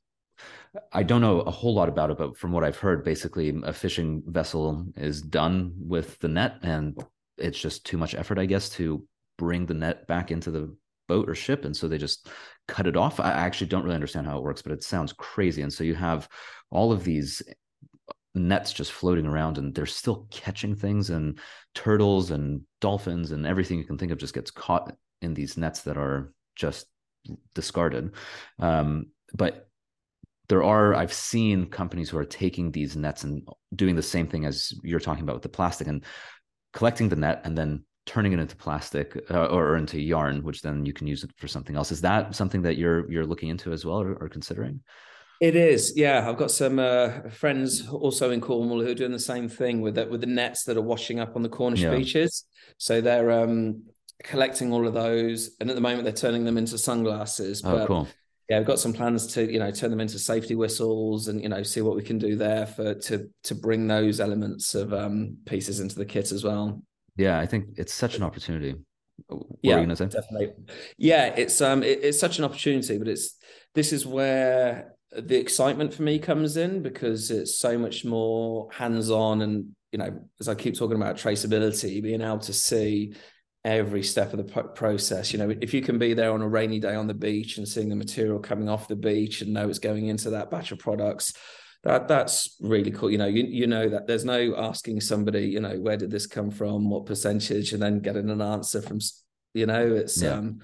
I 0.92 1.04
don't 1.04 1.22
know 1.22 1.42
a 1.42 1.52
whole 1.52 1.74
lot 1.74 1.90
about 1.90 2.12
it, 2.12 2.18
but 2.18 2.38
from 2.38 2.52
what 2.52 2.64
I've 2.64 2.78
heard, 2.78 3.04
basically 3.04 3.58
a 3.64 3.74
fishing 3.74 4.24
vessel 4.28 4.86
is 4.96 5.22
done 5.22 5.74
with 5.78 6.20
the 6.20 6.28
net, 6.28 6.58
and 6.62 6.98
it's 7.38 7.60
just 7.60 7.86
too 7.86 7.98
much 7.98 8.16
effort, 8.16 8.38
I 8.38 8.46
guess, 8.46 8.70
to 8.72 9.06
bring 9.38 9.66
the 9.66 9.74
net 9.74 10.08
back 10.08 10.32
into 10.32 10.52
the 10.52 10.76
boat 11.08 11.30
or 11.30 11.36
ship, 11.36 11.66
and 11.66 11.76
so 11.76 11.88
they 11.88 11.98
just 11.98 12.30
cut 12.68 12.88
it 12.88 12.98
off. 12.98 13.20
I 13.20 13.32
actually 13.32 13.68
don't 13.68 13.84
really 13.84 13.96
understand 13.96 14.28
how 14.28 14.38
it 14.38 14.44
works, 14.44 14.62
but 14.62 14.72
it 14.72 14.84
sounds 14.84 15.14
crazy. 15.14 15.62
And 15.62 15.72
so 15.72 15.84
you 15.84 15.96
have 15.96 16.28
all 16.70 16.92
of 16.92 17.04
these 17.04 17.42
nets 18.40 18.74
just 18.74 18.92
floating 18.92 19.26
around, 19.26 19.58
and 19.58 19.74
they're 19.74 19.86
still 19.86 20.28
catching 20.32 20.76
things, 20.76 21.10
and 21.10 21.40
turtles 21.74 22.32
and 22.32 22.62
dolphins 22.82 23.32
and 23.32 23.46
everything 23.46 23.78
you 23.78 23.86
can 23.86 23.98
think 23.98 24.12
of 24.12 24.18
just 24.18 24.34
gets 24.34 24.52
caught 24.52 24.96
in 25.22 25.34
these 25.34 25.58
nets 25.58 25.82
that 25.82 25.98
are 25.98 26.34
just 26.56 26.88
discarded. 27.54 28.14
Um, 28.60 29.08
but 29.34 29.68
there 30.50 30.64
are 30.64 30.96
i've 30.96 31.14
seen 31.14 31.66
companies 31.66 32.10
who 32.10 32.18
are 32.18 32.26
taking 32.26 32.72
these 32.72 32.96
nets 32.96 33.24
and 33.24 33.48
doing 33.76 33.96
the 33.96 34.02
same 34.04 34.28
thing 34.28 34.46
as 34.46 34.74
you're 34.84 35.00
talking 35.00 35.24
about 35.24 35.36
with 35.36 35.44
the 35.44 35.50
plastic 35.50 35.88
and 35.88 36.04
collecting 36.74 37.10
the 37.10 37.16
net 37.16 37.42
and 37.44 37.58
then 37.58 37.84
turning 38.06 38.32
it 38.32 38.40
into 38.40 38.56
plastic 38.56 39.18
uh, 39.32 39.48
or 39.48 39.76
into 39.76 40.00
yarn 40.00 40.44
which 40.44 40.62
then 40.62 40.86
you 40.86 40.94
can 40.94 41.08
use 41.08 41.24
it 41.24 41.32
for 41.38 41.48
something 41.48 41.76
else 41.76 41.92
is 41.92 42.02
that 42.02 42.34
something 42.36 42.62
that 42.62 42.78
you're 42.78 43.10
you're 43.12 43.26
looking 43.26 43.50
into 43.50 43.74
as 43.74 43.86
well 43.86 44.02
or, 44.02 44.14
or 44.16 44.30
considering 44.30 44.80
it 45.40 45.56
is 45.56 45.94
yeah 45.96 46.28
i've 46.28 46.38
got 46.38 46.52
some 46.52 46.80
uh, 46.80 47.10
friends 47.30 47.88
also 47.90 48.32
in 48.32 48.42
cornwall 48.42 48.82
who 48.82 48.90
are 48.90 48.96
doing 48.96 49.12
the 49.12 49.20
same 49.20 49.48
thing 49.48 49.82
with 49.82 49.96
the, 49.96 50.06
with 50.08 50.22
the 50.22 50.28
nets 50.28 50.64
that 50.64 50.78
are 50.78 50.82
washing 50.82 51.20
up 51.20 51.36
on 51.36 51.44
the 51.44 51.50
cornish 51.50 51.82
yeah. 51.82 51.96
beaches 51.96 52.46
so 52.78 53.02
they're 53.02 53.32
um 53.32 53.84
collecting 54.24 54.74
all 54.74 54.88
of 54.88 54.94
those 54.94 55.52
and 55.60 55.70
at 55.70 55.76
the 55.76 55.82
moment 55.82 56.04
they're 56.04 56.14
turning 56.14 56.44
them 56.44 56.58
into 56.58 56.78
sunglasses 56.78 57.62
oh, 57.64 57.78
but 57.78 57.88
cool 57.88 58.08
yeah, 58.50 58.60
we've 58.60 58.68
got 58.68 58.80
some 58.80 58.94
plans 58.94 59.28
to 59.34 59.52
you 59.52 59.60
know 59.60 59.72
turn 59.72 59.92
them 59.92 60.00
into 60.00 60.18
safety 60.18 60.56
whistles 60.56 61.28
and 61.28 61.42
you 61.42 61.50
know 61.50 61.64
see 61.64 61.82
what 61.82 61.96
we 61.96 62.02
can 62.02 62.18
do 62.18 62.36
there 62.36 62.66
for 62.66 62.94
to 62.94 63.30
to 63.44 63.56
bring 63.56 63.88
those 63.88 64.22
elements 64.22 64.74
of 64.74 64.94
um, 64.94 65.38
pieces 65.46 65.82
into 65.82 65.96
the 65.96 66.06
kit 66.06 66.32
as 66.32 66.44
well. 66.44 66.82
Yeah, 67.18 67.40
I 67.40 67.46
think 67.46 67.66
it's 67.76 67.94
such 67.94 68.16
an 68.16 68.24
opportunity. 68.24 68.76
What 69.28 69.48
yeah, 69.64 69.84
definitely. 69.86 70.52
Yeah, 70.98 71.26
it's 71.26 71.60
um, 71.60 71.84
it, 71.84 72.00
it's 72.04 72.20
such 72.20 72.38
an 72.40 72.46
opportunity, 72.46 72.98
but 72.98 73.10
it's 73.10 73.36
this 73.76 73.92
is 73.92 74.06
where 74.06 74.94
the 75.12 75.38
excitement 75.38 75.94
for 75.94 76.04
me 76.04 76.20
comes 76.20 76.58
in 76.58 76.82
because 76.82 77.32
it's 77.32 77.58
so 77.58 77.78
much 77.78 78.04
more 78.04 78.70
hands 78.72 79.10
on 79.10 79.42
and 79.42 79.76
you 79.92 80.00
know 80.00 80.20
as 80.40 80.50
I 80.50 80.56
keep 80.56 80.78
talking 80.78 80.98
about 80.98 81.18
traceability, 81.18 82.02
being 82.02 82.22
able 82.22 82.40
to 82.40 82.54
see 82.54 83.14
every 83.64 84.04
step 84.04 84.34
of 84.34 84.38
the 84.38 84.64
process. 84.64 85.34
You 85.34 85.40
know, 85.40 85.54
if 85.62 85.74
you 85.74 85.82
can 85.82 86.00
be 86.00 86.14
there 86.14 86.32
on 86.32 86.42
a 86.42 86.48
rainy 86.48 86.80
day 86.80 86.96
on 86.96 87.08
the 87.08 87.14
beach 87.14 87.58
and 87.58 87.68
seeing 87.68 87.90
the 87.90 87.96
material 87.96 88.40
coming 88.40 88.70
off 88.70 88.88
the 88.88 88.96
beach 88.96 89.42
and 89.42 89.54
know 89.54 89.68
it's 89.68 89.80
going 89.80 90.08
into 90.08 90.30
that 90.32 90.50
batch 90.50 90.72
of 90.72 90.80
products, 90.80 91.34
that 91.84 92.08
that's 92.08 92.56
really 92.62 92.92
cool. 92.92 93.12
You 93.12 93.18
know, 93.18 93.28
you 93.28 93.44
you 93.44 93.68
know 93.68 93.90
that 93.90 94.08
there's 94.08 94.26
no 94.26 94.56
asking 94.58 95.02
somebody, 95.02 95.48
you 95.48 95.60
know, 95.60 95.80
where 95.80 95.98
did 95.98 96.12
this 96.12 96.28
come 96.28 96.52
from, 96.52 96.90
what 96.90 97.06
percentage, 97.06 97.74
and 97.74 97.82
then 97.82 98.00
getting 98.00 98.30
an 98.30 98.42
answer 98.42 98.82
from, 98.82 99.00
you 99.54 99.66
know, 99.66 99.96
it's 99.96 100.22
yeah. 100.22 100.34
um, 100.34 100.60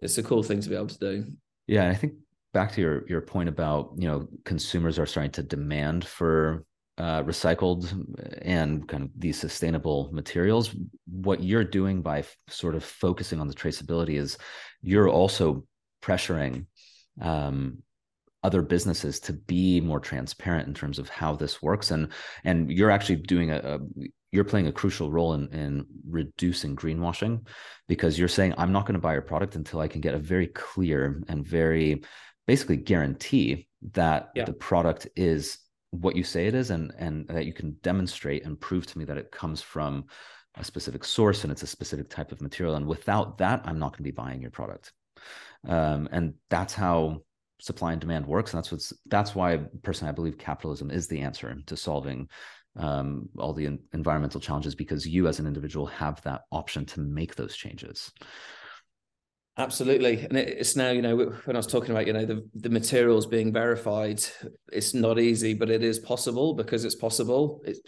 it's 0.00 0.18
a 0.18 0.22
cool 0.22 0.42
thing 0.42 0.60
to 0.60 0.68
be 0.68 0.76
able 0.76 0.88
to 0.88 0.98
do. 0.98 1.26
Yeah, 1.66 1.90
I 1.90 1.94
think 1.94 2.14
back 2.52 2.72
to 2.72 2.80
your 2.80 3.08
your 3.08 3.20
point 3.20 3.48
about 3.48 3.92
you 3.96 4.08
know 4.08 4.26
consumers 4.44 4.98
are 4.98 5.06
starting 5.06 5.32
to 5.32 5.42
demand 5.42 6.06
for 6.06 6.64
uh, 6.98 7.22
recycled 7.22 7.90
and 8.42 8.86
kind 8.86 9.04
of 9.04 9.10
these 9.16 9.38
sustainable 9.38 10.10
materials. 10.12 10.74
What 11.06 11.42
you're 11.42 11.64
doing 11.64 12.02
by 12.02 12.20
f- 12.20 12.36
sort 12.48 12.74
of 12.74 12.84
focusing 12.84 13.40
on 13.40 13.48
the 13.48 13.54
traceability 13.54 14.18
is 14.18 14.36
you're 14.82 15.08
also 15.08 15.64
pressuring 16.02 16.66
um, 17.20 17.78
other 18.42 18.60
businesses 18.60 19.20
to 19.20 19.32
be 19.32 19.80
more 19.80 20.00
transparent 20.00 20.68
in 20.68 20.74
terms 20.74 20.98
of 20.98 21.08
how 21.08 21.34
this 21.34 21.62
works, 21.62 21.90
and 21.90 22.08
and 22.44 22.70
you're 22.70 22.90
actually 22.90 23.16
doing 23.16 23.50
a, 23.50 23.56
a 23.56 23.78
you're 24.32 24.44
playing 24.44 24.66
a 24.66 24.72
crucial 24.72 25.10
role 25.10 25.34
in, 25.34 25.46
in 25.52 25.86
reducing 26.08 26.74
greenwashing 26.74 27.46
because 27.86 28.18
you're 28.18 28.28
saying 28.28 28.54
i'm 28.56 28.72
not 28.72 28.86
going 28.86 28.94
to 28.94 29.00
buy 29.00 29.12
your 29.12 29.20
product 29.20 29.56
until 29.56 29.78
i 29.78 29.86
can 29.86 30.00
get 30.00 30.14
a 30.14 30.18
very 30.18 30.46
clear 30.46 31.22
and 31.28 31.46
very 31.46 32.02
basically 32.46 32.76
guarantee 32.76 33.68
that 33.92 34.30
yeah. 34.34 34.44
the 34.44 34.52
product 34.52 35.08
is 35.16 35.58
what 35.90 36.16
you 36.16 36.24
say 36.24 36.46
it 36.46 36.54
is 36.54 36.70
and 36.70 36.92
and 36.98 37.28
that 37.28 37.44
you 37.44 37.52
can 37.52 37.76
demonstrate 37.82 38.44
and 38.44 38.60
prove 38.60 38.86
to 38.86 38.98
me 38.98 39.04
that 39.04 39.18
it 39.18 39.30
comes 39.30 39.60
from 39.60 40.04
a 40.56 40.64
specific 40.64 41.04
source 41.04 41.44
and 41.44 41.52
it's 41.52 41.62
a 41.62 41.66
specific 41.66 42.08
type 42.08 42.32
of 42.32 42.40
material. 42.40 42.76
And 42.76 42.86
without 42.86 43.38
that 43.38 43.62
i'm 43.64 43.78
not 43.78 43.92
going 43.92 43.98
to 43.98 44.02
be 44.02 44.10
buying 44.10 44.40
your 44.40 44.50
product. 44.50 44.92
Um, 45.66 46.08
and 46.10 46.34
that's 46.50 46.74
how 46.74 47.22
supply 47.60 47.92
and 47.92 48.00
demand 48.00 48.26
works. 48.26 48.52
And 48.52 48.58
that's 48.58 48.72
what's 48.72 48.92
that's 49.06 49.34
why 49.34 49.58
personally 49.82 50.10
i 50.10 50.14
believe 50.14 50.38
capitalism 50.38 50.90
is 50.90 51.08
the 51.08 51.20
answer 51.20 51.54
to 51.66 51.76
solving 51.76 52.28
um, 52.76 53.28
all 53.38 53.52
the 53.52 53.78
environmental 53.92 54.40
challenges 54.40 54.74
because 54.74 55.06
you 55.06 55.28
as 55.28 55.38
an 55.38 55.46
individual 55.46 55.86
have 55.86 56.22
that 56.22 56.42
option 56.50 56.86
to 56.86 57.00
make 57.00 57.34
those 57.34 57.54
changes 57.54 58.10
Absolutely, 59.58 60.20
and 60.24 60.38
it's 60.38 60.76
now 60.76 60.90
you 60.90 61.02
know 61.02 61.16
when 61.16 61.56
I 61.56 61.58
was 61.58 61.66
talking 61.66 61.90
about 61.90 62.06
you 62.06 62.14
know 62.14 62.24
the 62.24 62.48
the 62.54 62.70
materials 62.70 63.26
being 63.26 63.52
verified, 63.52 64.22
it's 64.72 64.94
not 64.94 65.18
easy, 65.18 65.52
but 65.52 65.68
it 65.68 65.82
is 65.82 65.98
possible 65.98 66.54
because 66.54 66.86
it's 66.86 66.94
possible. 66.94 67.60
It's 67.66 67.80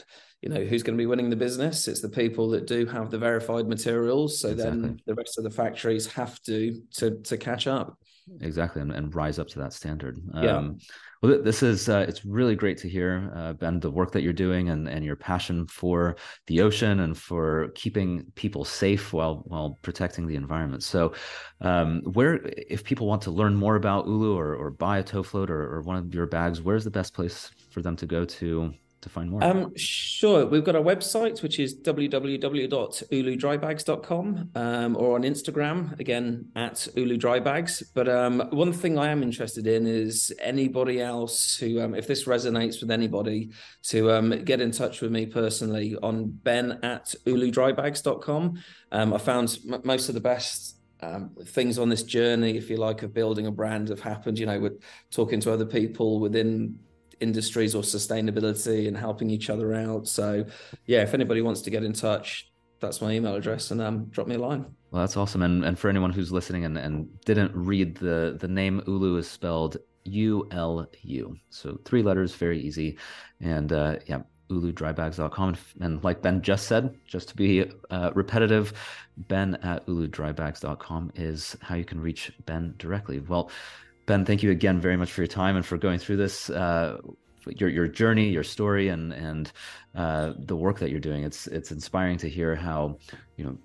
you 0.43 0.51
know 0.51 0.63
who's 0.63 0.83
going 0.83 0.95
to 0.97 1.03
be 1.03 1.07
winning 1.07 1.31
the 1.31 1.37
business? 1.37 1.89
It's 1.89 2.03
the 2.03 2.11
people 2.11 2.51
that 2.51 2.67
do 2.67 2.85
have 2.85 3.11
the 3.11 3.19
verified 3.19 3.67
materials. 3.67 4.41
So 4.41 4.51
exactly. 4.51 4.81
then 4.83 5.01
the 5.07 5.15
rest 5.15 5.39
of 5.39 5.45
the 5.45 5.51
factories 5.51 6.07
have 6.09 6.39
to 6.43 6.83
to 6.97 7.23
to 7.23 7.39
catch 7.39 7.67
up 7.67 7.99
exactly 8.41 8.81
and, 8.81 8.91
and 8.93 9.15
rise 9.15 9.39
up 9.39 9.49
to 9.49 9.59
that 9.59 9.73
standard 9.73 10.19
yeah. 10.35 10.57
Um, 10.57 10.79
well 11.23 11.43
this 11.43 11.63
is 11.63 11.89
uh, 11.89 12.05
it's 12.09 12.25
really 12.25 12.57
great 12.57 12.79
to 12.79 12.89
hear 12.89 13.31
uh, 13.37 13.53
ben 13.53 13.81
the 13.81 13.91
work 13.91 14.13
that 14.13 14.23
you're 14.23 14.33
doing 14.33 14.71
and, 14.71 14.89
and 14.89 15.05
your 15.05 15.17
passion 15.17 15.67
for 15.67 16.17
the 16.47 16.63
ocean 16.63 17.01
and 17.01 17.17
for 17.17 17.69
keeping 17.75 18.25
people 18.35 18.65
safe 18.65 19.13
while 19.13 19.43
while 19.47 19.79
protecting 19.83 20.27
the 20.27 20.37
environment 20.37 20.83
so 20.83 21.13
um, 21.61 22.01
where 22.13 22.41
if 22.45 22.83
people 22.83 23.07
want 23.07 23.23
to 23.23 23.31
learn 23.31 23.55
more 23.55 23.77
about 23.77 24.07
ulu 24.07 24.37
or, 24.37 24.55
or 24.55 24.71
buy 24.71 24.99
a 24.99 25.03
tow 25.03 25.23
float 25.23 25.51
or, 25.51 25.75
or 25.75 25.83
one 25.83 25.97
of 25.97 26.15
your 26.15 26.27
bags 26.27 26.63
where's 26.63 26.85
the 26.85 26.91
best 26.91 27.13
place 27.15 27.51
for 27.71 27.83
them 27.83 27.97
to 27.97 28.07
go 28.07 28.25
to 28.25 28.73
to 29.05 29.11
find 29.11 29.31
more? 29.31 29.45
Um, 29.45 29.73
sure. 29.77 30.45
We've 30.47 30.65
got 30.65 30.75
our 30.75 30.83
website, 30.83 31.41
which 31.43 31.61
is 31.61 31.77
www.uludrybags.com 31.77 34.51
um, 34.55 34.97
or 34.97 35.15
on 35.15 35.23
Instagram, 35.23 36.01
again, 36.01 36.47
at 36.57 36.89
uludrybags. 36.97 37.85
But 37.95 38.09
um, 38.09 38.41
one 38.51 38.73
thing 38.73 38.99
I 38.99 39.07
am 39.09 39.23
interested 39.23 39.69
in 39.69 39.87
is 39.87 40.33
anybody 40.41 41.01
else 41.01 41.57
who, 41.57 41.81
um, 41.81 41.95
if 41.95 42.09
this 42.09 42.25
resonates 42.25 42.81
with 42.81 42.91
anybody, 42.91 43.53
to 43.85 44.11
um, 44.11 44.45
get 44.45 44.61
in 44.61 44.73
touch 44.73 45.01
with 45.01 45.13
me 45.13 45.27
personally 45.27 45.97
on 46.03 46.29
ben 46.29 46.81
at 46.83 47.15
uludrybags.com. 47.27 48.59
Um, 48.93 49.15
I 49.15 49.19
found 49.19 49.59
m- 49.71 49.81
most 49.85 50.09
of 50.09 50.15
the 50.15 50.21
best 50.21 50.77
um, 51.03 51.31
things 51.45 51.79
on 51.79 51.89
this 51.89 52.03
journey, 52.03 52.57
if 52.57 52.71
you 52.71 52.77
like, 52.77 53.03
of 53.03 53.13
building 53.13 53.47
a 53.47 53.51
brand 53.51 53.89
have 53.89 54.01
happened. 54.01 54.39
You 54.39 54.47
know, 54.47 54.59
we're 54.59 54.79
talking 55.11 55.41
to 55.41 55.53
other 55.53 55.67
people 55.67 56.21
within 56.21 56.79
industries 57.21 57.75
or 57.75 57.83
sustainability 57.83 58.89
and 58.89 58.97
helping 58.97 59.31
each 59.31 59.51
other 59.51 59.75
out. 59.75 60.09
So, 60.09 60.45
yeah, 60.87 61.03
if 61.03 61.15
anybody 61.15 61.43
wants 61.43 61.63
to 61.63 61.71
get 61.71 61.85
in 61.85 61.93
touch, 61.93 62.51
that's 62.81 63.01
my 63.01 63.13
email 63.13 63.35
address 63.35 63.71
and 63.71 63.81
um, 63.81 64.05
drop 64.07 64.27
me 64.27 64.35
a 64.35 64.39
line. 64.39 64.67
Well, 64.91 65.03
that's 65.03 65.17
awesome. 65.17 65.43
And 65.43 65.65
and 65.65 65.79
for 65.79 65.89
anyone 65.89 66.13
who's 66.13 66.31
listening 66.31 66.65
and, 66.65 66.79
and 66.79 67.21
didn't 67.23 67.53
read 67.55 67.97
the 67.97 68.37
the 68.41 68.49
name 68.49 68.83
Ulu 68.87 69.17
is 69.17 69.29
spelled 69.29 69.77
U 70.05 70.47
L 70.51 70.87
U. 71.03 71.37
So 71.51 71.79
three 71.85 72.03
letters, 72.03 72.35
very 72.35 72.61
easy. 72.61 72.99
And 73.41 73.73
uh, 73.73 73.97
yeah, 74.07 74.23
uludrybags.com. 74.51 75.57
And 75.81 76.05
like 76.05 76.23
Ben 76.23 76.43
just 76.43 76.67
said, 76.67 76.95
just 77.07 77.29
to 77.31 77.37
be 77.37 77.71
uh, 77.91 78.11
repetitive, 78.15 78.73
ben 79.17 79.57
at 79.57 79.87
uludrybags.com 79.87 81.13
is 81.15 81.57
how 81.61 81.75
you 81.75 81.85
can 81.85 82.01
reach 82.01 82.33
Ben 82.47 82.75
directly. 82.79 83.21
Well, 83.21 83.51
Ben, 84.07 84.25
thank 84.25 84.43
you 84.43 84.51
again 84.51 84.81
very 84.81 84.97
much 84.97 85.13
for 85.13 85.23
your 85.23 85.29
time 85.29 85.57
and 85.57 85.65
for 85.65 85.79
going 85.79 85.99
through 85.99 86.19
this, 86.19 86.51
uh, 86.51 86.99
your 87.47 87.69
your 87.69 87.89
journey, 87.89 88.29
your 88.29 88.45
story, 88.45 88.89
and 88.89 89.13
and 89.13 89.53
uh, 89.95 90.33
the 90.39 90.57
work 90.57 90.79
that 90.79 90.91
you're 90.91 91.01
doing. 91.01 91.25
It's 91.25 91.47
it's 91.47 91.73
inspiring 91.73 92.19
to 92.19 92.29
hear 92.29 92.55
how 92.55 92.99
you 93.37 93.45
know 93.45 93.59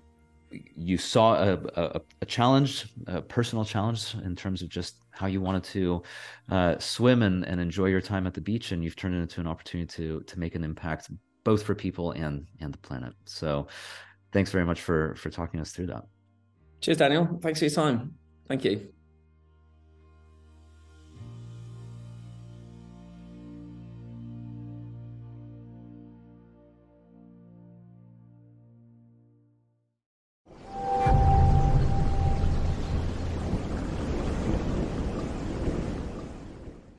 you 0.50 0.98
saw 0.98 1.34
a, 1.34 1.52
a, 1.76 2.00
a, 2.22 2.26
challenge, 2.26 2.86
a 3.06 3.22
personal 3.22 3.64
challenge 3.64 4.16
in 4.24 4.34
terms 4.34 4.62
of 4.62 4.68
just 4.68 4.96
how 5.10 5.26
you 5.26 5.40
wanted 5.40 5.62
to 5.62 6.02
uh, 6.50 6.76
swim 6.78 7.22
and, 7.22 7.44
and 7.44 7.60
enjoy 7.60 7.86
your 7.86 8.00
time 8.00 8.26
at 8.26 8.34
the 8.34 8.40
beach, 8.40 8.72
and 8.72 8.82
you've 8.82 8.96
turned 8.96 9.14
it 9.14 9.18
into 9.18 9.40
an 9.40 9.46
opportunity 9.46 9.86
to 9.86 10.20
to 10.22 10.38
make 10.38 10.54
an 10.54 10.64
impact 10.64 11.10
both 11.44 11.62
for 11.62 11.74
people 11.74 12.12
and 12.12 12.46
and 12.60 12.72
the 12.72 12.78
planet. 12.78 13.12
So, 13.24 13.68
thanks 14.32 14.50
very 14.50 14.64
much 14.64 14.80
for 14.80 15.14
for 15.16 15.30
talking 15.30 15.60
us 15.60 15.72
through 15.72 15.86
that. 15.86 16.04
Cheers, 16.80 16.98
Daniel. 16.98 17.38
Thanks 17.42 17.58
for 17.58 17.66
your 17.66 17.74
time. 17.74 18.14
Thank 18.48 18.64
you. 18.64 18.92